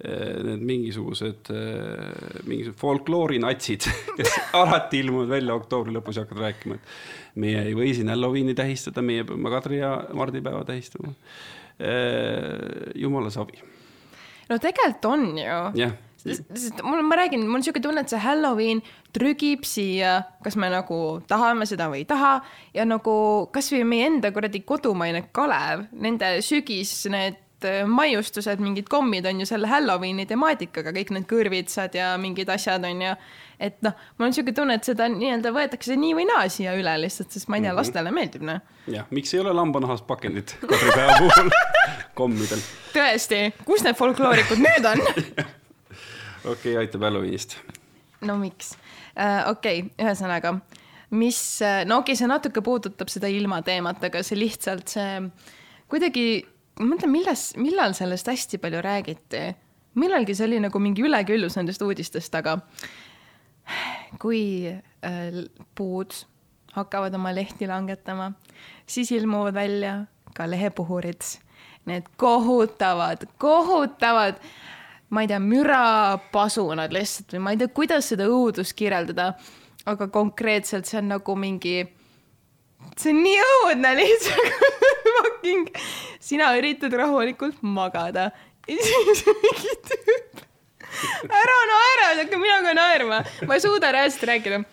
need 0.04 0.64
mingisugused, 0.68 1.48
eh, 1.50 2.40
mingisugused 2.44 2.80
folkloorinatsid, 2.80 3.86
kes 4.18 4.34
alati 4.58 5.00
ilmuvad 5.00 5.30
välja 5.30 5.56
oktoobri 5.56 5.94
lõpus 5.96 6.18
ja 6.18 6.26
hakkavad 6.26 6.50
rääkima, 6.50 6.76
et 6.76 7.38
meie 7.40 7.62
ei 7.70 7.76
või 7.76 7.94
siin 7.96 8.12
Halloweeni 8.12 8.54
tähistada, 8.58 9.04
meie 9.04 9.24
peame 9.28 9.52
Kadri 9.52 9.80
ja 9.80 9.94
mardipäeva 10.16 10.64
tähistama. 10.68 11.14
Eh, 11.76 12.92
jumala 12.96 13.30
savi. 13.32 13.60
no 14.48 14.58
tegelikult 14.62 15.08
on 15.12 15.24
ju. 15.38 15.62
jah 15.80 15.96
sest 16.26 16.82
mul, 16.82 17.02
ma 17.06 17.18
räägin, 17.20 17.44
mul 17.46 17.58
on 17.58 17.62
niisugune 17.62 17.84
tunne, 17.84 18.02
et 18.02 18.10
see 18.10 18.20
Halloween 18.20 18.80
trügib 19.14 19.66
siia, 19.68 20.18
kas 20.44 20.56
me 20.58 20.70
nagu 20.72 21.00
tahame 21.28 21.66
seda 21.68 21.88
või 21.92 22.02
ei 22.02 22.08
taha 22.08 22.32
ja 22.74 22.86
nagu 22.88 23.16
kasvõi 23.54 23.84
meie 23.86 24.08
enda 24.10 24.32
kuradi 24.34 24.62
kodumaine 24.66 25.26
Kalev, 25.36 25.86
nende 25.92 26.36
sügis, 26.46 26.94
need 27.12 27.38
maiustused, 27.88 28.60
mingid 28.60 28.88
kommid 28.88 29.26
on 29.26 29.40
ju 29.40 29.46
selle 29.48 29.68
Halloweeni 29.70 30.26
temaatikaga, 30.28 30.92
kõik 30.92 31.12
need 31.14 31.26
kõrvitsad 31.30 31.94
ja 31.96 32.12
mingid 32.20 32.50
asjad 32.52 32.84
on 32.84 33.02
ju. 33.02 33.14
et 33.60 33.78
noh, 33.86 33.94
mul 34.18 34.28
on 34.28 34.34
siuke 34.36 34.52
tunne, 34.52 34.76
et 34.76 34.84
seda 34.84 35.08
nii-öelda 35.08 35.52
võetakse 35.56 35.96
nii 35.96 36.12
või 36.18 36.26
naa 36.28 36.44
siia 36.52 36.74
üle 36.76 36.92
lihtsalt, 37.00 37.32
sest 37.32 37.48
ma 37.48 37.56
ei 37.56 37.64
tea, 37.64 37.72
mhm. 37.72 37.80
lastele 37.80 38.12
meeldib 38.12 38.44
noh. 38.44 38.60
jah, 38.92 39.08
miks 39.10 39.32
ei 39.34 39.40
ole 39.40 39.54
lambanahast 39.56 40.06
pakendit 40.06 40.56
kadripäeva 40.60 41.18
puhul 41.22 41.52
kommidel? 42.20 42.64
tõesti, 42.92 43.42
kus 43.64 43.84
need 43.86 43.96
folkloorikud 43.96 44.60
nüüd 44.60 44.90
on? 44.92 45.04
okei, 46.52 46.76
aitab 46.82 47.06
Halloweenist. 47.08 47.56
no 48.20 48.36
miks 48.42 48.74
uh,? 48.74 49.52
okei 49.52 49.80
okay,, 49.86 49.94
ühesõnaga, 50.04 50.58
mis, 51.16 51.40
äh, 51.64 51.86
no 51.88 52.02
okei 52.02 52.12
okay,, 52.12 52.20
see 52.20 52.28
natuke 52.28 52.60
puudutab 52.60 53.08
seda 53.12 53.32
ilmateemat, 53.32 54.04
aga 54.10 54.20
see 54.26 54.38
lihtsalt 54.44 54.92
see 54.92 55.22
kuidagi 55.86 56.26
ma 56.80 56.90
mõtlen, 56.92 57.12
milles, 57.12 57.48
millal 57.60 57.94
sellest 57.96 58.28
hästi 58.28 58.60
palju 58.62 58.82
räägiti. 58.84 59.42
millalgi 59.94 60.34
see 60.34 60.46
oli 60.46 60.60
nagu 60.60 60.78
mingi 60.78 61.02
üleküllus 61.02 61.56
nendest 61.56 61.82
uudistest, 61.82 62.34
aga 62.34 62.58
kui 64.22 64.68
äh, 64.68 65.44
puud 65.74 66.12
hakkavad 66.76 67.14
oma 67.14 67.32
lehti 67.34 67.66
langetama, 67.66 68.32
siis 68.86 69.10
ilmuvad 69.12 69.54
välja 69.54 70.04
ka 70.36 70.50
lehepuhurid. 70.50 71.24
Need 71.86 72.08
kohutavad, 72.18 73.22
kohutavad, 73.38 74.40
ma 75.10 75.22
ei 75.22 75.28
tea, 75.30 75.38
mürapasunad 75.40 76.92
lihtsalt 76.92 77.36
või 77.36 77.44
ma 77.44 77.52
ei 77.54 77.60
tea, 77.60 77.70
kuidas 77.72 78.10
seda 78.12 78.26
õudust 78.28 78.74
kirjeldada. 78.76 79.34
aga 79.86 80.08
konkreetselt 80.10 80.86
see 80.86 80.98
on 80.98 81.12
nagu 81.12 81.34
mingi, 81.38 81.84
see 82.94 83.12
on 83.12 83.22
nii 83.24 83.40
õudne 83.44 83.92
lihtsalt 83.98 84.60
fucking, 85.16 85.70
sina 86.22 86.52
üritad 86.58 86.94
rahulikult 86.96 87.62
magada. 87.62 88.30
Ja 88.66 88.78
siis 88.82 89.22
mingi 89.28 89.74
tüüp, 89.90 90.40
ära 91.26 91.58
naera, 91.70 92.08
hakka 92.22 92.40
mina 92.40 92.62
ka 92.64 92.72
naerma, 92.78 93.20
ma 93.46 93.58
ei 93.58 93.62
suuda 93.62 93.92
reaalselt 93.94 94.26
rääkida. 94.30 94.64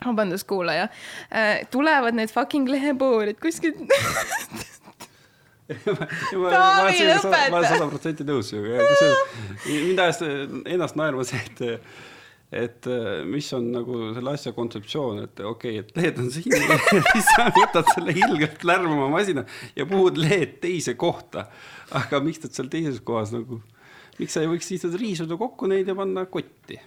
Vabandust, 0.00 0.46
kuulaja. 0.48 0.88
Äh,, 1.28 1.66
tulevad 1.72 2.16
need 2.16 2.32
fucking 2.32 2.68
lehepuurid 2.68 3.40
kuskilt. 3.40 3.80
Taavi, 5.70 7.04
lõpeta. 7.06 7.50
ma 7.52 7.60
olen 7.60 7.68
sada 7.68 7.86
protsenti 7.86 8.24
nõus 8.26 8.48
sinuga, 8.50 8.80
mind 9.68 10.00
ajas 10.02 10.18
ennast 10.66 10.98
naerma 10.98 11.22
see, 11.28 11.38
et 11.38 11.60
et 12.50 12.86
äh, 12.90 13.20
mis 13.30 13.46
on 13.54 13.68
nagu 13.70 13.98
selle 14.16 14.32
asja 14.34 14.52
kontseptsioon, 14.54 15.22
et 15.22 15.42
okei 15.46 15.78
okay,, 15.78 15.84
et 15.84 15.98
lehed 15.98 16.18
on 16.18 16.30
siin 16.34 16.56
siis 17.12 17.28
sa 17.36 17.46
võtad 17.54 17.86
selle 17.94 18.14
ilgelt 18.16 18.64
lärmama 18.66 19.06
masina 19.12 19.44
ja 19.76 19.86
puhud 19.86 20.18
lehed 20.18 20.58
teise 20.62 20.96
kohta. 20.98 21.46
aga 21.94 22.20
miks 22.24 22.42
nad 22.42 22.56
seal 22.56 22.70
teises 22.72 22.98
kohas 23.06 23.30
nagu, 23.34 23.60
miks 24.18 24.34
sa 24.34 24.42
ei 24.42 24.50
võiks 24.50 24.70
lihtsalt 24.72 24.98
riisuda 24.98 25.38
kokku 25.38 25.70
neid 25.70 25.86
ja 25.86 25.94
panna 25.94 26.26
kotti? 26.26 26.80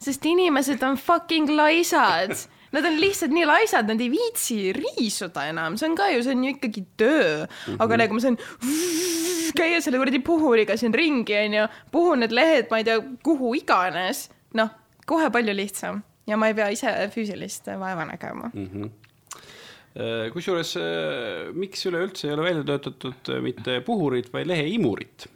sest 0.00 0.24
inimesed 0.28 0.82
on 0.84 0.96
fucking 1.00 1.52
laisad 1.52 2.36
Nad 2.74 2.82
on 2.88 2.96
lihtsalt 2.98 3.30
nii 3.30 3.44
laisad, 3.46 3.86
nad 3.86 4.00
ei 4.02 4.08
viitsi 4.10 4.72
riisuda 4.74 5.44
enam, 5.46 5.76
see 5.78 5.86
on 5.86 5.92
ka 5.94 6.08
ju, 6.10 6.24
see 6.26 6.32
on 6.34 6.40
ju 6.42 6.54
ikkagi 6.56 6.80
töö. 6.98 7.44
-hmm. 7.46 7.76
aga 7.78 7.96
nagu 8.00 8.16
ma 8.16 8.20
saan 8.24 8.38
käia 9.54 9.78
selle 9.80 10.00
kuradi 10.02 10.18
puhuriga 10.18 10.74
siin 10.76 10.94
ringi, 10.94 11.36
onju, 11.38 11.68
puhun 11.94 12.24
need 12.24 12.34
lehed, 12.34 12.66
ma 12.72 12.82
ei 12.82 12.88
tea, 12.88 12.98
kuhu 13.22 13.54
iganes, 13.54 14.26
noh 14.58 14.72
kohe 15.06 15.30
palju 15.30 15.54
lihtsam 15.56 16.02
ja 16.26 16.36
ma 16.40 16.50
ei 16.50 16.56
pea 16.56 16.68
ise 16.74 16.92
füüsilist 17.14 17.70
vaeva 17.80 18.06
nägema 18.08 18.50
mm. 18.52 18.68
-hmm 18.72 18.92
kusjuures, 20.34 20.72
äh, 20.76 21.52
miks 21.54 21.86
üleüldse 21.86 22.26
ei 22.26 22.34
ole 22.34 22.42
välja 22.48 22.64
töötatud 22.66 23.28
äh, 23.30 23.40
mitte 23.42 23.80
puhurit, 23.86 24.32
vaid 24.32 24.48
leheimurit? 24.50 25.28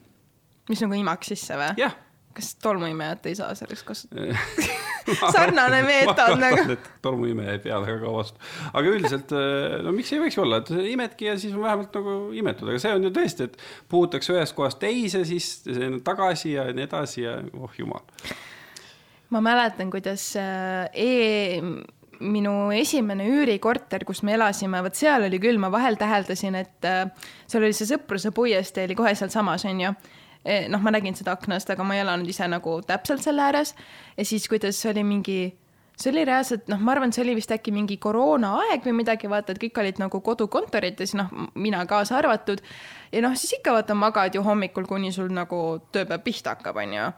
mis 0.68 0.82
nagu 0.82 0.98
imaks 0.98 1.30
sisse 1.30 1.54
või? 1.54 1.86
kas 2.34 2.48
tolmuimejat 2.62 3.26
ei 3.30 3.38
saa 3.38 3.54
selleks 3.54 3.84
kasutada 3.86 4.34
sarnane 5.34 5.82
meetod 5.86 6.34
nagu. 6.42 6.76
tolmuimeja 7.02 7.54
ei 7.54 7.62
pea 7.62 7.78
väga 7.84 8.00
kaua 8.02 8.18
vastu, 8.18 8.42
aga 8.72 8.92
üldiselt 8.96 9.32
no 9.86 9.94
miks 9.94 10.12
ei 10.12 10.20
võiks 10.24 10.40
olla, 10.42 10.58
et 10.58 10.74
imedki 10.90 11.30
ja 11.30 11.38
siis 11.38 11.54
on 11.54 11.62
vähemalt 11.62 11.94
nagu 11.94 12.18
imetud, 12.42 12.68
aga 12.68 12.82
see 12.82 12.98
on 12.98 13.06
ju 13.06 13.14
tõesti, 13.14 13.48
et 13.48 13.56
puhutakse 13.88 14.34
ühest 14.34 14.58
kohast 14.58 14.82
teise, 14.82 15.22
siis 15.28 15.62
tagasi 16.04 16.56
ja 16.56 16.66
nii 16.74 16.88
edasi 16.90 17.24
ja 17.24 17.38
oh 17.54 17.78
jumal 17.78 18.02
ma 19.30 19.42
mäletan, 19.44 19.90
kuidas 19.92 20.30
äh, 20.36 20.88
e 20.94 21.60
minu 22.20 22.70
esimene 22.74 23.28
üürikorter, 23.30 24.04
kus 24.06 24.24
me 24.26 24.34
elasime, 24.34 24.80
vot 24.82 24.96
seal 24.98 25.28
oli 25.28 25.38
küll, 25.42 25.60
ma 25.62 25.70
vahel 25.70 25.98
täheldasin, 26.00 26.56
et 26.58 26.88
äh, 26.88 27.04
seal 27.46 27.66
oli 27.66 27.76
see 27.76 27.88
Sõpruse 27.90 28.32
puiestee 28.34 28.88
oli 28.88 28.96
kohe 28.98 29.14
sealsamas, 29.18 29.66
onju 29.68 29.92
e, 30.44 30.66
noh, 30.72 30.82
ma 30.82 30.92
nägin 30.94 31.16
seda 31.18 31.36
aknast, 31.36 31.70
aga 31.70 31.86
ma 31.86 31.96
ei 31.96 32.02
elanud 32.04 32.28
ise 32.28 32.48
nagu 32.50 32.80
täpselt 32.86 33.24
selle 33.24 33.44
ääres. 33.44 33.74
ja 34.16 34.24
siis, 34.26 34.48
kuidas 34.50 34.80
oli 34.90 35.04
mingi, 35.06 35.38
see 35.98 36.10
oli 36.12 36.24
reaalselt, 36.28 36.66
noh, 36.72 36.82
ma 36.82 36.96
arvan, 36.96 37.14
see 37.14 37.22
oli 37.26 37.36
vist 37.38 37.52
äkki 37.54 37.74
mingi 37.74 38.00
koroonaaeg 38.02 38.86
või 38.86 38.98
midagi, 39.02 39.30
vaata, 39.30 39.54
et 39.54 39.62
kõik 39.62 39.78
olid 39.82 40.02
nagu 40.02 40.20
kodukontorites, 40.24 41.14
noh, 41.18 41.30
mina 41.54 41.84
kaasa 41.86 42.18
arvatud. 42.18 42.64
ja 43.12 43.24
noh, 43.24 43.38
siis 43.38 43.60
ikka 43.60 43.78
vaata, 43.78 43.98
magad 43.98 44.34
ju 44.34 44.42
hommikul, 44.46 44.88
kuni 44.90 45.12
sul 45.14 45.30
nagu 45.34 45.80
tööpäev 45.92 46.24
pihta 46.26 46.56
hakkab, 46.56 46.82
onju 46.82 47.10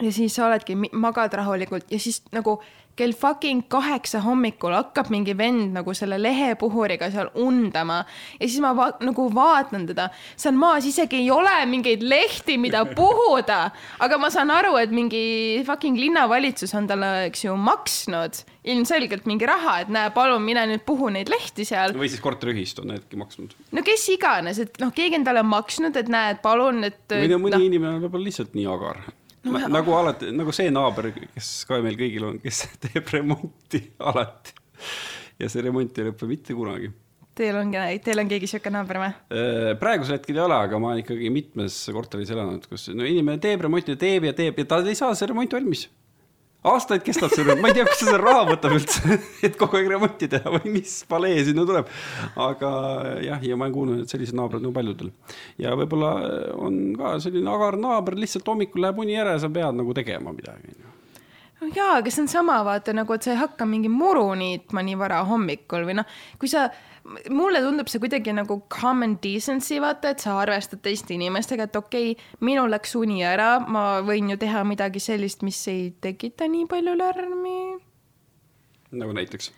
ja 0.00 0.12
siis 0.12 0.34
sa 0.36 0.46
oledki, 0.46 0.76
magad 0.92 1.34
rahulikult 1.36 1.90
ja 1.92 1.98
siis 2.00 2.22
nagu 2.32 2.60
kell 2.96 3.14
fucking 3.16 3.62
kaheksa 3.72 4.20
hommikul 4.20 4.74
hakkab 4.76 5.08
mingi 5.12 5.32
vend 5.36 5.72
nagu 5.72 5.94
selle 5.96 6.18
lehepuhuriga 6.20 7.08
seal 7.12 7.30
undama 7.40 8.02
ja 8.04 8.48
siis 8.48 8.60
ma 8.64 8.74
va 8.76 8.90
nagu 9.00 9.28
vaatan 9.32 9.86
teda, 9.88 10.10
seal 10.36 10.56
maas 10.60 10.86
isegi 10.88 11.22
ei 11.22 11.30
ole 11.32 11.54
mingeid 11.70 12.04
lehti, 12.04 12.58
mida 12.60 12.84
puhuda, 12.98 13.60
aga 14.04 14.18
ma 14.20 14.32
saan 14.32 14.52
aru, 14.52 14.74
et 14.80 14.92
mingi 14.92 15.22
fucking 15.66 16.00
linnavalitsus 16.00 16.74
on 16.76 16.88
talle, 16.90 17.12
eks 17.30 17.46
ju, 17.46 17.56
maksnud 17.56 18.42
ilmselgelt 18.72 19.24
mingi 19.26 19.48
raha, 19.48 19.78
et 19.82 19.88
näe, 19.92 20.12
palun 20.14 20.44
mine 20.44 20.66
nüüd 20.70 20.84
puhu 20.86 21.08
neid 21.12 21.32
lehti 21.32 21.64
seal. 21.68 21.96
või 21.96 22.12
siis 22.12 22.22
korteriühistu 22.22 22.84
on 22.84 22.92
needki 22.92 23.18
maksnud. 23.20 23.56
no 23.72 23.84
kes 23.86 24.04
iganes, 24.12 24.60
et 24.62 24.76
noh, 24.84 24.92
keegi 24.94 25.18
on 25.18 25.26
talle 25.26 25.42
maksnud, 25.48 25.96
et 25.96 26.12
näed, 26.12 26.44
palun, 26.44 26.84
et. 26.92 27.02
või 27.08 27.32
no 27.32 27.40
mõni 27.42 27.56
no, 27.56 27.66
inimene 27.72 27.96
on 27.96 28.04
võib-olla 28.04 28.28
lihtsalt 28.28 28.54
nii 28.58 28.68
agar 28.70 29.02
no, 29.44 29.54
Ma, 29.54 29.62
nagu 29.70 29.94
alati, 29.98 30.32
nagu 30.34 30.54
see 30.54 30.72
naaber, 30.74 31.12
kes 31.34 31.52
ka 31.68 31.80
meil 31.84 31.96
kõigil 32.00 32.26
on, 32.28 32.40
kes 32.42 32.64
teeb 32.86 33.08
remonti 33.14 33.84
alati. 33.98 34.58
ja 35.40 35.48
see 35.52 35.64
remont 35.64 35.98
ei 35.98 36.10
lõpe 36.10 36.28
mitte 36.30 36.56
kunagi. 36.56 36.92
Teil 37.32 37.56
on, 37.56 37.70
teil 38.04 38.20
on 38.20 38.28
keegi 38.28 38.50
sihuke 38.50 38.68
naaber 38.72 38.98
või? 39.00 39.10
Äh, 39.32 39.72
praegusel 39.80 40.18
hetkel 40.18 40.36
ei 40.36 40.44
ole, 40.44 40.58
aga 40.66 40.78
ma 40.78 40.90
olen 40.92 41.00
ikkagi 41.00 41.30
mitmes 41.32 41.78
korteris 41.96 42.30
elanud, 42.34 42.66
kus 42.68 42.90
no 42.92 43.08
inimene 43.08 43.40
teeb 43.40 43.64
remonti, 43.64 43.96
teeb 44.00 44.28
ja 44.28 44.36
teeb 44.36 44.60
ja 44.60 44.68
ta 44.68 44.82
ei 44.84 44.98
saa 44.98 45.14
see 45.16 45.30
remont 45.32 45.56
valmis 45.56 45.86
aastaid 46.70 47.02
kestab 47.06 47.32
see, 47.34 47.56
ma 47.58 47.70
ei 47.70 47.76
tea, 47.76 47.86
kust 47.88 48.04
ta 48.04 48.08
selle 48.08 48.20
raha 48.22 48.44
võtab 48.52 48.76
üldse, 48.76 49.18
et 49.46 49.58
kogu 49.58 49.78
aeg 49.78 49.90
remonti 49.90 50.28
teha 50.30 50.52
või 50.56 50.76
mis 50.76 50.94
palee 51.10 51.42
sinna 51.48 51.66
tuleb. 51.68 51.90
aga 52.46 52.70
jah, 53.24 53.42
ja 53.42 53.58
ma 53.58 53.66
olen 53.66 53.76
kuulnud, 53.76 54.04
et 54.04 54.14
sellised 54.14 54.38
naabrid 54.38 54.68
on 54.68 54.76
paljudel. 54.76 55.10
ja 55.62 55.74
võib-olla 55.78 56.12
on 56.62 56.80
ka 56.98 57.16
selline 57.24 57.50
agar 57.50 57.78
naaber, 57.80 58.18
lihtsalt 58.20 58.48
hommikul 58.48 58.86
läheb 58.86 59.02
uni 59.02 59.18
ära 59.18 59.36
ja 59.36 59.42
sa 59.42 59.50
pead 59.52 59.78
nagu 59.78 59.94
tegema 59.96 60.34
midagi. 60.36 60.76
no 61.60 61.72
jaa, 61.74 61.98
aga 61.98 62.14
see 62.14 62.24
on 62.26 62.30
sama, 62.30 62.60
vaata 62.68 62.94
nagu, 62.94 63.18
et 63.18 63.26
sa 63.26 63.34
ei 63.34 63.42
hakka 63.42 63.66
mingi 63.66 63.90
muru 63.90 64.28
niitma 64.38 64.86
nii 64.86 64.98
vara 65.02 65.24
hommikul 65.26 65.88
või 65.88 65.98
noh, 65.98 66.18
kui 66.38 66.50
sa 66.50 66.68
mulle 67.30 67.60
tundub 67.64 67.90
see 67.90 68.00
kuidagi 68.02 68.34
nagu 68.36 68.58
common 68.72 69.16
decency, 69.22 69.78
vaata, 69.82 70.12
et 70.12 70.24
sa 70.24 70.36
arvestad 70.42 70.82
teiste 70.84 71.14
inimestega, 71.16 71.68
et 71.68 71.76
okei 71.76 72.12
okay,, 72.12 72.30
minul 72.44 72.70
läks 72.72 72.94
uni 72.98 73.22
ära, 73.26 73.56
ma 73.60 74.00
võin 74.06 74.32
ju 74.32 74.38
teha 74.40 74.64
midagi 74.68 75.02
sellist, 75.02 75.44
mis 75.46 75.60
ei 75.72 75.90
tekita 76.00 76.48
nii 76.50 76.66
palju 76.70 76.96
lärmi. 76.98 77.58
nagu 78.92 79.12
näiteks? 79.16 79.52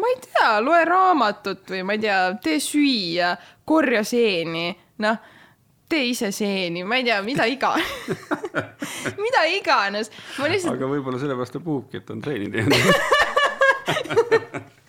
ma 0.00 0.08
ei 0.14 0.20
tea, 0.24 0.52
loe 0.64 0.84
raamatut 0.88 1.68
või 1.74 1.82
ma 1.84 1.96
ei 1.96 2.04
tea, 2.06 2.20
tee 2.42 2.60
süüa, 2.64 3.34
korja 3.68 4.04
seeni, 4.06 4.70
noh 5.04 5.36
tee 5.90 6.04
ise 6.12 6.30
seeni, 6.30 6.84
ma 6.86 7.00
ei 7.00 7.04
tea, 7.04 7.18
mida 7.26 7.44
iganes 7.50 7.88
mida 9.24 9.42
iganes. 9.50 10.12
Lihtsalt... 10.38 10.76
aga 10.76 10.86
võib-olla 10.90 11.18
sellepärast 11.18 11.56
ta 11.58 11.62
puhubki, 11.64 11.98
et 11.98 12.12
on 12.14 12.22
seeni 12.22 12.46
teinud 12.54 12.78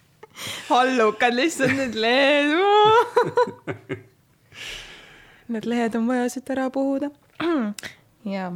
hallukad 0.71 1.35
lihtsalt 1.37 1.75
need 1.77 1.95
lehed 2.05 2.51
Need 5.51 5.65
lehed 5.67 5.95
on 5.99 6.07
vaja 6.07 6.29
siit 6.31 6.49
ära 6.53 6.69
puhuda. 6.71 7.09
ja 8.25 8.51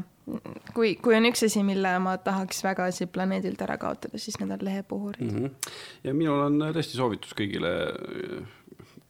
kui, 0.74 0.96
kui 1.02 1.16
on 1.18 1.28
üks 1.30 1.44
asi, 1.48 1.62
mille 1.66 1.92
ma 2.04 2.16
tahaks 2.22 2.64
väga 2.66 2.88
siit 2.96 3.12
planeedilt 3.16 3.62
ära 3.66 3.78
kaotada, 3.82 4.20
siis 4.22 4.40
need 4.42 4.54
on 4.56 4.66
lehepuhurid 4.66 5.26
mm. 5.26 5.36
-hmm. 5.38 5.74
ja 6.04 6.14
minul 6.14 6.46
on 6.48 6.60
tõesti 6.76 6.98
soovitus 6.98 7.36
kõigile 7.38 7.74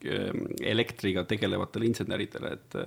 eh, 0.06 0.32
elektriga 0.74 1.24
tegelevatele 1.24 1.92
inseneridele, 1.92 2.54
et 2.54 2.80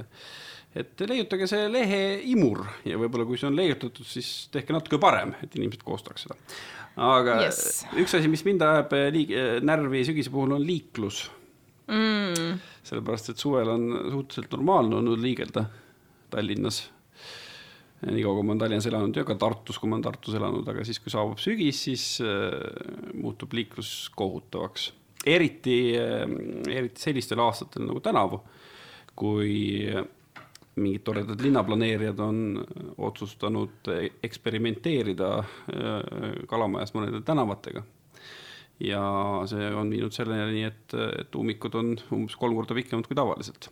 et 0.78 1.00
leiutage 1.08 1.46
see 1.48 1.68
leheimur 1.72 2.60
ja 2.84 2.98
võib-olla, 3.00 3.24
kui 3.26 3.38
see 3.40 3.48
on 3.48 3.56
leiutatud, 3.56 4.04
siis 4.04 4.48
tehke 4.52 4.72
natuke 4.72 4.98
parem, 5.00 5.32
et 5.42 5.56
inimesed 5.56 5.82
koostaks 5.82 6.26
seda 6.26 6.36
aga 6.98 7.38
yes. 7.44 7.84
üks 7.98 8.14
asi, 8.18 8.30
mis 8.30 8.44
mind 8.46 8.62
ajab 8.66 8.94
eh, 8.98 9.08
liig-, 9.14 9.34
eh, 9.34 9.56
närvi 9.64 10.02
sügise 10.08 10.32
puhul 10.34 10.56
on 10.56 10.64
liiklus 10.66 11.24
mm.. 11.86 12.58
sellepärast, 12.86 13.32
et 13.32 13.42
suvel 13.42 13.70
on 13.72 13.88
suhteliselt 14.10 14.54
normaalne 14.56 14.98
olnud 15.00 15.22
liigelda 15.22 15.66
Tallinnas. 16.28 16.82
niikaua, 18.04 18.34
kui 18.36 18.44
ma 18.44 18.52
olen 18.52 18.62
Tallinnas 18.64 18.88
elanud 18.90 19.16
ja 19.16 19.24
ka 19.26 19.38
Tartus, 19.40 19.78
kui 19.80 19.90
ma 19.90 19.96
olen 19.96 20.04
Tartus 20.04 20.36
elanud, 20.38 20.66
aga 20.68 20.84
siis, 20.86 21.00
kui 21.02 21.12
saabub 21.12 21.40
sügis, 21.42 21.80
siis 21.88 22.04
äh, 22.24 22.58
muutub 23.14 23.54
liiklus 23.56 24.10
kohutavaks. 24.18 24.92
eriti 25.26 25.78
äh,, 25.98 26.26
eriti 26.74 27.08
sellistel 27.08 27.42
aastatel 27.46 27.88
nagu 27.88 28.02
tänavu, 28.04 28.42
kui 29.18 29.56
äh, 29.94 30.04
mingid 30.78 31.04
toredad 31.06 31.40
linnaplaneerijad 31.42 32.20
on 32.20 32.64
otsustanud 32.96 33.90
eksperimenteerida 34.22 35.30
äh, 35.38 35.46
Kalamajas 36.50 36.94
mõnede 36.96 37.22
tänavatega. 37.26 37.82
ja 38.80 39.02
see 39.50 39.72
on 39.74 39.90
viinud 39.90 40.14
selleni, 40.14 40.62
et, 40.68 40.94
et 40.94 41.34
ummikud 41.34 41.74
on 41.74 41.96
umbes 42.14 42.36
kolm 42.38 42.54
korda 42.54 42.76
pikemad 42.78 43.08
kui 43.08 43.16
tavaliselt 43.18 43.70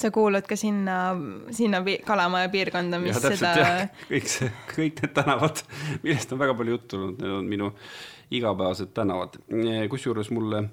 sa 0.00 0.08
kuulud 0.14 0.46
ka 0.48 0.56
sinna, 0.56 1.12
sinna 1.52 1.82
Kalamaja 2.06 2.48
piirkonda, 2.48 2.98
mis 3.02 3.12
ja, 3.16 3.20
täpselt, 3.20 3.58
seda. 3.58 3.90
kõik 4.08 4.32
see, 4.32 4.48
kõik 4.70 5.02
need 5.02 5.12
tänavad, 5.18 5.60
millest 6.06 6.32
on 6.32 6.40
väga 6.40 6.56
palju 6.56 6.78
juttu 6.78 6.96
olnud, 7.00 7.20
need 7.20 7.36
on 7.36 7.52
minu 7.52 7.70
igapäevased 8.30 8.94
tänavad. 8.96 9.36
kusjuures 9.90 10.30
mulle 10.30 10.64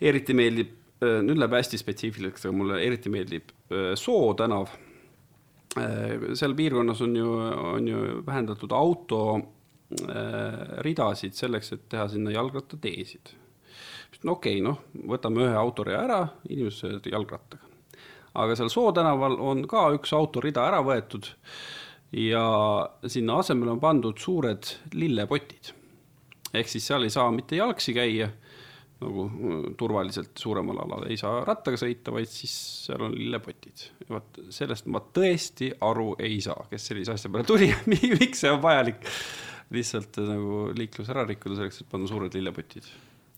eriti 0.00 0.34
meeldib 0.34 0.76
Äh, 1.00 1.22
nüüd 1.24 1.38
läheb 1.40 1.54
hästi 1.56 1.78
spetsiifiliseks, 1.80 2.44
aga 2.44 2.52
mulle 2.52 2.76
eriti 2.84 3.08
meeldib 3.12 3.48
äh, 3.48 3.59
Soo 3.94 4.34
tänav. 4.34 4.72
Äh, 5.78 6.34
seal 6.34 6.54
piirkonnas 6.58 7.00
on 7.06 7.16
ju, 7.16 7.32
on 7.74 7.88
ju 7.88 8.22
vähendatud 8.26 8.72
auto 8.72 9.22
ridasid 10.86 11.34
selleks, 11.34 11.72
et 11.74 11.88
teha 11.90 12.04
sinna 12.08 12.30
jalgrattateesid. 12.30 13.32
no 14.22 14.36
okei 14.36 14.60
okay,, 14.60 14.62
noh, 14.62 14.82
võtame 15.10 15.42
ühe 15.46 15.56
autorea 15.58 16.02
ära, 16.04 16.18
inimesed 16.46 16.84
sõidavad 16.84 17.08
jalgrattaga. 17.10 17.70
aga 18.38 18.56
seal 18.58 18.70
Soo 18.70 18.92
tänaval 18.94 19.34
on 19.40 19.64
ka 19.66 19.88
üks 19.96 20.12
autorida 20.14 20.66
ära 20.68 20.78
võetud 20.86 21.26
ja 22.12 22.44
sinna 23.06 23.38
asemele 23.38 23.70
on 23.70 23.80
pandud 23.80 24.18
suured 24.18 24.66
lillepotid. 24.94 25.72
ehk 26.54 26.68
siis 26.68 26.86
seal 26.86 27.06
ei 27.06 27.10
saa 27.10 27.30
mitte 27.30 27.56
jalgsi 27.56 27.94
käia 27.94 28.30
nagu 29.00 29.26
mm, 29.28 29.74
turvaliselt 29.80 30.32
suuremal 30.38 30.82
alal 30.84 31.06
ei 31.10 31.18
saa 31.20 31.42
rattaga 31.46 31.78
sõita, 31.80 32.12
vaid 32.14 32.30
siis 32.30 32.54
seal 32.86 33.04
on 33.06 33.14
lillepotid. 33.16 33.86
vot 34.10 34.40
sellest 34.52 34.88
ma 34.92 35.02
tõesti 35.18 35.70
aru 35.86 36.14
ei 36.22 36.40
saa, 36.44 36.66
kes 36.70 36.90
sellise 36.90 37.14
asja 37.16 37.30
peale 37.32 37.48
tuli 37.48 37.70
miks 38.20 38.44
see 38.44 38.52
on 38.52 38.60
vajalik 38.62 39.06
lihtsalt 39.74 40.18
nagu 40.26 40.64
liiklus 40.76 41.12
ära 41.12 41.24
rikkuda 41.28 41.60
selleks, 41.60 41.82
et 41.82 41.90
panna 41.90 42.08
suured 42.10 42.34
lillepotid. 42.34 42.88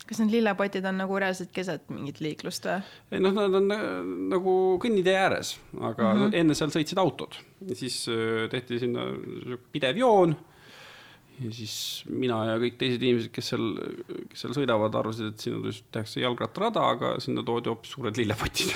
kas 0.06 0.20
need 0.20 0.32
lillepotid 0.34 0.86
on 0.88 0.98
nagu 0.98 1.18
reaalselt 1.20 1.52
keset 1.54 1.84
mingit 1.92 2.22
liiklust 2.24 2.66
või? 2.68 2.78
ei 3.12 3.22
noh, 3.22 3.34
nad 3.36 3.58
on 3.60 3.74
äh, 3.76 3.84
nagu 4.32 4.54
kõnnitee 4.82 5.18
ääres, 5.18 5.56
aga 5.78 6.12
mm 6.12 6.22
-hmm. 6.22 6.38
enne 6.40 6.58
seal 6.58 6.72
sõitsid 6.74 7.00
autod 7.02 7.38
siis 7.78 8.02
äh, 8.10 8.48
tehti 8.50 8.80
sinna 8.82 9.06
pidev 9.72 10.00
joon 10.00 10.34
ja 11.42 11.52
siis 11.54 11.76
mina 12.08 12.40
ja 12.50 12.58
kõik 12.62 12.76
teised 12.80 13.02
inimesed, 13.02 13.32
kes 13.34 13.52
seal, 13.52 13.70
kes 14.32 14.44
seal 14.44 14.56
sõidavad, 14.56 14.94
arvasid, 14.98 15.32
et 15.32 15.46
sinna 15.46 15.72
tehakse 15.94 16.22
jalgrattarada, 16.22 16.84
aga 16.96 17.14
sinna 17.22 17.44
toodi 17.46 17.72
hoopis 17.72 17.96
suured 17.96 18.20
lillepotid 18.20 18.72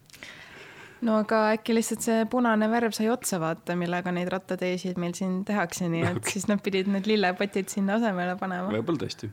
no 1.06 1.18
aga 1.22 1.42
äkki 1.54 1.76
lihtsalt 1.76 2.04
see 2.06 2.28
punane 2.32 2.68
värv 2.72 2.94
sai 2.96 3.10
otsa 3.12 3.40
vaata, 3.42 3.76
millega 3.78 4.12
neid 4.14 4.30
rattateesid 4.32 5.00
meil 5.00 5.16
siin 5.18 5.42
tehakse, 5.48 5.90
nii 5.92 6.04
et 6.04 6.16
okay. 6.20 6.36
siis 6.36 6.48
nad 6.50 6.62
pidid 6.64 6.90
need 6.92 7.08
lillepotid 7.10 7.72
sinna 7.72 8.00
asemele 8.00 8.38
panema. 8.40 8.72
võib-olla 8.74 9.04
tõesti 9.06 9.32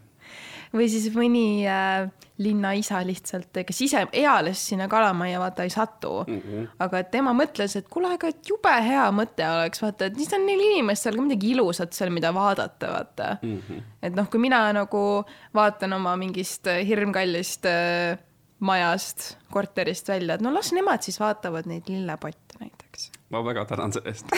või 0.74 0.90
siis 0.90 1.10
mõni 1.14 1.64
äh, 1.70 2.08
linnaisa 2.42 3.02
lihtsalt, 3.06 3.62
kes 3.68 3.82
ise 3.86 4.04
eales 4.18 4.62
sinna 4.70 4.88
Kalamajja 4.90 5.40
vaata 5.42 5.68
ei 5.68 5.70
satu 5.70 6.24
mm. 6.28 6.40
-hmm. 6.40 6.68
aga 6.86 7.04
tema 7.04 7.34
mõtles, 7.38 7.78
et 7.78 7.88
kuule, 7.90 8.14
aga 8.16 8.32
jube 8.48 8.74
hea 8.88 9.06
mõte 9.14 9.46
oleks 9.46 9.82
vaata, 9.84 10.10
et 10.10 10.18
siis 10.18 10.34
on 10.34 10.46
neil 10.46 10.66
inimestel 10.72 11.16
ka 11.16 11.26
midagi 11.28 11.54
ilusat 11.54 11.94
seal, 11.94 12.10
mida 12.10 12.34
vaadata, 12.34 12.92
vaata 12.96 13.38
mm. 13.42 13.58
-hmm. 13.58 13.82
et 14.02 14.16
noh, 14.16 14.30
kui 14.30 14.40
mina 14.40 14.66
nagu 14.74 15.24
vaatan 15.54 15.94
oma 15.94 16.16
mingist 16.18 16.68
hirmkallist 16.88 17.70
äh, 17.70 18.18
majast, 18.60 19.38
korterist 19.52 20.10
välja, 20.10 20.36
et 20.36 20.42
no 20.42 20.54
las 20.54 20.72
nemad 20.74 21.04
siis 21.04 21.20
vaatavad 21.20 21.68
neid 21.70 21.90
lillepotte 21.92 22.60
näiteks. 22.60 23.12
Ma 23.34 23.42
väga 23.46 23.66
tänan 23.70 23.94
selle 23.96 24.14
eest. 24.14 24.30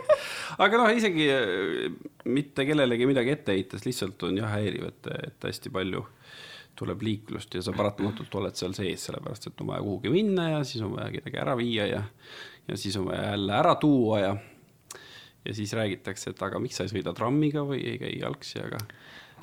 Aga 0.64 0.78
noh, 0.78 0.90
isegi 0.94 1.28
äh, 1.32 1.86
mitte 2.30 2.66
kellelegi 2.68 3.08
midagi 3.10 3.34
ette 3.34 3.56
heites, 3.56 3.86
lihtsalt 3.88 4.22
on 4.28 4.38
jah 4.38 4.52
häiriv, 4.54 4.86
et, 4.92 5.10
et 5.28 5.48
hästi 5.48 5.72
palju 5.74 6.04
tuleb 6.78 7.02
liiklust 7.06 7.54
ja 7.54 7.62
sa 7.62 7.74
paratamatult 7.74 8.32
oled 8.40 8.56
seal 8.58 8.74
sees, 8.74 9.06
sellepärast 9.06 9.48
et 9.50 9.60
on 9.62 9.70
vaja 9.70 9.82
kuhugi 9.84 10.10
minna 10.10 10.48
ja 10.56 10.64
siis 10.66 10.82
on 10.82 10.96
vaja 10.96 11.12
kedagi 11.14 11.38
ära 11.38 11.54
viia 11.58 11.86
ja, 11.86 12.02
ja 12.68 12.78
siis 12.80 12.96
on 12.98 13.06
vaja 13.10 13.28
jälle 13.30 13.54
ära 13.54 13.74
tuua 13.78 14.20
ja, 14.20 14.32
ja 15.44 15.54
siis 15.54 15.72
räägitakse, 15.78 16.34
et 16.34 16.42
aga 16.42 16.58
miks 16.62 16.80
sa 16.80 16.86
ei 16.86 16.90
sõida 16.90 17.14
trammiga 17.14 17.62
või 17.68 17.78
ei 17.92 18.00
käi 18.02 18.16
jalgsi, 18.18 18.58
aga 18.64 18.82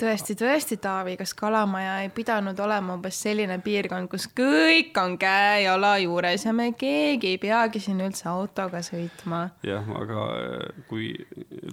tõesti, 0.01 0.35
tõesti, 0.37 0.77
Taavi, 0.81 1.15
kas 1.19 1.33
Kalamaja 1.37 1.97
ei 2.03 2.09
pidanud 2.13 2.59
olema 2.63 2.95
umbes 2.97 3.19
selline 3.21 3.57
piirkond, 3.63 4.09
kus 4.11 4.27
kõik 4.37 4.97
on 5.01 5.17
käe-jala 5.21 5.95
juures 6.01 6.45
ja 6.45 6.53
me 6.55 6.71
keegi 6.77 7.35
ei 7.35 7.41
peagi 7.41 7.81
siin 7.83 8.01
üldse 8.03 8.29
autoga 8.31 8.81
sõitma? 8.85 9.43
jah, 9.67 9.91
aga 10.01 10.25
äh, 10.37 10.81
kui 10.89 11.11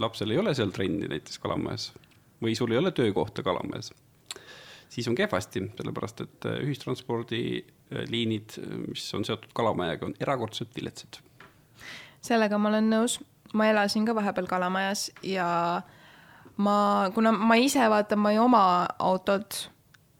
lapsel 0.00 0.34
ei 0.34 0.42
ole 0.42 0.54
seal 0.58 0.74
trenni 0.74 1.08
näiteks 1.10 1.40
Kalamajas 1.42 1.90
või 2.44 2.54
sul 2.58 2.74
ei 2.74 2.80
ole 2.80 2.92
töökohta 2.94 3.42
Kalamajas, 3.46 3.92
siis 4.92 5.08
on 5.10 5.16
kehvasti, 5.18 5.64
sellepärast 5.80 6.24
et 6.26 6.50
äh, 6.50 6.60
ühistranspordiliinid, 6.66 8.58
äh, 8.60 8.80
mis 8.86 9.08
on 9.16 9.26
seotud 9.28 9.54
Kalamajaga, 9.56 10.10
on 10.10 10.18
erakordselt 10.20 10.74
viletsad. 10.76 11.22
sellega 12.20 12.58
ma 12.58 12.74
olen 12.74 12.90
nõus, 12.92 13.20
ma 13.54 13.70
elasin 13.70 14.04
ka 14.08 14.16
vahepeal 14.18 14.50
Kalamajas 14.50 15.08
ja 15.22 15.48
äh, 15.78 15.94
ma, 16.64 16.76
kuna 17.14 17.32
ma 17.32 17.58
ise 17.60 17.88
vaatan, 17.90 18.20
ma 18.22 18.34
ei 18.34 18.40
oma 18.42 18.62
autot, 18.98 19.64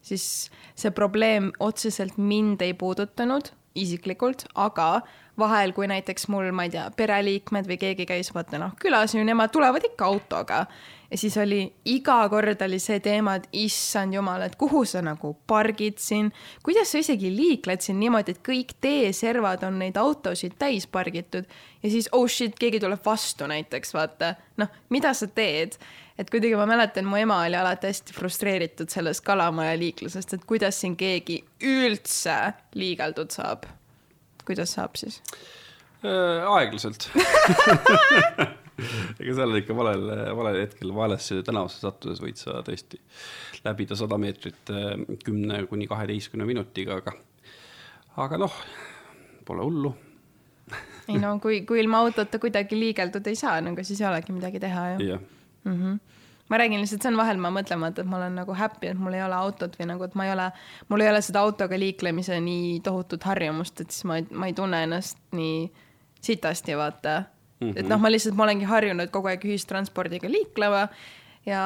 siis 0.02 0.48
see 0.78 0.92
probleem 0.94 1.52
otseselt 1.60 2.18
mind 2.18 2.62
ei 2.64 2.74
puudutanud 2.78 3.52
isiklikult, 3.78 4.46
aga 4.58 5.00
vahel, 5.38 5.72
kui 5.76 5.88
näiteks 5.90 6.28
mul, 6.32 6.50
ma 6.54 6.66
ei 6.66 6.72
tea, 6.74 6.88
pereliikmed 6.98 7.68
või 7.68 7.78
keegi 7.80 8.06
käis 8.08 8.32
vaata 8.34 8.60
noh 8.60 8.74
külas 8.80 9.14
ju, 9.14 9.24
nemad 9.26 9.52
tulevad 9.54 9.84
ikka 9.86 10.08
autoga 10.08 10.64
ja 11.10 11.18
siis 11.18 11.36
oli 11.36 11.60
iga 11.88 12.18
kord 12.28 12.62
oli 12.62 12.78
see 12.82 13.00
teema, 13.00 13.38
et 13.38 13.48
issand 13.56 14.14
jumal, 14.14 14.42
et 14.44 14.56
kuhu 14.60 14.84
sa 14.88 15.00
nagu 15.04 15.32
pargid 15.48 16.00
siin, 16.02 16.30
kuidas 16.64 16.92
sa 16.92 17.00
isegi 17.02 17.30
liikled 17.32 17.84
siin 17.84 17.98
niimoodi, 18.00 18.36
et 18.36 18.42
kõik 18.44 18.74
teeservad 18.84 19.64
on 19.68 19.78
neid 19.80 19.96
autosid 20.00 20.58
täis 20.60 20.86
pargitud? 20.86 21.48
Ja 21.82 21.92
siis 21.92 22.10
oh 22.12 22.28
shit, 22.28 22.58
keegi 22.58 22.80
tuleb 22.82 23.00
vastu 23.04 23.48
näiteks 23.48 23.94
vaata, 23.96 24.34
noh, 24.60 24.70
mida 24.92 25.14
sa 25.16 25.30
teed? 25.30 25.78
Et 26.18 26.30
kuidagi 26.30 26.56
ma 26.58 26.66
mäletan, 26.66 27.06
mu 27.06 27.16
ema 27.16 27.44
oli 27.46 27.54
alati 27.54 27.86
hästi 27.92 28.14
frustreeritud 28.16 28.90
sellest 28.90 29.22
kalamaja 29.24 29.76
liiklusest, 29.78 30.34
et 30.34 30.46
kuidas 30.50 30.80
siin 30.82 30.96
keegi 30.98 31.44
üldse 31.62 32.36
liigeldud 32.74 33.30
saab. 33.30 33.68
kuidas 34.44 34.74
saab 34.74 34.96
siis? 34.98 35.22
Äh,? 36.04 36.44
aeglaselt 36.46 37.10
ega 39.20 39.36
seal 39.38 39.60
ikka 39.60 39.76
valel, 39.76 40.10
valel 40.38 40.60
hetkel 40.62 40.92
valesse 40.94 41.40
tänavasse 41.46 41.82
sattudes 41.82 42.20
võid 42.22 42.40
sa 42.40 42.60
tõesti 42.66 43.00
läbida 43.64 43.98
sada 43.98 44.18
meetrit 44.20 44.74
eh, 44.74 44.92
kümne 45.24 45.64
kuni 45.70 45.88
kaheteistkümne 45.90 46.46
minutiga, 46.48 47.00
aga, 47.02 47.16
aga 48.24 48.42
noh, 48.44 48.60
pole 49.48 49.64
hullu. 49.66 49.94
ei 51.08 51.18
no 51.20 51.38
kui, 51.42 51.62
kui 51.68 51.80
ilma 51.82 52.02
autota 52.04 52.40
kuidagi 52.42 52.78
liigelduda 52.78 53.32
ei 53.32 53.40
saa, 53.40 53.58
no 53.64 53.74
aga 53.76 53.86
siis 53.86 54.02
ei 54.02 54.10
olegi 54.10 54.36
midagi 54.36 54.62
teha 54.62 54.92
ju. 54.94 55.10
jah 55.14 55.26
mm. 55.64 55.74
-hmm 55.74 55.98
ma 56.48 56.56
räägin 56.56 56.80
lihtsalt, 56.80 57.02
see 57.02 57.10
on 57.12 57.16
vahel, 57.16 57.36
ma 57.36 57.50
mõtlen, 57.52 57.82
et 57.88 57.98
ma 58.08 58.16
olen 58.16 58.38
nagu 58.40 58.54
happy, 58.56 58.88
et 58.88 58.98
mul 58.98 59.12
ei 59.12 59.22
ole 59.22 59.36
autot 59.36 59.74
või 59.78 59.86
nagu, 59.90 60.04
et 60.04 60.14
ma 60.14 60.24
ei 60.24 60.32
ole, 60.32 60.46
mul 60.88 61.04
ei 61.04 61.10
ole 61.10 61.20
seda 61.22 61.42
autoga 61.44 61.78
liiklemise 61.78 62.40
nii 62.40 62.80
tohutut 62.80 63.26
harjumust, 63.28 63.80
et 63.80 63.90
siis 63.90 64.06
ma 64.08 64.16
ei, 64.16 64.24
ma 64.30 64.48
ei 64.48 64.54
tunne 64.56 64.82
ennast 64.86 65.18
nii 65.36 65.68
sitasti, 66.24 66.76
vaata 66.76 67.22
mm. 67.60 67.70
-hmm. 67.70 67.78
et 67.80 67.88
noh, 67.88 68.00
ma 68.00 68.10
lihtsalt, 68.10 68.36
ma 68.36 68.46
olengi 68.48 68.68
harjunud 68.68 69.10
kogu 69.14 69.32
aeg 69.32 69.44
ühistranspordiga 69.44 70.30
liiklema 70.30 70.88
ja 71.46 71.62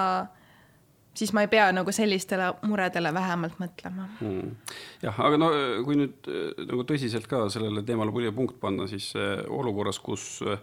siis 1.15 1.33
ma 1.33 1.45
ei 1.45 1.49
pea 1.53 1.69
nagu 1.73 1.93
sellistele 1.93 2.53
muredele 2.63 3.15
vähemalt 3.15 3.59
mõtlema 3.61 4.09
mm.. 4.21 4.57
jah, 5.03 5.21
aga 5.21 5.37
no 5.37 5.51
kui 5.85 5.99
nüüd 6.01 6.33
nagu 6.69 6.87
tõsiselt 6.89 7.29
ka 7.29 7.49
sellele 7.53 7.83
teemale 7.83 8.33
punkt 8.33 8.61
panna, 8.61 8.87
siis 8.87 9.13
olukorras, 9.49 9.99
kus 9.99 10.41
äh, 10.47 10.59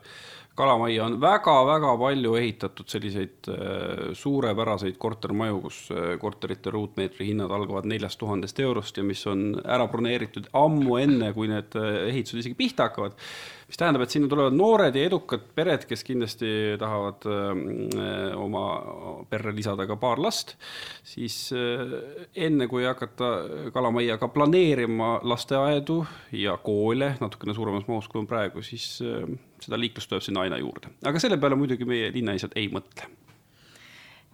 kalamajja 0.59 1.05
on 1.05 1.15
väga-väga 1.21 1.91
palju 2.01 2.33
ehitatud 2.39 2.91
selliseid 2.91 3.47
äh, 3.51 4.09
suurepäraseid 4.17 4.97
kortermaju, 4.99 5.61
kus 5.67 5.77
äh, 5.93 6.15
korterite 6.19 6.73
ruutmeetri 6.75 7.29
hinnad 7.31 7.53
algavad 7.55 7.87
neljast 7.89 8.19
tuhandest 8.19 8.59
eurost 8.63 8.99
ja 8.99 9.05
mis 9.07 9.23
on 9.29 9.53
ära 9.63 9.87
broneeritud 9.91 10.51
ammu 10.59 10.99
enne, 10.99 11.31
kui 11.37 11.47
need 11.51 11.79
äh, 11.79 12.03
ehitused 12.09 12.43
isegi 12.43 12.59
pihta 12.59 12.89
hakkavad. 12.89 13.15
Mis 13.69 13.77
tähendab, 13.77 14.01
et 14.01 14.11
sinna 14.11 14.27
tulevad 14.31 14.55
noored 14.57 14.95
ja 14.97 15.05
edukad 15.05 15.43
pered, 15.55 15.83
kes 15.85 16.01
kindlasti 16.01 16.47
tahavad 16.81 17.27
oma 18.33 18.63
perre 19.29 19.53
lisada 19.53 19.85
ka 19.85 19.93
paar 20.01 20.17
last, 20.17 20.55
siis 21.05 21.35
enne, 21.53 22.65
kui 22.71 22.87
hakata 22.89 23.29
kalamaiaga 23.75 24.31
planeerima 24.33 25.19
lasteaedu 25.21 25.99
ja 26.33 26.57
koole 26.65 27.11
natukene 27.21 27.53
suuremas 27.53 27.85
mahus, 27.85 28.09
kui 28.09 28.23
on 28.23 28.31
praegu, 28.31 28.65
siis 28.65 28.95
seda 29.65 29.79
liiklust 29.79 30.09
tuleb 30.11 30.23
sinna 30.25 30.45
aina 30.45 30.59
juurde. 30.61 30.91
aga 31.05 31.19
selle 31.19 31.37
peale 31.37 31.57
muidugi 31.59 31.87
meie 31.89 32.11
linnaisad 32.15 32.55
ei 32.59 32.69
mõtle 32.73 33.09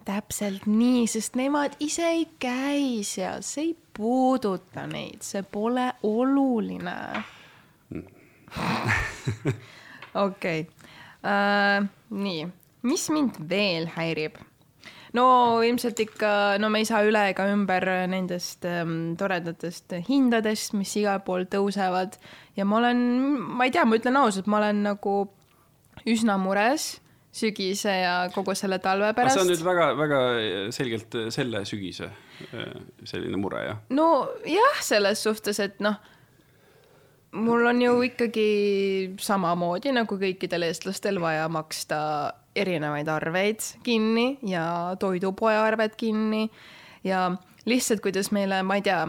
täpselt 0.06 0.68
nii, 0.70 1.06
sest 1.10 1.34
nemad 1.38 1.74
ise 1.82 2.06
ei 2.06 2.26
käi 2.42 3.02
seal, 3.06 3.42
see 3.42 3.70
ei 3.70 3.72
puuduta 3.96 4.86
neid, 4.86 5.24
see 5.26 5.42
pole 5.42 5.88
oluline 6.06 6.94
okei 10.26 10.60
okay. 10.60 10.60
uh,, 11.26 11.88
nii, 12.10 12.46
mis 12.86 13.08
mind 13.10 13.40
veel 13.50 13.90
häirib? 13.96 14.38
No 15.16 15.26
ilmselt 15.64 16.00
ikka, 16.02 16.30
no 16.62 16.70
me 16.72 16.82
ei 16.82 16.88
saa 16.88 17.02
üle 17.06 17.22
ega 17.30 17.46
ümber 17.52 17.86
nendest 18.10 18.66
um, 18.68 19.14
toredatest 19.18 19.96
hindadest, 20.08 20.76
mis 20.78 20.92
igal 21.00 21.22
pool 21.26 21.48
tõusevad 21.50 22.18
ja 22.58 22.68
ma 22.68 22.80
olen, 22.82 23.02
ma 23.56 23.66
ei 23.66 23.74
tea, 23.74 23.86
ma 23.88 23.98
ütlen 24.00 24.20
ausalt, 24.20 24.50
ma 24.50 24.60
olen 24.60 24.84
nagu 24.90 25.18
üsna 26.06 26.38
mures 26.40 26.96
sügise 27.36 27.92
ja 28.00 28.14
kogu 28.32 28.54
selle 28.56 28.78
talve 28.80 29.10
pärast. 29.16 29.36
see 29.36 29.44
on 29.44 29.50
nüüd 29.52 29.64
väga-väga 29.66 30.20
selgelt 30.72 31.16
selle 31.34 31.64
sügise 31.68 32.08
äh, 32.08 32.76
selline 33.04 33.40
mure, 33.40 33.64
jah? 33.66 33.80
no 33.96 34.10
jah, 34.48 34.84
selles 34.84 35.24
suhtes, 35.26 35.60
et 35.64 35.82
noh 35.84 35.98
mul 37.36 37.66
on 37.68 37.82
ju 37.82 37.92
ikkagi 38.06 38.48
samamoodi 39.20 39.92
nagu 39.96 40.18
kõikidel 40.20 40.68
eestlastel 40.70 41.20
vaja 41.20 41.48
maksta 41.52 41.98
erinevaid 42.56 43.08
arveid 43.08 43.62
kinni 43.86 44.38
ja 44.46 44.96
toidupoe 45.00 45.56
arved 45.58 45.96
kinni 45.96 46.46
ja 47.04 47.30
lihtsalt, 47.66 48.02
kuidas 48.04 48.30
meile, 48.34 48.62
ma 48.66 48.78
ei 48.78 48.84
tea, 48.86 49.02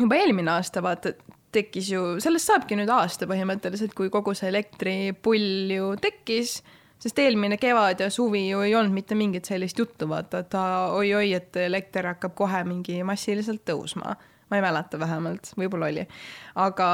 juba 0.00 0.18
eelmine 0.20 0.52
aasta 0.54 0.82
vaata, 0.84 1.12
tekkis 1.52 1.90
ju, 1.90 2.02
sellest 2.22 2.50
saabki 2.50 2.78
nüüd 2.78 2.90
aasta 2.94 3.26
põhimõtteliselt, 3.30 3.94
kui 3.98 4.10
kogu 4.12 4.34
see 4.38 4.50
elektripull 4.52 5.72
ju 5.74 5.94
tekkis, 6.00 6.60
sest 7.00 7.18
eelmine 7.22 7.56
kevad 7.60 8.02
ja 8.04 8.10
suvi 8.12 8.44
ju 8.50 8.60
ei 8.66 8.74
olnud 8.76 8.94
mitte 8.94 9.16
mingit 9.18 9.48
sellist 9.48 9.78
juttu, 9.80 10.08
vaata, 10.10 10.44
et 10.44 10.56
oi-oi, 10.56 11.32
et 11.36 11.56
elekter 11.64 12.12
hakkab 12.12 12.36
kohe 12.38 12.62
mingi 12.68 13.00
massiliselt 13.06 13.64
tõusma. 13.68 14.16
ma 14.50 14.58
ei 14.58 14.62
mäleta 14.64 14.98
vähemalt, 14.98 15.52
võib-olla 15.58 15.86
oli, 15.92 16.02
aga 16.58 16.86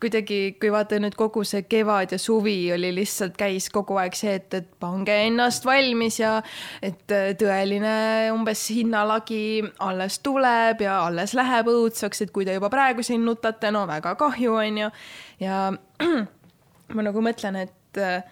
kuidagi, 0.00 0.56
kui 0.60 0.70
vaata 0.72 0.98
nüüd 1.02 1.16
kogu 1.18 1.44
see 1.46 1.64
kevad 1.68 2.12
ja 2.14 2.18
suvi 2.20 2.72
oli 2.74 2.90
lihtsalt 2.94 3.36
käis 3.38 3.68
kogu 3.72 3.96
aeg 4.00 4.16
see, 4.18 4.36
et, 4.38 4.54
et 4.54 4.68
pange 4.80 5.14
ennast 5.26 5.66
valmis 5.66 6.18
ja 6.20 6.36
et 6.84 7.14
äh, 7.14 7.32
tõeline 7.40 7.94
umbes 8.34 8.62
hinnalagi 8.74 9.62
alles 9.84 10.20
tuleb 10.24 10.84
ja 10.84 11.00
alles 11.08 11.34
läheb 11.38 11.70
õudseks, 11.72 12.24
et 12.24 12.32
kui 12.34 12.46
te 12.46 12.56
juba 12.56 12.70
praegu 12.72 13.04
siin 13.06 13.24
nutate, 13.26 13.72
no 13.74 13.84
väga 13.90 14.14
kahju, 14.20 14.56
onju. 14.62 14.90
ja 15.42 15.60
ma 16.94 17.06
nagu 17.08 17.24
mõtlen, 17.24 17.62
et 17.64 18.02
äh, 18.02 18.22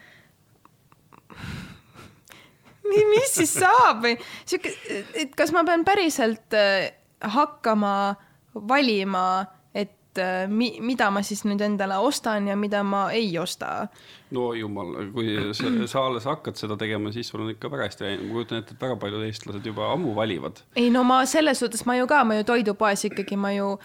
mis 2.92 3.32
siis 3.38 3.54
saab 3.56 4.04
või 4.04 4.18
sihuke, 4.44 4.74
et 5.18 5.34
kas 5.38 5.54
ma 5.54 5.64
pean 5.68 5.86
päriselt 5.88 6.56
äh, 6.58 6.92
hakkama 7.22 8.14
valima 8.54 9.26
et 10.12 10.18
äh, 10.18 10.48
mi-, 10.48 10.76
mida 10.80 11.08
ma 11.10 11.22
siis 11.24 11.44
nüüd 11.48 11.62
endale 11.64 11.96
ostan 12.04 12.48
ja 12.48 12.56
mida 12.56 12.82
ma 12.84 13.06
ei 13.12 13.30
osta. 13.38 13.88
no 14.30 14.52
jumal, 14.56 14.94
kui 15.12 15.34
sa, 15.56 15.72
sa 15.86 16.06
alles 16.06 16.28
hakkad 16.28 16.56
seda 16.56 16.76
tegema, 16.80 17.12
siis 17.12 17.28
sul 17.28 17.44
on 17.44 17.52
ikka 17.52 17.70
väga 17.72 17.88
hästi 17.88 18.06
läinud, 18.06 18.28
ma 18.28 18.38
kujutan 18.38 18.62
ette, 18.62 18.76
et 18.76 18.86
väga 18.86 18.96
paljud 19.00 19.26
eestlased 19.26 19.66
juba 19.66 19.92
ammu 19.92 20.14
valivad. 20.16 20.62
ei 20.76 20.90
no 20.90 21.04
ma 21.04 21.24
selles 21.26 21.60
suhtes, 21.60 21.86
ma 21.88 21.96
ju 21.96 22.08
ka, 22.08 22.24
ma 22.24 22.40
ju 22.40 22.48
toidupoes 22.48 23.08
ikkagi, 23.08 23.36
ma 23.36 23.52
ju 23.56 23.76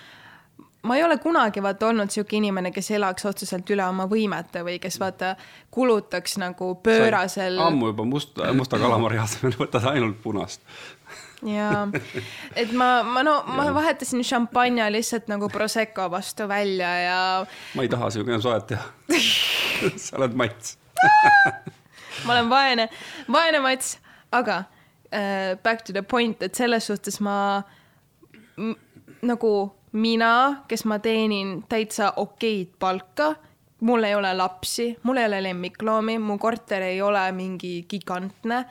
ma 0.88 0.96
ei 0.96 1.04
ole 1.04 1.18
kunagi 1.20 1.64
vaata 1.64 1.88
olnud 1.88 2.12
sihuke 2.14 2.38
inimene, 2.38 2.72
kes 2.72 2.92
elaks 2.96 3.26
otseselt 3.28 3.70
üle 3.74 3.84
oma 3.84 4.06
võimete 4.08 4.64
või 4.64 4.78
kes 4.80 5.00
vaata 5.02 5.34
kulutaks 5.72 6.38
nagu 6.40 6.74
pöörasel. 6.84 7.60
ammu 7.60 7.92
juba 7.92 8.06
musta, 8.08 8.54
musta 8.56 8.80
kalamari 8.80 9.20
asemel 9.24 9.58
võtad 9.60 9.88
ainult 9.92 10.22
punast 10.24 10.64
jaa, 11.46 11.84
et 12.56 12.72
ma, 12.74 13.04
ma 13.06 13.24
no, 13.26 13.36
ma 13.54 13.68
vahetasin 13.76 14.24
šampanja 14.26 14.90
lihtsalt 14.92 15.28
nagu 15.30 15.50
Prosecco 15.54 16.08
vastu 16.12 16.48
välja 16.50 16.90
ja. 17.04 17.20
ma 17.76 17.86
ei 17.86 17.92
taha 17.92 18.10
sinuga 18.14 18.34
enam 18.34 18.42
soet 18.42 18.68
teha. 18.74 18.88
Sa 20.04 20.18
oled 20.18 20.34
Mats. 20.34 20.78
Ma 22.26 22.34
olen 22.34 22.48
vaene, 22.50 22.88
vaene 23.30 23.60
Mats, 23.62 24.00
aga 24.34 24.64
uh, 24.64 25.54
back 25.62 25.84
to 25.86 25.94
the 25.94 26.02
point, 26.02 26.42
et 26.42 26.56
selles 26.58 26.88
suhtes 26.90 27.20
ma 27.22 27.62
nagu 29.22 29.52
mina, 29.94 30.32
kes 30.68 30.88
ma 30.90 30.98
teenin 31.00 31.60
täitsa 31.70 32.16
okeid 32.18 32.74
palka 32.82 33.36
mul 33.80 34.04
ei 34.04 34.16
ole 34.16 34.34
lapsi, 34.34 34.98
mul 35.04 35.18
ei 35.18 35.26
ole 35.26 35.44
lemmikloomi, 35.44 36.18
mu 36.20 36.38
korter 36.38 36.82
ei 36.82 37.02
ole 37.02 37.32
mingi 37.32 37.86
gigantne 37.90 38.64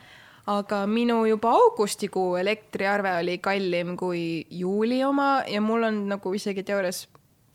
aga 0.47 0.85
minu 0.87 1.25
juba 1.27 1.51
augustikuu 1.59 2.37
elektriarve 2.39 3.17
oli 3.21 3.39
kallim 3.43 3.97
kui 3.99 4.47
juuli 4.51 5.03
oma 5.05 5.43
ja 5.51 5.61
mul 5.61 5.89
on 5.89 6.05
nagu 6.13 6.35
isegi 6.39 6.63
teoorias 6.67 7.07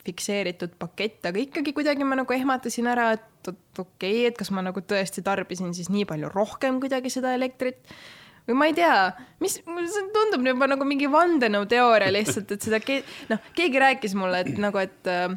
fikseeritud 0.05 0.73
pakett, 0.81 1.21
aga 1.29 1.39
ikkagi 1.39 1.73
kuidagi 1.77 2.05
ma 2.07 2.17
nagu 2.17 2.33
ehmatasin 2.33 2.89
ära, 2.89 3.11
et 3.15 3.51
okei 3.51 3.83
okay,, 3.83 4.25
et 4.31 4.37
kas 4.37 4.49
ma 4.53 4.63
nagu 4.65 4.81
tõesti 4.81 5.23
tarbisin 5.25 5.75
siis 5.77 5.91
nii 5.93 6.07
palju 6.09 6.31
rohkem 6.33 6.81
kuidagi 6.81 7.13
seda 7.13 7.35
elektrit. 7.37 7.79
Või 8.49 8.57
ma 8.57 8.67
ei 8.71 8.73
tea, 8.73 8.95
mis, 9.39 9.59
see 9.61 10.03
tundub 10.15 10.47
juba 10.49 10.65
nagu 10.67 10.85
mingi 10.89 11.05
vandenõuteooria 11.13 12.09
lihtsalt, 12.09 12.55
et 12.55 12.65
seda 12.65 12.81
ke-, 12.81 13.03
noh, 13.29 13.41
keegi 13.55 13.79
rääkis 13.79 14.17
mulle, 14.17 14.41
et 14.41 14.57
nagu, 14.59 14.81
et 14.81 15.09
äh, 15.09 15.29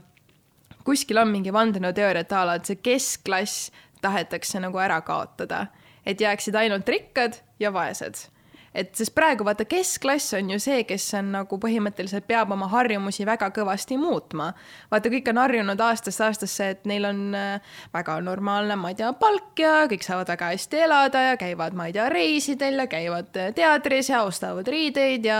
kuskil 0.88 1.20
on 1.20 1.28
mingi 1.30 1.52
vandenõuteooria, 1.52 2.24
et 2.24 2.32
a 2.32 2.46
la, 2.48 2.56
et 2.56 2.72
see 2.72 2.80
keskklass 2.80 3.68
tahetakse 4.04 4.64
nagu 4.64 4.80
ära 4.80 5.02
kaotada 5.04 5.66
et 6.06 6.20
jääksid 6.20 6.54
ainult 6.54 6.88
rikkad 6.88 7.40
ja 7.60 7.72
vaesed 7.72 8.26
et 8.74 8.90
sest 8.98 9.14
praegu 9.14 9.46
vaata, 9.46 9.64
keskklass 9.70 10.34
on 10.38 10.50
ju 10.54 10.58
see, 10.62 10.82
kes 10.88 11.06
on 11.18 11.30
nagu 11.36 11.58
põhimõtteliselt 11.62 12.26
peab 12.26 12.50
oma 12.54 12.66
harjumusi 12.72 13.26
väga 13.26 13.48
kõvasti 13.54 13.96
muutma. 14.00 14.50
vaata, 14.90 15.12
kõik 15.12 15.30
on 15.30 15.40
harjunud 15.44 15.80
aastast 15.86 16.24
aastasse, 16.26 16.68
et 16.74 16.88
neil 16.90 17.06
on 17.08 17.20
äh, 17.38 17.76
väga 17.94 18.18
normaalne, 18.26 18.76
ma 18.76 18.90
ei 18.90 18.98
tea, 18.98 19.12
palk 19.18 19.62
ja 19.62 19.84
kõik 19.90 20.06
saavad 20.06 20.32
väga 20.34 20.50
hästi 20.54 20.82
elada 20.88 21.22
ja 21.28 21.36
käivad, 21.40 21.76
ma 21.78 21.86
ei 21.88 21.94
tea, 21.96 22.08
reisidel 22.12 22.82
ja 22.82 22.88
käivad 22.90 23.38
äh, 23.38 23.52
teatris 23.54 24.10
ja 24.10 24.24
ostavad 24.26 24.68
riideid 24.68 25.30
ja 25.30 25.38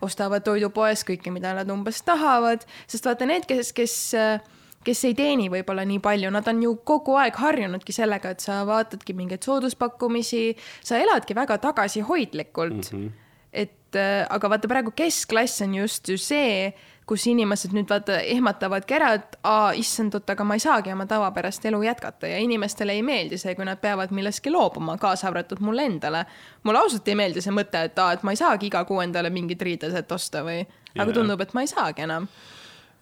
ostavad 0.00 0.46
toidupoes 0.46 1.04
kõike, 1.08 1.32
mida 1.34 1.52
nad 1.56 1.68
umbes 1.70 2.00
tahavad, 2.06 2.64
sest 2.88 3.04
vaata 3.06 3.28
need, 3.28 3.44
kes, 3.50 3.74
kes 3.76 3.98
äh, 4.16 4.40
kes 4.84 5.02
ei 5.04 5.16
teeni 5.16 5.48
võib-olla 5.52 5.84
nii 5.88 6.00
palju, 6.04 6.30
nad 6.32 6.46
on 6.48 6.62
ju 6.64 6.76
kogu 6.88 7.16
aeg 7.20 7.36
harjunudki 7.36 7.92
sellega, 7.92 8.34
et 8.34 8.44
sa 8.44 8.62
vaatadki 8.68 9.16
mingeid 9.16 9.44
sooduspakkumisi, 9.44 10.44
sa 10.84 11.00
eladki 11.00 11.36
väga 11.36 11.58
tagasihoidlikult 11.60 12.92
mm. 12.92 13.02
-hmm. 13.02 13.10
et 13.52 13.96
äh, 13.96 14.24
aga 14.30 14.50
vaata 14.50 14.68
praegu 14.68 14.94
keskklass 14.96 15.62
on 15.62 15.74
just 15.74 16.08
ju 16.08 16.18
see 16.18 16.72
kus 17.10 17.26
inimesed 17.26 17.72
nüüd 17.74 17.90
vaata 17.90 18.20
ehmatavadki 18.22 18.94
ära, 18.94 19.08
et 19.18 19.36
aa, 19.42 19.72
issand, 19.78 20.14
oot, 20.14 20.28
aga 20.30 20.44
ma 20.46 20.54
ei 20.54 20.62
saagi 20.62 20.92
oma 20.94 21.08
tavapärast 21.10 21.64
elu 21.66 21.82
jätkata 21.82 22.30
ja 22.30 22.38
inimestele 22.38 22.94
ei 22.94 23.02
meeldi 23.02 23.38
see, 23.40 23.56
kui 23.58 23.66
nad 23.66 23.80
peavad 23.82 24.14
millestki 24.14 24.52
loobuma, 24.54 24.94
kaasa 25.02 25.26
arvatud 25.32 25.58
mulle 25.66 25.88
endale. 25.90 26.24
mulle 26.62 26.78
ausalt 26.78 27.08
ei 27.08 27.18
meeldi 27.18 27.42
see 27.42 27.54
mõte, 27.56 27.82
et 27.90 27.98
aa, 27.98 28.12
et 28.14 28.22
ma 28.22 28.30
ei 28.30 28.38
saagi 28.38 28.70
iga 28.70 28.84
kuu 28.86 29.00
endale 29.02 29.30
mingit 29.34 29.62
riideset 29.62 30.12
osta 30.12 30.44
või, 30.46 30.62
aga 30.96 31.12
tundub, 31.12 31.40
et 31.40 31.54
ma 31.54 31.66
ei 31.66 31.72
saagi 31.74 32.06
enam. 32.06 32.28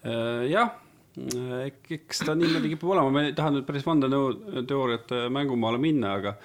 Äh, 0.01 0.49
jah 0.49 0.73
eks 1.95 2.21
ta 2.25 2.35
niimoodi 2.37 2.73
kipub 2.73 2.93
olema, 2.93 3.13
ma 3.13 3.23
ei 3.27 3.33
taha 3.37 3.53
nüüd 3.55 3.65
päris 3.67 3.85
vandenõuteooriat 3.87 5.15
mängumaale 5.33 5.79
minna, 5.81 6.13
aga 6.19 6.35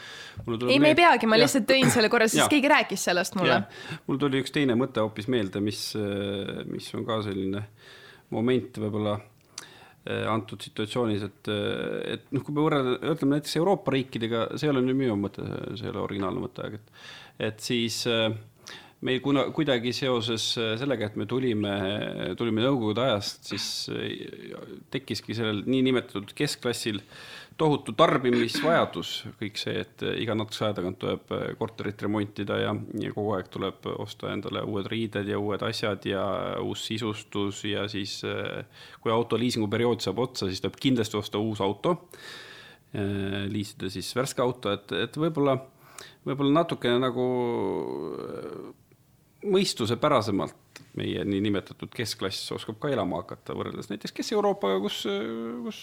ei, 0.68 0.80
me 0.82 0.92
ei 0.92 0.98
peagi, 0.98 1.28
ma 1.30 1.38
lihtsalt 1.40 1.68
tõin 1.68 1.92
selle 1.92 2.10
korra, 2.12 2.28
sest 2.30 2.50
keegi 2.52 2.70
rääkis 2.72 3.06
sellest 3.10 3.38
mulle. 3.38 3.60
mul 4.08 4.20
tuli 4.22 4.42
üks 4.44 4.54
teine 4.54 4.76
mõte 4.78 5.04
hoopis 5.04 5.30
meelde, 5.32 5.62
mis, 5.64 5.86
mis 6.70 6.90
on 6.98 7.06
ka 7.08 7.20
selline 7.26 7.66
moment 8.34 8.82
võib-olla 8.82 9.18
antud 10.04 10.60
situatsioonis, 10.60 11.22
et, 11.24 11.50
et 12.12 12.24
noh, 12.34 12.42
kui 12.44 12.52
me 12.52 12.60
võrrelda, 12.60 12.98
ütleme 13.14 13.38
näiteks 13.38 13.56
Euroopa 13.56 13.94
riikidega, 13.94 14.48
see 14.58 14.68
ei 14.68 14.74
ole 14.74 14.82
nüüd 14.84 14.98
minu 14.98 15.14
mõte, 15.16 15.44
see 15.78 15.86
ei 15.86 15.92
ole 15.94 16.02
originaalne 16.02 16.42
mõte, 16.44 16.66
aga 16.66 16.76
et, 16.76 17.06
et 17.48 17.64
siis 17.64 18.02
äh, 18.10 18.28
meil 19.04 19.20
kuna 19.24 19.44
kuidagi 19.54 19.92
seoses 19.94 20.54
äh, 20.60 20.74
sellega, 20.80 21.10
et 21.10 21.16
me 21.20 21.26
tulime, 21.28 21.72
tulime 22.38 22.64
Nõukogude 22.64 23.04
ajast, 23.04 23.42
siis 23.52 23.66
äh, 23.92 24.60
tekkiski 24.92 25.36
sellel 25.36 25.62
niinimetatud 25.68 26.32
keskklassil 26.36 27.02
tohutu 27.60 27.92
tarbimisvajadus, 27.94 29.10
kõik 29.38 29.60
see, 29.60 29.76
et 29.84 30.04
äh, 30.06 30.16
iga 30.24 30.36
natukese 30.38 30.64
aja 30.66 30.78
tagant 30.78 30.98
tuleb 31.02 31.34
korterit 31.60 32.00
remontida 32.06 32.58
ja, 32.62 32.72
ja 33.00 33.12
kogu 33.14 33.34
aeg 33.36 33.50
tuleb 33.52 33.90
osta 33.98 34.32
endale 34.32 34.64
uued 34.64 34.88
riided 34.90 35.28
ja 35.30 35.40
uued 35.40 35.62
asjad 35.68 36.08
ja 36.08 36.24
uus 36.64 36.86
sisustus 36.88 37.60
ja 37.68 37.84
siis 37.92 38.22
kui 39.04 39.12
auto 39.12 39.38
liisinguperiood 39.40 40.00
saab 40.04 40.24
otsa, 40.24 40.48
siis 40.48 40.64
tuleb 40.64 40.80
kindlasti 40.80 41.20
osta 41.20 41.42
uus 41.42 41.60
auto, 41.64 41.98
liisida 43.50 43.90
siis 43.90 44.08
värske 44.16 44.42
auto, 44.42 44.72
et, 44.74 44.92
et 44.96 45.16
võib-olla, 45.18 45.56
võib-olla 46.26 46.60
natukene 46.62 47.00
nagu 47.02 47.26
mõistusepärasemalt 49.44 50.82
meie 50.98 51.24
niinimetatud 51.26 51.92
keskklass 51.94 52.52
oskab 52.54 52.78
ka 52.82 52.90
elama 52.92 53.22
hakata, 53.22 53.56
võrreldes 53.58 53.90
näiteks 53.90 54.14
Kesk-Euroopaga, 54.14 54.78
kus, 54.84 55.00
kus 55.66 55.80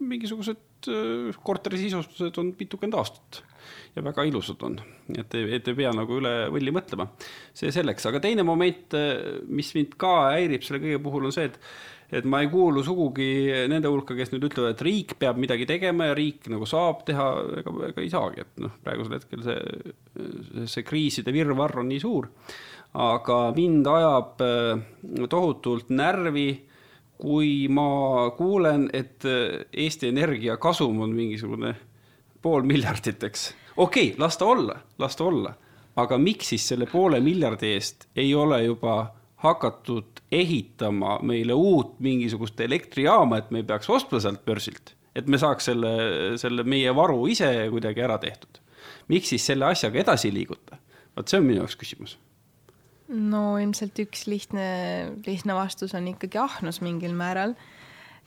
mingisugused 0.00 0.88
äh, 0.90 1.40
korteri 1.46 1.80
sisustused 1.84 2.38
on 2.40 2.52
mitukümmend 2.58 2.98
aastat 2.98 3.42
ja 3.94 4.04
väga 4.04 4.24
ilusad 4.28 4.60
on, 4.66 4.78
et, 5.14 5.34
et 5.34 5.68
ei 5.70 5.78
pea 5.78 5.92
nagu 5.94 6.18
üle 6.20 6.34
võlli 6.52 6.72
mõtlema. 6.74 7.08
see 7.56 7.72
selleks, 7.74 8.08
aga 8.10 8.20
teine 8.24 8.44
moment, 8.46 8.96
äh, 8.98 9.42
mis 9.48 9.74
mind 9.76 9.98
ka 10.00 10.14
häirib 10.34 10.64
selle 10.66 10.82
kõige 10.82 11.02
puhul, 11.04 11.28
on 11.28 11.36
see, 11.36 11.50
et 11.52 11.60
et 12.14 12.26
ma 12.28 12.42
ei 12.44 12.50
kuulu 12.52 12.82
sugugi 12.84 13.48
nende 13.70 13.90
hulka, 13.90 14.14
kes 14.14 14.30
nüüd 14.30 14.44
ütlevad, 14.46 14.74
et 14.74 14.82
riik 14.86 15.14
peab 15.18 15.38
midagi 15.40 15.66
tegema 15.66 16.10
ja 16.10 16.14
riik 16.14 16.46
nagu 16.52 16.66
saab 16.68 17.00
teha, 17.08 17.24
ega, 17.62 17.72
ega 17.88 18.04
ei 18.04 18.10
saagi, 18.12 18.44
et 18.44 18.60
noh, 18.62 18.74
praegusel 18.84 19.16
hetkel 19.16 19.42
see, 19.42 19.94
see 20.70 20.86
kriiside 20.86 21.34
virvarr 21.34 21.80
on 21.82 21.90
nii 21.90 22.02
suur 22.04 22.28
aga 22.94 23.38
mind 23.56 23.86
ajab 23.90 24.44
äh, 24.44 25.26
tohutult 25.30 25.90
närvi, 25.90 26.48
kui 27.18 27.66
ma 27.70 28.30
kuulen, 28.36 28.88
et 28.92 29.24
äh, 29.26 29.66
Eesti 29.72 30.10
Energia 30.12 30.56
kasum 30.62 31.00
on 31.02 31.14
mingisugune 31.14 31.74
pool 32.42 32.66
miljardit, 32.68 33.22
eks. 33.24 33.52
okei 33.76 34.10
okay,, 34.12 34.20
las 34.20 34.38
ta 34.38 34.46
olla, 34.46 34.78
las 34.98 35.16
ta 35.16 35.26
olla, 35.26 35.54
aga 35.96 36.18
miks 36.18 36.52
siis 36.54 36.66
selle 36.68 36.86
poole 36.90 37.20
miljardi 37.24 37.72
eest 37.74 38.08
ei 38.16 38.34
ole 38.34 38.62
juba 38.64 38.98
hakatud 39.44 40.22
ehitama 40.32 41.18
meile 41.22 41.54
uut 41.54 41.98
mingisugust 42.00 42.60
elektrijaama, 42.60 43.38
et 43.38 43.50
me 43.50 43.62
ei 43.62 43.68
peaks 43.68 43.90
ostma 43.90 44.20
sealt 44.20 44.44
börsilt, 44.46 44.94
et 45.14 45.26
me 45.30 45.38
saaks 45.40 45.70
selle, 45.70 45.94
selle 46.40 46.64
meie 46.64 46.94
varu 46.96 47.26
ise 47.30 47.50
kuidagi 47.70 48.06
ära 48.06 48.18
tehtud. 48.18 48.60
miks 49.08 49.34
siis 49.34 49.46
selle 49.46 49.66
asjaga 49.66 50.00
edasi 50.00 50.28
ei 50.28 50.38
liiguta? 50.38 50.78
vot 51.16 51.28
see 51.28 51.38
on 51.38 51.46
minu 51.46 51.62
jaoks 51.62 51.76
küsimus 51.78 52.18
no 53.14 53.56
ilmselt 53.62 53.98
üks 54.04 54.26
lihtne, 54.30 54.66
lihtne 55.26 55.56
vastus 55.56 55.94
on 55.94 56.08
ikkagi 56.10 56.38
ahnus 56.40 56.80
mingil 56.84 57.14
määral. 57.16 57.54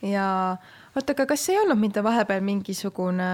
ja 0.02 0.56
oota, 0.96 1.12
aga 1.12 1.26
kas 1.26 1.48
ei 1.48 1.58
olnud 1.58 1.80
mitte 1.80 2.04
vahepeal 2.04 2.44
mingisugune, 2.44 3.30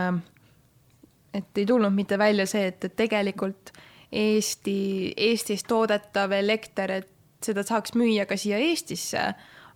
et 1.34 1.58
ei 1.58 1.66
tulnud 1.66 1.92
mitte 1.92 2.18
välja 2.18 2.46
see, 2.46 2.66
et, 2.72 2.84
et 2.84 2.96
tegelikult 2.96 3.74
Eesti, 4.14 5.12
Eestis 5.16 5.64
toodetav 5.66 6.32
elekter, 6.32 6.90
et 6.90 7.10
seda 7.42 7.64
saaks 7.66 7.96
müüa 7.98 8.28
ka 8.30 8.38
siia 8.38 8.60
Eestisse, 8.62 9.24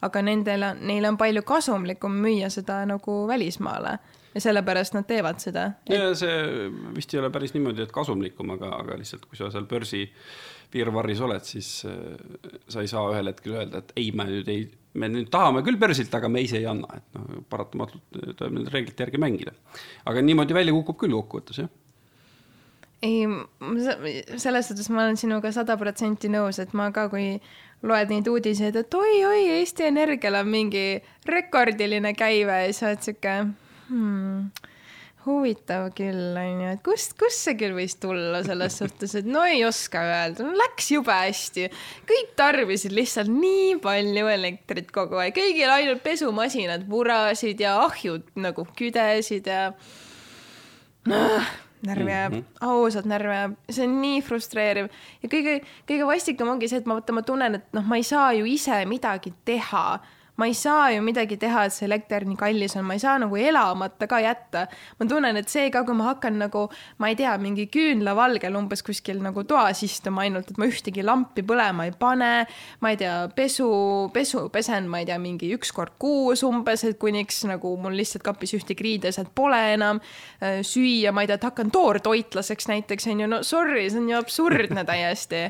aga 0.00 0.22
nendel 0.22 0.62
neil 0.78 1.08
on 1.08 1.18
palju 1.18 1.42
kasumlikum 1.42 2.14
müüa 2.22 2.50
seda 2.54 2.84
nagu 2.86 3.24
välismaale 3.28 3.98
ja 4.38 4.44
sellepärast 4.44 4.94
nad 4.96 5.06
teevad 5.08 5.42
seda 5.42 5.72
et.... 5.84 5.94
ja 5.96 6.12
see 6.18 6.68
vist 6.96 7.12
ei 7.14 7.22
ole 7.22 7.32
päris 7.34 7.54
niimoodi, 7.56 7.84
et 7.84 7.94
kasumlikum, 7.94 8.54
aga, 8.56 8.70
aga 8.78 9.00
lihtsalt, 9.00 9.26
kui 9.26 9.40
sa 9.40 9.50
seal 9.54 9.66
börsi 9.70 10.04
virvarris 10.72 11.20
oled, 11.24 11.44
siis 11.48 11.70
äh, 11.88 12.14
sa 12.68 12.84
ei 12.84 12.90
saa 12.90 13.06
ühel 13.12 13.32
hetkel 13.32 13.56
öelda, 13.56 13.82
et 13.82 13.92
ei, 13.96 14.12
me 14.16 14.28
nüüd 14.28 14.48
ei, 14.52 14.66
me 15.00 15.10
nüüd 15.12 15.30
tahame 15.32 15.64
küll 15.66 15.80
börsilt, 15.80 16.14
aga 16.14 16.30
me 16.32 16.44
ise 16.44 16.60
ei 16.60 16.68
anna, 16.68 17.00
et 17.00 17.18
noh, 17.18 17.42
paratamatult 17.50 18.18
tuleb 18.38 18.56
nende 18.56 18.72
reeglite 18.74 19.06
järgi 19.06 19.20
mängida. 19.22 19.56
aga 20.08 20.24
niimoodi 20.24 20.56
välja 20.56 20.76
kukub 20.76 21.00
küll 21.04 21.16
kokkuvõttes, 21.18 21.62
jah 21.64 21.76
ei, 23.02 23.26
selles 24.36 24.68
suhtes 24.68 24.88
ma 24.90 25.04
olen 25.04 25.16
sinuga 25.16 25.52
sada 25.54 25.76
protsenti 25.78 26.30
nõus, 26.32 26.58
et 26.58 26.72
ma 26.74 26.88
ka, 26.94 27.06
kui 27.12 27.36
loed 27.86 28.10
neid 28.10 28.26
uudiseid, 28.26 28.76
et 28.76 28.94
oi-oi, 28.94 29.44
Eesti 29.60 29.86
Energial 29.86 30.40
on 30.40 30.50
mingi 30.50 30.98
rekordiline 31.28 32.14
käive 32.18 32.64
ja 32.64 32.72
siis 32.72 32.86
oled 32.88 33.04
sihuke 33.06 33.34
hmm, 33.88 34.48
huvitav 35.26 35.88
küll, 35.96 36.36
onju, 36.38 36.70
et 36.72 36.82
kust, 36.86 37.14
kust 37.20 37.44
see 37.44 37.56
küll 37.58 37.76
võis 37.76 37.96
tulla 38.00 38.40
selles 38.46 38.78
suhtes, 38.80 39.14
et 39.18 39.28
no 39.28 39.42
ei 39.48 39.64
oska 39.66 40.02
öelda, 40.06 40.46
no 40.46 40.56
läks 40.58 40.90
jube 40.94 41.14
hästi. 41.14 41.68
kõik 42.08 42.34
tarbisid 42.38 42.94
lihtsalt 42.96 43.32
nii 43.32 43.78
palju 43.84 44.26
elektrit 44.32 44.92
kogu 44.94 45.20
aeg, 45.20 45.36
kõigil 45.36 45.72
ainult 45.72 46.04
pesumasinad 46.04 46.86
vurasid 46.90 47.60
ja 47.64 47.78
ahjud 47.84 48.28
nagu 48.38 48.66
küdesid 48.78 49.48
ja 49.50 49.72
noh, 51.08 51.56
närvi 51.82 52.12
ajab. 52.12 52.32
Mm 52.32 52.38
-hmm., 52.38 52.68
ausalt 52.68 53.04
närvi 53.04 53.34
ajab, 53.34 53.56
see 53.70 53.86
on 53.86 54.00
nii 54.02 54.20
frustreeriv. 54.22 54.88
Ja 55.22 55.28
kõige, 55.28 55.60
kõige 55.88 56.06
vastikam 56.06 56.48
ongi 56.48 56.68
see, 56.68 56.78
et 56.78 56.86
ma 56.86 56.98
vaata, 56.98 57.12
ma 57.12 57.22
tunnen, 57.22 57.54
et 57.54 57.72
noh, 57.72 57.84
ma 57.84 57.96
ei 57.96 58.02
saa 58.02 58.32
ju 58.32 58.44
ise 58.44 58.84
midagi 58.86 59.34
teha 59.44 60.00
ma 60.38 60.46
ei 60.46 60.54
saa 60.54 60.90
ju 60.94 61.02
midagi 61.02 61.36
teha, 61.40 61.64
et 61.66 61.74
see 61.74 61.86
elekter 61.88 62.22
nii 62.28 62.38
kallis 62.38 62.76
on, 62.78 62.84
ma 62.86 62.94
ei 62.94 63.02
saa 63.02 63.16
nagu 63.18 63.36
elamata 63.36 64.06
ka 64.10 64.20
jätta. 64.22 64.66
ma 64.98 65.06
tunnen, 65.10 65.36
et 65.40 65.50
see 65.50 65.66
ka, 65.74 65.82
kui 65.86 65.96
ma 65.98 66.12
hakkan 66.12 66.38
nagu, 66.38 66.68
ma 67.02 67.10
ei 67.10 67.16
tea, 67.18 67.32
mingi 67.42 67.66
küünlavalgel 67.74 68.54
umbes 68.58 68.84
kuskil 68.86 69.18
nagu 69.24 69.42
toas 69.48 69.82
istuma 69.82 70.22
ainult, 70.22 70.52
et 70.52 70.60
ma 70.60 70.68
ühtegi 70.70 71.02
lampi 71.02 71.42
põlema 71.42 71.88
ei 71.88 71.94
pane. 71.98 72.30
ma 72.80 72.92
ei 72.94 73.00
tea, 73.00 73.16
pesu, 73.34 73.68
pesu 74.14 74.44
pesen, 74.54 74.86
ma 74.90 75.02
ei 75.02 75.08
tea, 75.10 75.18
mingi 75.22 75.50
üks 75.56 75.74
kord 75.74 75.96
kuus 75.98 76.44
umbes, 76.46 76.86
et 76.86 77.00
kuniks 77.02 77.42
nagu 77.50 77.74
mul 77.82 77.98
lihtsalt 77.98 78.22
kapis 78.30 78.54
ühtegi 78.54 78.86
riideset 78.86 79.34
pole 79.34 79.58
enam. 79.74 79.98
Äh, 80.38 80.60
süüa, 80.62 81.10
ma 81.12 81.26
ei 81.26 81.32
tea, 81.32 81.40
et 81.40 81.48
hakkan 81.50 81.74
toortoitlaseks 81.74 82.70
näiteks 82.70 83.10
on 83.10 83.24
ju, 83.24 83.32
no 83.34 83.42
sorry, 83.42 83.88
see 83.90 84.04
on 84.04 84.08
ju 84.12 84.22
absurdne 84.22 84.86
täiesti. 84.86 85.48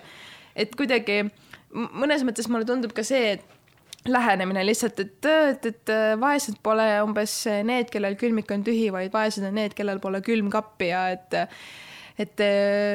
et 0.58 0.72
kuidagi 0.74 1.28
mõnes 1.70 2.24
mõttes 2.26 2.48
mulle 2.50 2.66
tundub 2.66 2.90
ka 2.96 3.04
see, 3.06 3.36
et 3.36 3.57
lähenemine 4.06 4.62
lihtsalt, 4.66 5.00
et, 5.00 5.26
et, 5.26 5.66
et 5.66 5.92
vaesed 6.20 6.60
pole 6.62 6.86
umbes 7.02 7.34
need, 7.66 7.90
kellel 7.92 8.16
külmik 8.20 8.50
on 8.54 8.64
tühi, 8.64 8.88
vaid 8.94 9.12
vaesed 9.12 9.44
on 9.48 9.58
need, 9.58 9.74
kellel 9.76 10.00
pole 10.02 10.22
külmkappi 10.24 10.92
ja 10.92 11.08
et 11.16 11.38
et 12.18 12.40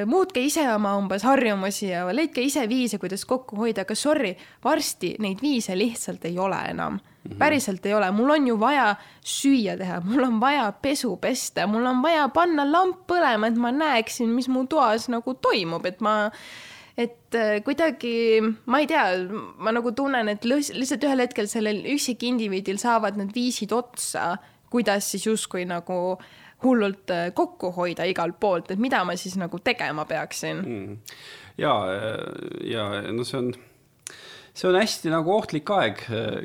muutke 0.10 0.42
ise 0.44 0.66
oma 0.74 0.98
umbes 1.00 1.24
harjumusi 1.24 1.94
ja 1.94 2.04
leidke 2.12 2.44
ise 2.44 2.66
viise, 2.68 3.00
kuidas 3.00 3.24
kokku 3.26 3.56
hoida, 3.62 3.86
aga 3.86 3.96
sorry, 3.96 4.34
varsti 4.64 5.14
neid 5.24 5.40
viise 5.40 5.78
lihtsalt 5.80 6.26
ei 6.28 6.36
ole 6.40 6.60
enam. 6.74 7.00
Mm. 7.24 7.32
-hmm. 7.32 7.38
päriselt 7.38 7.86
ei 7.86 7.94
ole, 7.94 8.12
mul 8.12 8.30
on 8.30 8.48
ju 8.48 8.60
vaja 8.60 8.96
süüa 9.22 9.78
teha, 9.78 10.02
mul 10.04 10.24
on 10.24 10.40
vaja 10.40 10.72
pesu 10.72 11.16
pesta, 11.18 11.68
mul 11.68 11.86
on 11.86 12.02
vaja 12.02 12.28
panna 12.30 12.72
lamp 12.72 13.08
põlema, 13.08 13.48
et 13.48 13.56
ma 13.56 13.72
näeksin, 13.72 14.30
mis 14.30 14.50
mu 14.50 14.66
toas 14.68 15.08
nagu 15.10 15.34
toimub, 15.34 15.86
et 15.86 16.02
ma 16.02 16.32
et 16.98 17.36
äh, 17.36 17.58
kuidagi, 17.66 18.42
ma 18.70 18.82
ei 18.84 18.88
tea, 18.90 19.04
ma 19.58 19.74
nagu 19.74 19.94
tunnen, 19.98 20.30
et 20.30 20.46
lihtsalt 20.46 21.06
ühel 21.08 21.26
hetkel 21.26 21.50
sellel 21.50 21.82
üksikindiviidil 21.96 22.80
saavad 22.82 23.18
need 23.18 23.34
viisid 23.36 23.74
otsa, 23.74 24.36
kuidas 24.74 25.10
siis 25.14 25.26
justkui 25.26 25.66
nagu 25.70 26.18
hullult 26.64 27.12
äh, 27.14 27.28
kokku 27.36 27.74
hoida 27.76 28.06
igalt 28.10 28.40
poolt, 28.40 28.72
et 28.72 28.82
mida 28.82 29.04
ma 29.08 29.18
siis 29.20 29.36
nagu 29.42 29.60
tegema 29.64 30.06
peaksin. 30.10 30.64
Mm.. 30.64 31.20
ja, 31.58 31.76
ja 32.70 32.88
no 33.12 33.26
see 33.28 33.42
on, 33.42 33.52
see 34.54 34.70
on 34.70 34.78
hästi 34.78 35.12
nagu 35.14 35.34
ohtlik 35.34 35.74
aeg 35.74 36.06
äh, 36.14 36.40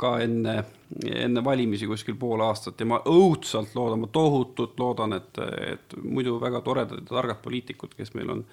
ka 0.00 0.18
enne, 0.24 0.60
enne 1.08 1.44
valimisi 1.44 1.88
kuskil 1.88 2.20
pool 2.20 2.44
aastat 2.44 2.80
ja 2.80 2.92
ma 2.92 3.00
õudselt 3.08 3.72
loodan, 3.74 4.04
ma 4.04 4.12
tohutult 4.12 4.76
loodan, 4.84 5.16
et, 5.16 5.44
et 5.72 6.02
muidu 6.04 6.36
väga 6.44 6.60
toredad 6.66 7.00
ja 7.00 7.14
targad 7.16 7.40
poliitikud, 7.40 7.96
kes 7.96 8.12
meil 8.18 8.36
on 8.36 8.50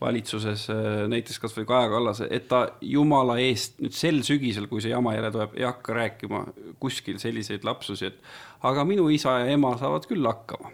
valitsuses, 0.00 0.66
näiteks 1.12 1.38
kasvõi 1.42 1.66
Kaja 1.68 1.90
Kallase, 1.92 2.28
et 2.32 2.46
ta 2.48 2.62
jumala 2.80 3.36
eest 3.42 3.80
nüüd 3.82 3.96
sel 3.96 4.22
sügisel, 4.26 4.68
kui 4.70 4.80
see 4.80 4.94
jama 4.94 5.14
jälle 5.16 5.32
tuleb, 5.34 5.56
ei 5.58 5.66
hakka 5.68 5.96
rääkima 5.96 6.44
kuskil 6.80 7.18
selliseid 7.20 7.66
lapsusi, 7.68 8.08
et 8.08 8.64
aga 8.66 8.84
minu 8.88 9.08
isa 9.12 9.40
ja 9.42 9.52
ema 9.56 9.74
saavad 9.80 10.08
küll 10.08 10.26
hakkama. 10.26 10.72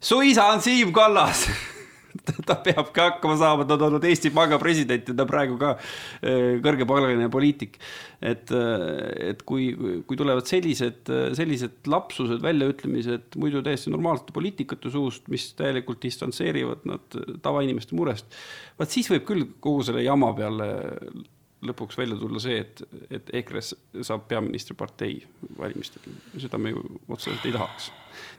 su 0.00 0.20
isa 0.22 0.46
on 0.52 0.62
Siim 0.62 0.92
Kallas 0.92 1.48
ta 2.48 2.58
peab 2.64 2.92
ka 2.94 3.08
hakkama 3.12 3.36
saama, 3.40 3.66
ta 3.68 3.76
on 3.78 3.86
olnud 3.88 4.06
Eesti 4.08 4.32
Panga 4.34 4.58
president 4.60 5.08
ja 5.10 5.16
ta 5.18 5.26
praegu 5.28 5.58
ka 5.60 5.74
äh, 5.78 6.58
kõrgepalgaline 6.64 7.30
poliitik. 7.32 7.78
et, 8.18 8.50
äh, 8.50 9.30
et 9.30 9.42
kui, 9.46 9.70
kui 10.08 10.18
tulevad 10.18 10.48
sellised, 10.48 11.10
sellised 11.38 11.86
lapsused, 11.86 12.42
väljaütlemised 12.42 13.38
muidu 13.38 13.62
täiesti 13.62 13.92
normaalsete 13.94 14.34
poliitikute 14.34 14.90
suust, 14.90 15.28
mis 15.30 15.52
täielikult 15.58 16.02
distantseerivad 16.02 16.86
nad 16.88 17.18
tavainimeste 17.44 17.98
murest, 17.98 18.26
vaat 18.78 18.94
siis 18.94 19.10
võib 19.12 19.26
küll 19.28 19.50
kogu 19.62 19.86
selle 19.86 20.02
jama 20.06 20.32
peale 20.36 20.70
lõpuks 21.66 21.98
välja 21.98 22.16
tulla 22.18 22.40
see, 22.42 22.60
et, 22.62 22.82
et 23.10 23.30
EKRE-s 23.40 23.74
saab 24.06 24.28
peaministripartei 24.30 25.16
valimistel, 25.58 26.12
seda 26.38 26.60
me 26.60 26.74
ju 26.74 26.84
otseselt 27.08 27.46
ei 27.48 27.56
tahaks 27.56 27.90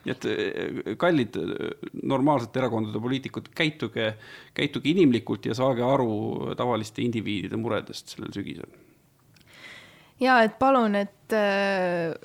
nii 0.06 0.14
et 0.14 0.28
eh, 0.30 0.96
kallid 1.00 1.38
eh, 1.40 1.86
normaalsete 2.08 2.62
erakondade 2.62 3.02
poliitikud, 3.04 3.52
käituge, 3.56 4.14
käituge 4.56 4.92
inimlikult 4.94 5.50
ja 5.50 5.58
saage 5.58 5.84
aru 5.86 6.56
tavaliste 6.60 7.04
indiviidide 7.04 7.60
muredest 7.60 8.16
sellel 8.16 8.34
sügisel. 8.36 8.70
ja 10.20 10.42
et 10.46 10.60
palun, 10.60 10.96
et 11.00 11.36
eh, 11.36 12.16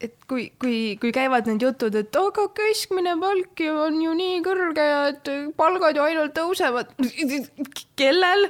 et 0.00 0.14
kui, 0.28 0.46
kui, 0.60 0.96
kui 1.00 1.12
käivad 1.12 1.48
need 1.48 1.60
jutud, 1.60 1.94
et 2.00 2.16
aga 2.16 2.46
keskmine 2.56 3.18
palk 3.20 3.60
ju 3.60 3.76
on 3.84 4.00
ju 4.00 4.16
nii 4.16 4.40
kõrge 4.46 4.86
ja 4.86 5.00
et 5.12 5.32
palgad 5.60 5.96
ju 6.00 6.06
ainult 6.06 6.36
tõusevad. 6.36 6.94
kellel? 8.00 8.48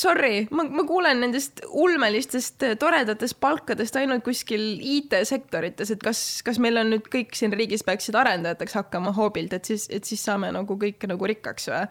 Sorry, 0.00 0.46
ma, 0.54 0.64
ma 0.64 0.84
kuulen 0.88 1.22
nendest 1.24 1.62
ulmelistest 1.70 2.64
toredatest 2.80 3.38
palkadest 3.40 3.96
ainult 4.00 4.24
kuskil 4.26 4.62
IT-sektorites, 4.96 5.92
et 5.94 6.02
kas, 6.04 6.22
kas 6.46 6.60
meil 6.62 6.80
on 6.80 6.92
nüüd 6.94 7.10
kõik 7.12 7.36
siin 7.38 7.54
riigis 7.56 7.84
peaksid 7.86 8.18
arendajateks 8.20 8.78
hakkama 8.80 9.14
hoobilt, 9.16 9.54
et 9.56 9.70
siis, 9.70 9.86
et 9.92 10.06
siis 10.06 10.22
saame 10.24 10.52
nagu 10.56 10.78
kõik 10.80 11.08
nagu 11.10 11.30
rikkaks 11.34 11.70
või? 11.72 11.84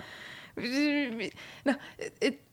Noh, 0.60 1.82
et 2.22 2.46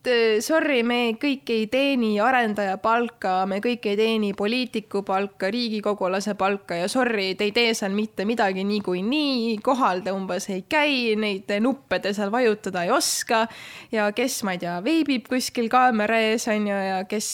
sorry, 0.44 0.80
me 0.86 1.16
kõik 1.20 1.50
ei 1.52 1.66
teeni 1.70 2.12
arendaja 2.22 2.76
palka, 2.82 3.44
me 3.48 3.58
kõik 3.64 3.86
ei 3.90 3.96
teeni 3.98 4.32
poliitiku 4.36 5.02
palka, 5.06 5.50
riigikogulase 5.52 6.36
palka 6.38 6.78
ja 6.78 6.88
sorry, 6.90 7.34
te 7.38 7.46
ei 7.48 7.54
tee 7.56 7.72
seal 7.76 7.94
mitte 7.96 8.26
midagi 8.28 8.64
niikuinii, 8.66 9.56
kohal 9.64 10.02
te 10.04 10.14
umbes 10.14 10.48
ei 10.52 10.64
käi, 10.68 11.16
neid 11.20 11.50
nuppe 11.62 11.98
te 12.02 12.12
seal 12.16 12.30
vajutada 12.34 12.84
ei 12.86 12.92
oska. 12.94 13.46
ja 13.92 14.08
kes, 14.16 14.42
ma 14.46 14.56
ei 14.56 14.62
tea, 14.62 14.76
veebib 14.84 15.28
kuskil 15.30 15.70
kaamera 15.72 16.20
ees, 16.28 16.46
on 16.52 16.68
ju, 16.70 16.76
ja 16.90 17.02
kes, 17.08 17.30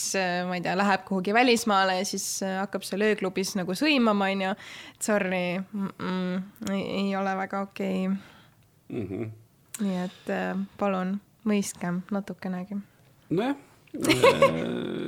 ma 0.49 0.59
ei 0.59 0.65
tea, 0.65 0.77
läheb 0.79 1.05
kuhugi 1.09 1.35
välismaale 1.35 2.01
ja 2.01 2.09
siis 2.09 2.27
hakkab 2.61 2.87
seal 2.87 3.05
ööklubis 3.11 3.57
nagu 3.59 3.77
sõimama, 3.79 4.33
on 4.33 4.49
ju. 4.49 4.57
sorry 5.03 5.59
mm, 5.59 5.89
-mm, 5.99 6.73
ei, 6.73 6.83
ei 7.03 7.17
ole 7.17 7.37
väga 7.37 7.63
okei 7.69 8.09
okay. 8.09 8.19
mm. 8.89 9.07
-hmm 9.07 9.42
nii 9.81 9.99
et 10.05 10.33
äh, 10.33 10.53
palun 10.81 11.17
mõistkem 11.49 12.03
natukenegi. 12.13 12.79
nojah 13.33 13.57
äh, 13.57 14.47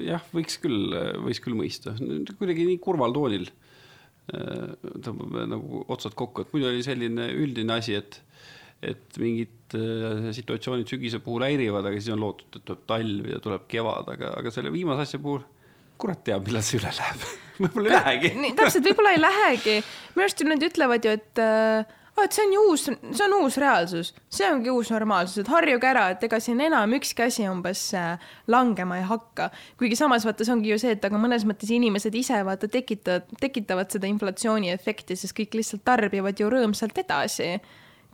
jah, 0.09 0.25
võiks 0.35 0.59
küll, 0.62 0.95
võiks 1.27 1.43
küll 1.45 1.59
mõista, 1.59 1.97
kuidagi 2.39 2.67
nii 2.69 2.81
kurval 2.85 3.15
toonil 3.17 3.49
äh, 3.51 4.75
tõmbab 5.05 5.41
nagu 5.53 5.85
otsad 5.89 6.17
kokku, 6.17 6.45
et 6.45 6.55
muidu 6.55 6.71
oli 6.71 6.85
selline 6.87 7.29
üldine 7.37 7.79
asi, 7.81 7.99
et, 8.01 8.21
et 8.85 9.21
mingid 9.21 9.75
situatsioonid 10.37 10.87
sügise 10.87 11.19
puhul 11.25 11.43
häirivad, 11.49 11.89
aga 11.89 11.99
siis 11.99 12.15
on 12.15 12.23
lootud, 12.23 12.53
et 12.55 12.62
tuleb 12.62 12.87
talv 12.87 13.29
ja 13.33 13.41
tuleb 13.43 13.67
kevad, 13.71 14.12
aga, 14.15 14.37
aga 14.39 14.53
selle 14.55 14.73
viimase 14.75 15.09
asja 15.09 15.21
puhul 15.23 15.43
kurat 16.01 16.25
teab, 16.27 16.47
millal 16.47 16.65
see 16.67 16.79
üle 16.81 16.91
läheb 16.95 17.27
võib-olla 17.62 17.91
ei 17.91 17.95
lähegi. 17.95 18.55
täpselt, 18.59 18.87
võib-olla 18.89 19.12
ei 19.15 19.21
lähegi. 19.23 19.77
minu 20.15 20.25
arust 20.27 20.43
nad 20.49 20.67
ütlevad 20.69 21.07
ju, 21.07 21.12
et 21.19 21.43
äh, 21.43 22.01
et 22.23 22.37
see 22.37 22.45
on 22.47 22.53
ju 22.55 22.65
uus, 22.71 22.85
see 22.87 23.25
on 23.27 23.37
uus 23.41 23.57
reaalsus, 23.59 24.12
see 24.31 24.47
ongi 24.47 24.71
uus 24.71 24.91
normaalsus, 24.95 25.41
et 25.43 25.51
harjuge 25.51 25.89
ära, 25.89 26.07
et 26.15 26.23
ega 26.27 26.39
siin 26.43 26.61
enam 26.62 26.95
ükski 26.99 27.27
asi 27.27 27.49
umbes 27.51 27.83
äh, 27.99 28.23
langema 28.47 29.01
ei 29.01 29.07
hakka. 29.09 29.51
kuigi 29.81 29.99
samas 29.99 30.27
vaata, 30.27 30.47
see 30.47 30.55
ongi 30.55 30.71
ju 30.71 30.79
see, 30.81 30.95
et 30.95 31.05
aga 31.05 31.21
mõnes 31.21 31.47
mõttes 31.49 31.73
inimesed 31.75 32.15
ise 32.15 32.43
vaata 32.47 32.71
tekitavad, 32.71 33.27
tekitavad 33.41 33.91
seda 33.91 34.11
inflatsiooniefekti, 34.11 35.19
sest 35.19 35.37
kõik 35.37 35.59
lihtsalt 35.59 35.85
tarbivad 35.87 36.39
ju 36.41 36.51
rõõmsalt 36.53 37.03
edasi 37.03 37.57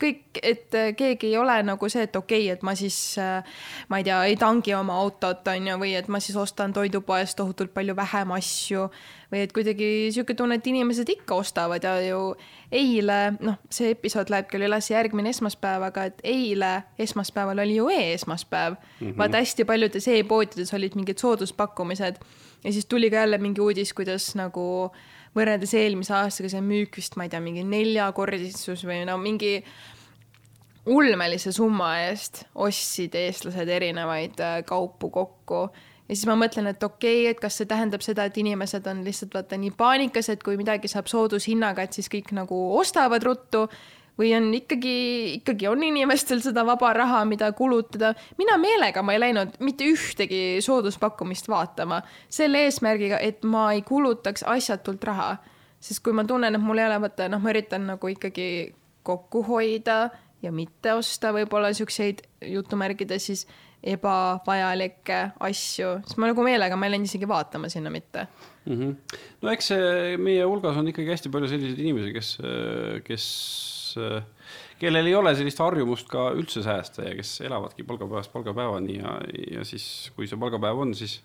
kõik, 0.01 0.41
et 0.43 0.75
äh, 0.75 0.91
keegi 0.97 1.31
ei 1.31 1.39
ole 1.39 1.57
nagu 1.67 1.89
see, 1.93 2.05
et 2.07 2.17
okei 2.17 2.47
okay,, 2.47 2.57
et 2.57 2.65
ma 2.67 2.75
siis, 2.79 2.97
äh, 3.21 3.47
ma 3.89 4.01
ei 4.01 4.07
tea, 4.07 4.19
ei 4.31 4.37
tangi 4.41 4.75
oma 4.77 4.97
autot, 5.03 5.47
on 5.53 5.71
ju, 5.71 5.79
või 5.83 5.95
et 5.99 6.09
ma 6.09 6.21
siis 6.23 6.39
ostan 6.41 6.75
toidupoest 6.77 7.39
tohutult 7.39 7.75
palju 7.75 7.97
vähem 7.99 8.35
asju. 8.37 8.89
Või 9.31 9.45
et 9.45 9.53
kuidagi 9.55 9.87
sihuke 10.11 10.35
tunne, 10.35 10.57
et 10.59 10.67
inimesed 10.67 11.09
ikka 11.13 11.37
ostavad 11.39 11.85
ja 11.87 11.93
ju 12.03 12.33
eile, 12.75 13.37
noh, 13.39 13.61
see 13.71 13.93
episood 13.95 14.31
läheb 14.33 14.49
küll 14.51 14.67
üles 14.67 14.91
järgmine 14.91 15.31
esmaspäev, 15.31 15.87
aga 15.87 16.09
et 16.11 16.19
eile 16.27 16.73
esmaspäeval 16.99 17.63
oli 17.63 17.77
ju 17.79 17.87
e-esmaspäev. 17.95 18.75
Mm 18.75 19.07
-hmm.. 19.07 19.19
vaata 19.19 19.39
hästi 19.39 19.65
paljudes 19.65 20.09
e-poodides 20.09 20.75
olid 20.75 20.99
mingid 20.99 21.23
sooduspakkumised. 21.23 22.19
Ja 22.65 22.73
siis 22.73 22.87
tuli 22.87 23.11
ka 23.11 23.17
jälle 23.17 23.39
mingi 23.39 23.61
uudis, 23.61 23.95
kuidas 23.95 24.35
nagu 24.35 24.91
võrreldes 25.37 25.73
eelmise 25.79 26.15
aastaga 26.17 26.51
see 26.53 26.63
müük 26.65 26.99
vist, 26.99 27.17
ma 27.17 27.27
ei 27.27 27.33
tea, 27.33 27.41
mingi 27.45 27.65
neljakordistus 27.67 28.85
või 28.89 29.05
no 29.09 29.17
mingi 29.21 29.59
ulmelise 30.91 31.53
summa 31.55 31.93
eest 32.07 32.45
ostsid 32.55 33.15
eestlased 33.19 33.69
erinevaid 33.69 34.41
äh, 34.43 34.59
kaupu 34.67 35.11
kokku. 35.13 35.69
Ja 36.11 36.17
siis 36.17 36.27
ma 36.27 36.35
mõtlen, 36.41 36.67
et 36.73 36.83
okei 36.83 37.21
okay,, 37.23 37.31
et 37.31 37.41
kas 37.43 37.61
see 37.61 37.69
tähendab 37.71 38.03
seda, 38.03 38.27
et 38.27 38.39
inimesed 38.41 38.87
on 38.91 39.05
lihtsalt 39.07 39.37
vaata 39.37 39.59
nii 39.61 39.71
paanikas, 39.79 40.33
et 40.33 40.43
kui 40.43 40.59
midagi 40.59 40.91
saab 40.91 41.07
soodushinnaga, 41.11 41.87
et 41.87 41.95
siis 41.95 42.11
kõik 42.11 42.33
nagu 42.35 42.59
ostavad 42.81 43.23
ruttu 43.23 43.69
või 44.21 44.35
on 44.37 44.51
ikkagi, 44.55 44.97
ikkagi 45.39 45.69
on 45.71 45.83
inimestel 45.87 46.43
seda 46.45 46.65
vaba 46.69 46.93
raha, 46.97 47.23
mida 47.25 47.51
kulutada. 47.57 48.15
mina 48.39 48.59
meelega, 48.61 49.03
ma 49.03 49.17
ei 49.17 49.23
läinud 49.23 49.57
mitte 49.65 49.89
ühtegi 49.89 50.61
sooduspakkumist 50.65 51.49
vaatama 51.49 52.03
selle 52.29 52.67
eesmärgiga, 52.67 53.19
et 53.19 53.45
ma 53.45 53.71
ei 53.73 53.83
kulutaks 53.83 54.45
asjatult 54.45 55.05
raha. 55.05 55.37
sest 55.81 56.03
kui 56.05 56.13
ma 56.13 56.25
tunnen, 56.25 56.55
et 56.55 56.61
mul 56.61 56.79
ei 56.79 56.87
ole, 56.87 57.01
vaata 57.01 57.29
noh, 57.33 57.41
ma 57.41 57.55
üritan 57.55 57.87
nagu 57.89 58.13
ikkagi 58.13 58.75
kokku 59.03 59.43
hoida 59.49 60.11
ja 60.43 60.53
mitte 60.53 60.93
osta 60.93 61.33
võib-olla 61.33 61.73
siukseid 61.77 62.21
jutumärkides 62.45 63.27
siis 63.31 63.47
ebavajalikke 63.81 65.19
asju, 65.41 65.95
siis 66.05 66.19
ma 66.21 66.29
nagu 66.29 66.45
meelega, 66.45 66.77
ma 66.77 66.89
ei 66.89 66.95
läinud 66.95 67.09
isegi 67.09 67.29
vaatama 67.29 67.71
sinna 67.73 67.93
mitte 67.93 68.27
mm. 68.67 68.77
-hmm. 68.77 69.19
no 69.41 69.53
eks 69.55 69.73
meie 70.21 70.45
hulgas 70.45 70.77
on 70.77 70.89
ikkagi 70.93 71.09
hästi 71.15 71.33
palju 71.33 71.49
selliseid 71.49 71.81
inimesi, 71.81 72.13
kes, 72.13 72.39
kes, 73.07 73.27
kellel 74.81 75.11
ei 75.11 75.17
ole 75.19 75.35
sellist 75.39 75.61
harjumust 75.63 76.09
ka 76.11 76.31
üldse 76.37 76.63
säästa 76.67 77.09
ja 77.09 77.17
kes 77.19 77.41
elavadki 77.47 77.87
palgapäevast 77.89 78.33
palgapäevani 78.33 79.01
ja, 79.01 79.17
ja 79.59 79.65
siis, 79.69 79.85
kui 80.17 80.29
see 80.31 80.41
palgapäev 80.41 80.85
on, 80.85 80.95
siis 80.99 81.21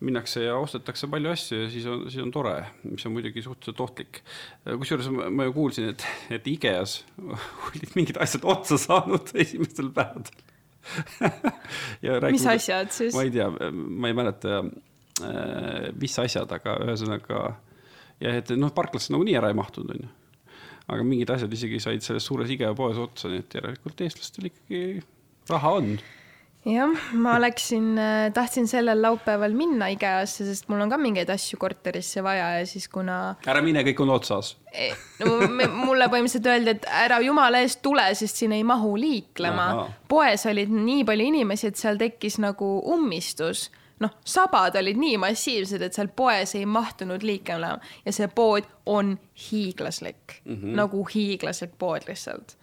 minnakse 0.00 0.44
ja 0.44 0.56
ostetakse 0.58 1.08
palju 1.10 1.30
asju 1.32 1.62
ja 1.64 1.70
siis 1.72 1.86
on, 1.90 2.04
siis 2.10 2.22
on 2.22 2.30
tore, 2.34 2.54
mis 2.86 3.06
on 3.06 3.14
muidugi 3.16 3.42
suhteliselt 3.42 3.80
ohtlik. 3.82 4.20
kusjuures 4.68 5.08
ma, 5.14 5.30
ma 5.30 5.48
ju 5.48 5.56
kuulsin, 5.56 5.88
et, 5.94 6.04
et 6.38 6.46
IKEA-s 6.54 7.00
olid 7.70 7.96
mingid 7.98 8.20
asjad 8.22 8.46
otsa 8.46 8.78
saanud 8.78 9.34
esimestel 9.46 9.90
päevadel 9.94 10.46
mis 12.32 12.46
asjad 12.46 12.92
siis? 12.94 13.14
ma 13.16 13.24
ei 13.26 13.32
tea, 13.34 13.48
ma 13.72 14.08
ei 14.08 14.16
mäleta, 14.16 14.62
äh, 15.26 15.88
mis 16.00 16.14
asjad, 16.22 16.52
aga 16.54 16.78
ühesõnaga 16.86 17.42
jah, 18.22 18.38
et 18.38 18.54
noh, 18.56 18.72
parklasse 18.74 19.12
nagunii 19.14 19.36
ära 19.38 19.50
ei 19.52 19.58
mahtunud, 19.58 19.94
onju. 19.96 20.14
Aga 20.88 21.04
mingid 21.04 21.30
asjad 21.34 21.52
isegi 21.52 21.80
said 21.84 22.04
selles 22.04 22.26
suures 22.28 22.50
IKEA 22.54 22.74
poes 22.76 23.00
otsa, 23.00 23.30
nii 23.32 23.44
et 23.44 23.58
järelikult 23.60 24.06
eestlastel 24.06 24.48
ikkagi 24.50 24.84
raha 25.50 25.74
on 25.80 25.98
jah, 26.68 26.92
ma 27.12 27.36
läksin, 27.40 27.92
äh, 27.98 28.32
tahtsin 28.34 28.68
sellel 28.68 29.02
laupäeval 29.02 29.54
minna 29.56 29.88
IKEA-sse, 29.94 30.46
sest 30.48 30.68
mul 30.68 30.82
on 30.84 30.90
ka 30.90 30.98
mingeid 31.00 31.30
asju 31.30 31.58
korterisse 31.60 32.22
vaja 32.24 32.50
ja 32.58 32.66
siis 32.66 32.88
kuna. 32.92 33.36
ära 33.46 33.62
mine, 33.64 33.84
kõik 33.86 34.02
on 34.04 34.14
otsas 34.16 34.56
e,. 34.72 34.90
no 35.22 35.38
mulle 35.86 36.08
põhimõtteliselt 36.10 36.50
öeldi, 36.52 36.76
et 36.76 36.88
ära 37.04 37.20
jumala 37.24 37.62
eest 37.64 37.82
tule, 37.84 38.04
sest 38.18 38.42
siin 38.42 38.56
ei 38.56 38.64
mahu 38.66 38.96
liiklema. 39.00 39.88
poes 40.08 40.46
olid 40.50 40.72
nii 40.72 41.04
palju 41.08 41.28
inimesi, 41.32 41.70
et 41.70 41.80
seal 41.80 42.00
tekkis 42.00 42.40
nagu 42.42 42.78
ummistus 42.94 43.68
noh, 44.00 44.14
sabad 44.24 44.76
olid 44.76 44.96
nii 44.96 45.18
massiivsed, 45.18 45.82
et 45.82 45.96
seal 45.96 46.10
poes 46.16 46.54
ei 46.54 46.66
mahtunud 46.66 47.22
liiklema 47.22 47.78
ja 48.04 48.12
see 48.14 48.28
pood 48.28 48.68
on 48.86 49.18
hiiglaslik 49.50 50.40
mm, 50.44 50.54
-hmm. 50.54 50.76
nagu 50.76 51.04
hiiglaslik 51.14 51.78
pood 51.78 52.08
lihtsalt 52.08 52.56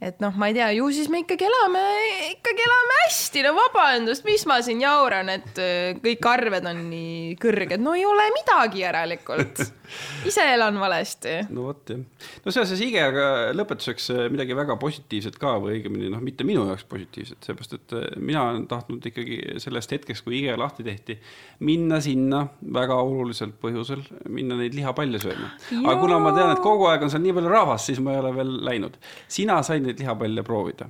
et 0.00 0.22
noh, 0.24 0.32
ma 0.40 0.48
ei 0.48 0.56
tea, 0.56 0.70
ju 0.78 0.86
siis 0.96 1.10
me 1.12 1.20
ikkagi 1.20 1.44
elame, 1.44 1.82
ikkagi 2.30 2.64
elame 2.64 2.96
hästi, 3.02 3.42
no 3.44 3.52
vabandust, 3.58 4.24
mis 4.24 4.46
ma 4.48 4.56
siin 4.64 4.80
jauran, 4.80 5.28
et 5.32 5.60
öö, 5.60 5.92
kõik 6.00 6.28
arved 6.30 6.68
on 6.70 6.86
nii 6.88 7.34
kõrged, 7.40 7.82
no 7.84 7.92
ei 7.98 8.06
ole 8.08 8.30
midagi 8.32 8.80
järelikult. 8.80 9.60
ise 10.30 10.44
elan 10.54 10.78
valesti. 10.80 11.34
no 11.50 11.66
vot 11.68 11.90
jah. 11.92 12.00
no 12.44 12.54
seoses 12.54 12.80
IKEA-ga 12.86 13.26
lõpetuseks 13.58 14.06
äh, 14.14 14.22
midagi 14.32 14.56
väga 14.56 14.76
positiivset 14.80 15.36
ka 15.40 15.56
või 15.60 15.76
õigemini 15.78 16.12
noh, 16.14 16.22
mitte 16.24 16.46
minu 16.48 16.62
jaoks 16.68 16.86
positiivset, 16.88 17.42
seepärast 17.44 17.76
et 17.76 17.96
äh, 17.98 18.06
mina 18.22 18.46
olen 18.46 18.64
tahtnud 18.70 19.04
ikkagi 19.10 19.58
sellest 19.62 19.92
hetkest, 19.96 20.24
kui 20.24 20.38
IKEA 20.38 20.56
lahti 20.60 20.86
tehti, 20.86 21.18
minna 21.66 22.00
sinna 22.04 22.44
väga 22.62 22.96
olulisel 23.02 23.52
põhjusel, 23.60 24.06
minna 24.32 24.56
neid 24.62 24.78
lihapalle 24.78 25.20
sööma. 25.20 25.52
aga 25.82 25.98
kuna 26.00 26.22
ma 26.22 26.32
tean, 26.38 26.54
et 26.54 26.64
kogu 26.64 26.88
aeg 26.88 27.04
on 27.04 27.12
seal 27.12 27.24
nii 27.26 27.36
palju 27.36 27.52
rahvast, 27.52 27.90
siis 27.90 28.00
ma 28.00 28.14
ei 28.14 28.22
ole 28.22 28.32
veel 28.38 28.56
läinud. 28.70 28.96
sina 29.28 29.60
said 29.66 29.89
neid 29.90 30.02
lihapalle 30.02 30.46
proovida. 30.46 30.88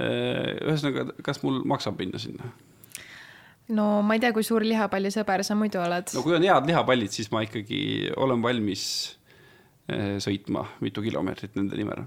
ühesõnaga, 0.00 1.16
kas 1.26 1.42
mul 1.42 1.64
maksab 1.66 1.98
minna 1.98 2.20
sinna? 2.22 2.52
no 3.74 3.88
ma 4.06 4.16
ei 4.16 4.22
tea, 4.22 4.32
kui 4.34 4.46
suur 4.46 4.64
lihapallisõber 4.66 5.44
sa 5.46 5.56
muidu 5.58 5.80
oled 5.82 6.14
no 6.14 6.22
kui 6.26 6.36
on 6.36 6.46
head 6.46 6.68
lihapallid, 6.70 7.12
siis 7.14 7.30
ma 7.34 7.42
ikkagi 7.46 7.80
olen 8.18 8.42
valmis 8.42 8.84
eh, 9.90 10.16
sõitma 10.22 10.64
mitu 10.84 11.02
kilomeetrit 11.04 11.58
nende 11.58 11.78
nimel 11.78 12.06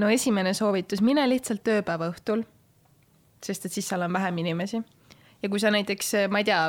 no 0.00 0.10
esimene 0.10 0.54
soovitus, 0.56 1.02
mine 1.04 1.24
lihtsalt 1.28 1.68
ööpäeva 1.68 2.10
õhtul, 2.12 2.44
sest 3.44 3.66
et 3.66 3.74
siis 3.76 3.88
seal 3.88 4.04
on 4.06 4.12
vähem 4.14 4.38
inimesi. 4.44 4.82
Ja 5.42 5.50
kui 5.50 5.60
sa 5.60 5.72
näiteks, 5.74 6.12
ma 6.30 6.42
ei 6.42 6.46
tea, 6.46 6.60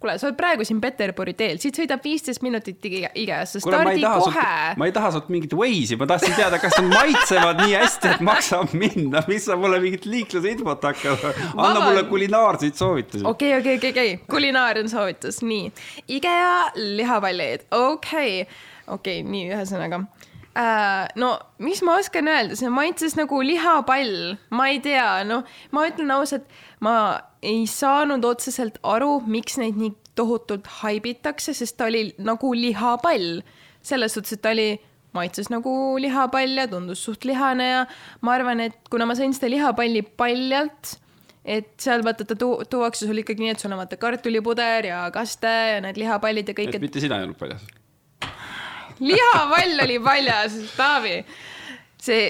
kuule, 0.00 0.16
sa 0.18 0.28
oled 0.28 0.38
praegu 0.38 0.66
siin 0.66 0.80
Peterburi 0.82 1.36
teel, 1.38 1.60
siit 1.62 1.78
sõidab 1.78 2.02
viisteist 2.04 2.42
minutit 2.42 2.82
ma 2.82 3.12
ei 3.14 3.26
stardi 3.62 4.02
kohe 4.02 4.48
ma 4.80 4.88
ei 4.88 4.94
taha 4.94 5.12
sult 5.14 5.30
mingit 5.32 5.54
Waze'i, 5.56 5.98
ma 6.00 6.08
tahtsin 6.10 6.34
teada, 6.38 6.60
kas 6.62 6.76
nad 6.80 6.90
maitsevad 6.92 7.62
nii 7.62 7.76
hästi, 7.78 8.12
et 8.16 8.24
maksab 8.26 8.74
minna, 8.76 9.22
mis 9.30 9.46
sa 9.46 9.58
mulle 9.60 9.80
mingit 9.82 10.08
liiklusinfot 10.10 10.88
hakkad, 10.90 11.26
anna 11.54 11.86
mulle 11.86 12.06
kulinaarseid 12.10 12.78
soovitusi. 12.78 13.24
okei, 13.26 13.54
okei, 13.60 13.78
okei, 13.80 13.94
okei, 13.94 14.14
kulinaaria 14.30 14.88
soovitus, 14.90 15.42
nii. 15.46 15.70
IKEA 16.18 16.54
lihapallid, 16.98 17.68
okei 17.70 18.40
okay., 18.42 18.62
okei 18.86 19.20
okay,, 19.20 19.30
nii 19.30 19.50
ühesõnaga 19.54 20.02
äh,. 20.56 21.06
no 21.20 21.36
mis 21.62 21.82
ma 21.86 21.98
oskan 22.00 22.28
öelda, 22.30 22.56
see 22.58 22.70
maitses 22.72 23.16
nagu 23.18 23.40
lihapall, 23.44 24.36
ma 24.56 24.70
ei 24.72 24.80
tea, 24.84 25.08
noh, 25.28 25.44
ma 25.74 25.86
ütlen 25.90 26.12
ausalt, 26.16 26.46
ma 26.80 27.20
ei 27.42 27.64
saanud 27.70 28.24
otseselt 28.24 28.80
aru, 28.82 29.20
miks 29.26 29.56
neid 29.60 29.78
nii 29.80 29.94
tohutult 30.16 30.66
haibitakse, 30.82 31.54
sest 31.54 31.76
ta 31.76 31.88
oli 31.90 32.10
nagu 32.18 32.52
lihapall. 32.54 33.40
selles 33.86 34.16
suhtes, 34.16 34.32
et 34.32 34.42
ta 34.42 34.50
oli 34.50 34.80
maitses 35.14 35.46
nagu 35.48 35.72
lihapall 36.02 36.58
ja 36.58 36.66
tundus 36.68 37.04
suht 37.06 37.24
lihane 37.24 37.68
ja 37.68 37.82
ma 38.20 38.32
arvan, 38.34 38.60
et 38.60 38.74
kuna 38.90 39.06
ma 39.06 39.14
sõin 39.14 39.34
seda 39.36 39.52
lihapalli 39.52 40.02
paljalt 40.02 40.96
et 41.46 41.68
seal 41.78 42.02
vaata 42.02 42.26
ta 42.26 42.34
tu- 42.34 42.64
tuuakse 42.70 43.06
sul 43.06 43.22
ikkagi 43.22 43.44
nii, 43.44 43.54
et 43.54 43.62
sul 43.62 43.70
on 43.70 43.78
vaata 43.78 43.96
kartulipuder 44.02 44.88
ja 44.90 45.04
kaste 45.14 45.52
ja 45.72 45.80
need 45.84 45.98
lihapallid 46.02 46.50
ja 46.50 46.56
kõik, 46.58 46.74
et 46.74 46.82
mitte 46.82 47.02
sina 47.02 47.20
ei 47.20 47.28
olnud 47.28 47.38
paljas. 47.38 47.62
lihapall 48.98 49.84
oli 49.86 49.98
paljas, 50.02 50.56
Taavi. 50.76 51.20
see, 52.02 52.24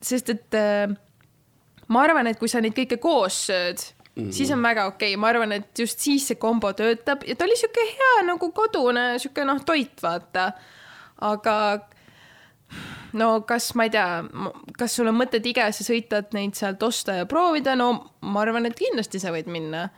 sest 0.00 0.30
et 0.30 0.54
äh, 0.54 0.94
ma 1.90 2.04
arvan, 2.06 2.30
et 2.30 2.38
kui 2.38 2.50
sa 2.50 2.62
neid 2.62 2.76
kõike 2.76 3.00
koos 3.02 3.46
sööd 3.48 3.82
mm, 3.82 4.22
-hmm. 4.22 4.32
siis 4.32 4.50
on 4.54 4.62
väga 4.62 4.86
okei 4.86 5.14
okay., 5.14 5.20
ma 5.20 5.30
arvan, 5.32 5.52
et 5.52 5.78
just 5.78 5.98
siis 5.98 6.26
see 6.30 6.40
kombo 6.40 6.72
töötab 6.72 7.26
ja 7.26 7.36
ta 7.36 7.44
oli 7.44 7.56
sihuke 7.58 7.86
hea 7.92 8.26
nagu 8.26 8.52
kodune 8.52 9.18
sihuke 9.18 9.44
noh, 9.44 9.64
toit, 9.64 10.02
vaata. 10.02 10.52
aga 11.20 11.56
no 13.12 13.40
kas 13.46 13.72
ma 13.74 13.86
ei 13.86 13.90
tea, 13.90 14.22
kas 14.78 14.94
sul 14.96 15.10
on 15.10 15.18
mõtet 15.18 15.46
IKEA-sse 15.46 15.86
sõita, 15.86 16.22
et 16.22 16.36
neid 16.36 16.54
sealt 16.58 16.82
osta 16.82 17.20
ja 17.20 17.26
proovida, 17.30 17.74
no 17.76 17.92
ma 18.20 18.44
arvan, 18.44 18.68
et 18.68 18.78
kindlasti 18.78 19.20
sa 19.22 19.34
võid 19.34 19.50
minna. 19.50 19.88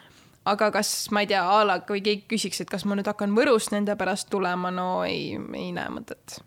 aga 0.44 0.72
kas 0.74 1.10
ma 1.14 1.20
ei 1.22 1.28
tea, 1.30 1.42
a 1.46 1.60
la 1.66 1.80
kui 1.86 2.00
keegi 2.02 2.24
küsiks, 2.28 2.60
et 2.60 2.70
kas 2.70 2.84
ma 2.84 2.96
nüüd 2.98 3.06
hakkan 3.06 3.34
Võrust 3.36 3.70
nende 3.70 3.94
pärast 3.96 4.30
tulema, 4.30 4.72
no 4.74 5.04
ei, 5.04 5.36
ei 5.54 5.70
näe 5.72 5.92
mõtet. 5.94 6.40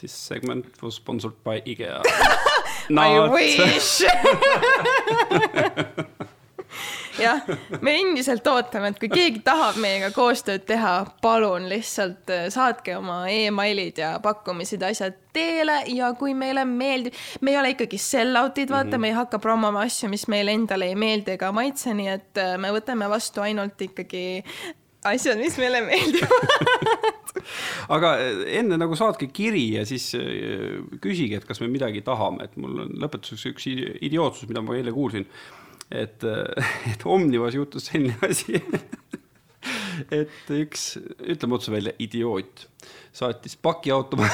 This 0.00 0.12
segment 0.12 0.80
was 0.82 0.96
sponsored 0.96 1.36
by 1.44 1.60
IKEA. 1.66 2.00
I 2.90 3.28
wish 3.30 4.02
jah, 7.20 7.40
me 7.80 7.94
endiselt 8.00 8.46
ootame, 8.50 8.92
et 8.92 9.00
kui 9.00 9.10
keegi 9.12 9.42
tahab 9.44 9.78
meiega 9.82 10.10
koostööd 10.14 10.64
teha, 10.68 10.94
palun 11.22 11.68
lihtsalt 11.70 12.32
äh, 12.32 12.46
saatke 12.52 12.96
oma 12.98 13.22
emailid 13.30 14.00
ja 14.00 14.14
pakkumised 14.22 14.82
ja 14.82 14.90
asjad 14.94 15.18
teele 15.34 15.80
ja 15.94 16.12
kui 16.18 16.34
meile 16.34 16.64
meeldib, 16.68 17.16
me 17.40 17.54
ei 17.54 17.60
ole 17.60 17.74
ikkagi 17.76 18.00
sell-out'id, 18.00 18.70
vaata 18.70 18.86
mm, 18.86 18.94
-hmm. 18.94 19.06
me 19.06 19.12
ei 19.12 19.18
hakka 19.18 19.38
promoma 19.38 19.86
asju, 19.86 20.10
mis 20.10 20.26
meile 20.28 20.54
endale 20.56 20.90
ei 20.90 20.98
meeldi 20.98 21.36
ega 21.36 21.52
maitse, 21.52 21.94
nii 21.94 22.12
et 22.16 22.42
äh, 22.42 22.56
me 22.58 22.72
võtame 22.74 23.08
vastu 23.10 23.44
ainult 23.44 23.80
ikkagi 23.90 24.44
asjad, 25.04 25.38
mis 25.38 25.58
meile 25.58 25.84
meeldivad. 25.86 27.10
aga 27.94 28.14
enne 28.60 28.78
nagu 28.80 28.96
saatke 28.98 29.30
kiri 29.34 29.66
ja 29.76 29.84
siis 29.88 30.10
äh, 30.18 30.80
küsige, 31.02 31.40
et 31.40 31.48
kas 31.48 31.62
me 31.62 31.70
midagi 31.70 32.02
tahame, 32.06 32.46
et 32.46 32.56
mul 32.60 32.84
on 32.86 32.94
lõpetuseks 33.02 33.48
üks 33.52 33.68
idi- 33.70 33.92
idiootsus, 34.10 34.48
mida 34.50 34.62
ma 34.64 34.76
eile 34.78 34.94
kuulsin. 34.94 35.26
et, 35.90 36.24
et 36.92 37.06
Omnivas 37.06 37.56
juhtus 37.58 37.90
selline 37.90 38.16
asi, 38.30 38.60
et 40.10 40.52
üks, 40.56 40.94
ütleme 41.20 41.58
otse 41.58 41.74
välja, 41.74 41.94
idioot 41.98 42.66
saatis 43.12 43.56
pakiautoma-, 43.58 44.30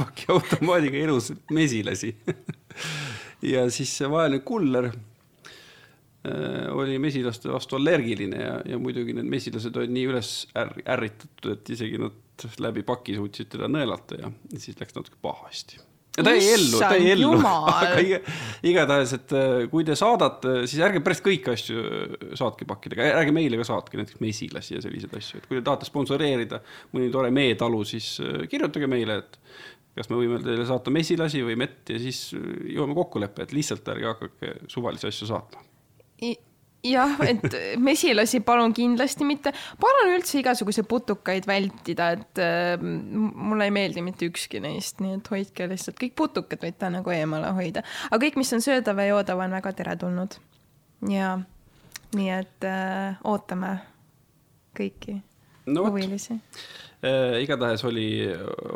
pakiautomaadiga 0.00 1.00
elus 1.04 1.32
mesilasi. 1.52 2.14
ja 3.44 3.66
siis 3.70 3.92
see 3.98 4.08
vaene 4.10 4.40
kuller 4.44 4.90
oli 6.72 6.98
mesilaste 7.02 7.50
vastu 7.52 7.76
allergiline 7.76 8.38
ja, 8.40 8.52
ja 8.64 8.78
muidugi 8.80 9.12
need 9.16 9.28
mesilased 9.28 9.74
olid 9.76 9.92
nii 9.92 10.04
üles 10.08 10.30
ärr- 10.56 10.84
ärritatud, 10.94 11.50
et 11.52 11.72
isegi 11.74 11.98
nad 12.00 12.46
läbi 12.60 12.84
paki 12.86 13.16
suutsid 13.18 13.50
teda 13.54 13.68
nõelata 13.70 14.20
ja 14.20 14.30
siis 14.56 14.78
läks 14.80 14.96
natuke 14.96 15.18
pahasti. 15.22 15.78
ta 16.16 16.30
jäi 16.30 16.46
ellu, 16.54 16.78
ta 16.78 16.94
jäi 16.94 17.10
ellu, 17.14 17.30
aga 17.42 17.98
iga, 18.02 18.20
igatahes, 18.70 19.12
et 19.16 19.34
äh, 19.34 19.64
kui 19.70 19.84
te 19.86 19.96
saadate, 19.98 20.60
siis 20.70 20.82
ärge 20.86 21.02
päris 21.04 21.22
kõiki 21.24 21.52
asju 21.54 21.84
äh, 21.84 22.16
saatke 22.38 22.66
pakkidega, 22.70 23.10
ärge 23.18 23.34
meile 23.34 23.58
ka 23.58 23.66
saatke 23.66 23.98
näiteks 23.98 24.22
mesilasi 24.22 24.78
ja 24.78 24.82
selliseid 24.84 25.16
asju, 25.18 25.42
et 25.42 25.48
kui 25.50 25.58
te 25.58 25.64
tahate 25.66 25.88
sponsoreerida 25.88 26.62
mõni 26.94 27.10
tore 27.14 27.32
meetalu, 27.34 27.82
siis 27.88 28.14
äh, 28.22 28.44
kirjutage 28.50 28.90
meile, 28.90 29.20
et 29.24 29.40
kas 29.98 30.10
me 30.10 30.18
võime 30.18 30.40
teile 30.42 30.66
saata 30.66 30.94
mesilasi 30.94 31.42
või 31.46 31.58
mett 31.58 31.90
ja 31.90 32.00
siis 32.02 32.28
äh, 32.38 32.48
jõuame 32.76 32.96
kokkuleppe, 32.98 33.46
et 33.46 33.54
lihtsalt 33.56 33.94
ärge 33.94 34.10
hakake 34.12 34.56
suvalisi 34.70 35.10
asju 35.10 35.30
saatma. 35.30 35.66
jah, 36.84 37.14
et 37.24 37.56
mesilasi 37.80 38.40
palun 38.44 38.74
kindlasti 38.76 39.26
mitte, 39.28 39.54
palun 39.80 40.14
üldse 40.16 40.38
igasuguseid 40.40 40.88
putukaid 40.90 41.48
vältida, 41.48 42.10
et 42.18 42.42
äh, 42.42 42.76
mulle 42.80 43.68
ei 43.68 43.74
meeldi 43.74 44.04
mitte 44.04 44.28
ükski 44.28 44.60
neist, 44.64 45.00
nii 45.04 45.18
et 45.18 45.32
hoidke 45.32 45.68
lihtsalt 45.70 45.98
kõik 46.00 46.16
putukad 46.18 46.62
võite 46.64 46.90
nagu 46.92 47.14
eemale 47.14 47.54
hoida, 47.56 47.84
aga 48.10 48.22
kõik, 48.26 48.38
mis 48.40 48.52
on 48.56 48.64
söödav 48.64 49.00
ja 49.02 49.10
joodav, 49.12 49.42
on 49.44 49.58
väga 49.58 49.74
teretulnud. 49.80 50.38
ja 51.10 51.36
nii 52.14 52.30
et 52.30 52.66
äh, 52.68 53.22
ootame 53.26 53.76
kõiki 54.76 55.18
no 55.66 55.86
huvilisi. 55.88 56.36
igatahes 57.40 57.84
oli, 57.84 58.08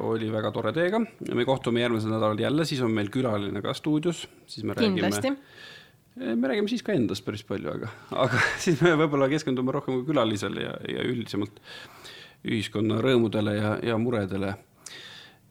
oli 0.04 0.28
väga 0.32 0.50
tore 0.52 0.72
teiega, 0.76 1.00
me 1.34 1.44
kohtume 1.48 1.80
järgmisel 1.80 2.12
nädalal 2.12 2.40
jälle, 2.40 2.64
siis 2.68 2.80
on 2.84 2.92
meil 2.92 3.10
külaline 3.12 3.62
ka 3.64 3.74
stuudios, 3.76 4.26
siis 4.46 4.64
me 4.64 4.76
räägime 4.76 5.00
kindlasti, 5.00 5.32
me 6.18 6.48
räägime 6.48 6.68
siis 6.70 6.82
ka 6.82 6.94
endast 6.96 7.24
päris 7.26 7.44
palju, 7.46 7.70
aga, 7.72 7.90
aga 8.24 8.40
siis 8.64 8.80
me 8.84 8.94
võib-olla 8.98 9.28
keskendume 9.30 9.74
rohkem 9.74 10.02
külalisele 10.08 10.64
ja, 10.64 10.74
ja 10.90 11.04
üldisemalt 11.06 11.60
ühiskonna 12.48 13.00
rõõmudele 13.02 13.54
ja, 13.56 13.74
ja 13.82 13.98
muredele. 14.00 14.54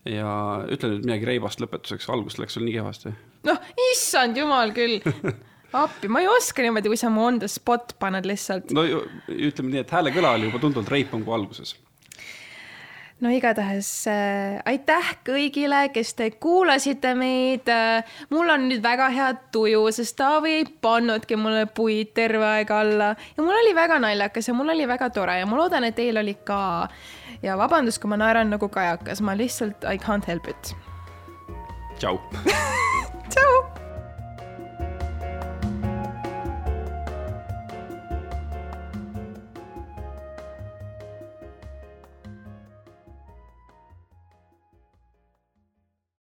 ja 0.07 0.29
ütle 0.71 0.93
nüüd 0.93 1.07
midagi 1.07 1.27
reibast 1.27 1.61
lõpetuseks, 1.63 2.07
algus 2.13 2.37
läks 2.39 2.55
sul 2.55 2.65
nii 2.67 2.77
kehvasti. 2.77 3.13
noh, 3.47 3.73
issand 3.91 4.39
jumal 4.39 4.71
küll, 4.75 5.01
appi, 5.83 6.11
ma 6.11 6.23
ei 6.23 6.29
oska 6.31 6.63
niimoodi, 6.63 6.91
kui 6.93 6.99
sa 6.99 7.11
mu 7.11 7.25
on 7.27 7.41
the 7.43 7.51
spot 7.51 7.95
paned 7.99 8.27
lihtsalt. 8.29 8.71
no 8.75 8.85
ütleme 8.87 9.73
nii, 9.73 9.83
et 9.83 9.91
häälekõla 9.97 10.37
oli 10.37 10.51
juba 10.51 10.63
tunduvalt 10.63 10.93
reipam 10.95 11.25
kui 11.27 11.35
alguses. 11.35 11.75
No 13.21 13.31
igatahes 13.33 13.89
äh, 14.11 14.59
aitäh 14.69 15.13
kõigile, 15.25 15.87
kes 15.93 16.13
te 16.17 16.29
kuulasite 16.41 17.13
meid 17.17 17.69
äh,. 17.71 18.05
mul 18.29 18.49
on 18.53 18.67
nüüd 18.69 18.83
väga 18.83 19.09
hea 19.13 19.31
tuju, 19.53 19.85
sest 19.95 20.17
Taavi 20.19 20.57
ei 20.59 20.67
pannudki 20.81 21.39
mulle 21.39 21.65
puid 21.65 22.13
terve 22.17 22.45
aeg 22.45 22.73
alla 22.73 23.13
ja 23.15 23.43
mul 23.43 23.55
oli 23.55 23.73
väga 23.77 23.99
naljakas 24.03 24.51
ja 24.51 24.57
mul 24.57 24.69
oli 24.75 24.85
väga 24.89 25.09
tore 25.15 25.39
ja 25.39 25.49
ma 25.49 25.57
loodan, 25.57 25.87
et 25.89 25.97
teil 25.97 26.21
oli 26.21 26.37
ka. 26.45 26.87
ja 27.41 27.57
vabandust, 27.57 28.01
kui 28.01 28.13
ma 28.13 28.21
naeran 28.21 28.53
nagu 28.53 28.69
kajakas, 28.69 29.21
ma 29.21 29.37
lihtsalt 29.37 29.87
I 29.89 29.97
can't 29.97 30.29
help 30.29 30.47
it. 30.47 30.75
tšau. 31.97 32.21
tšau 33.33 33.86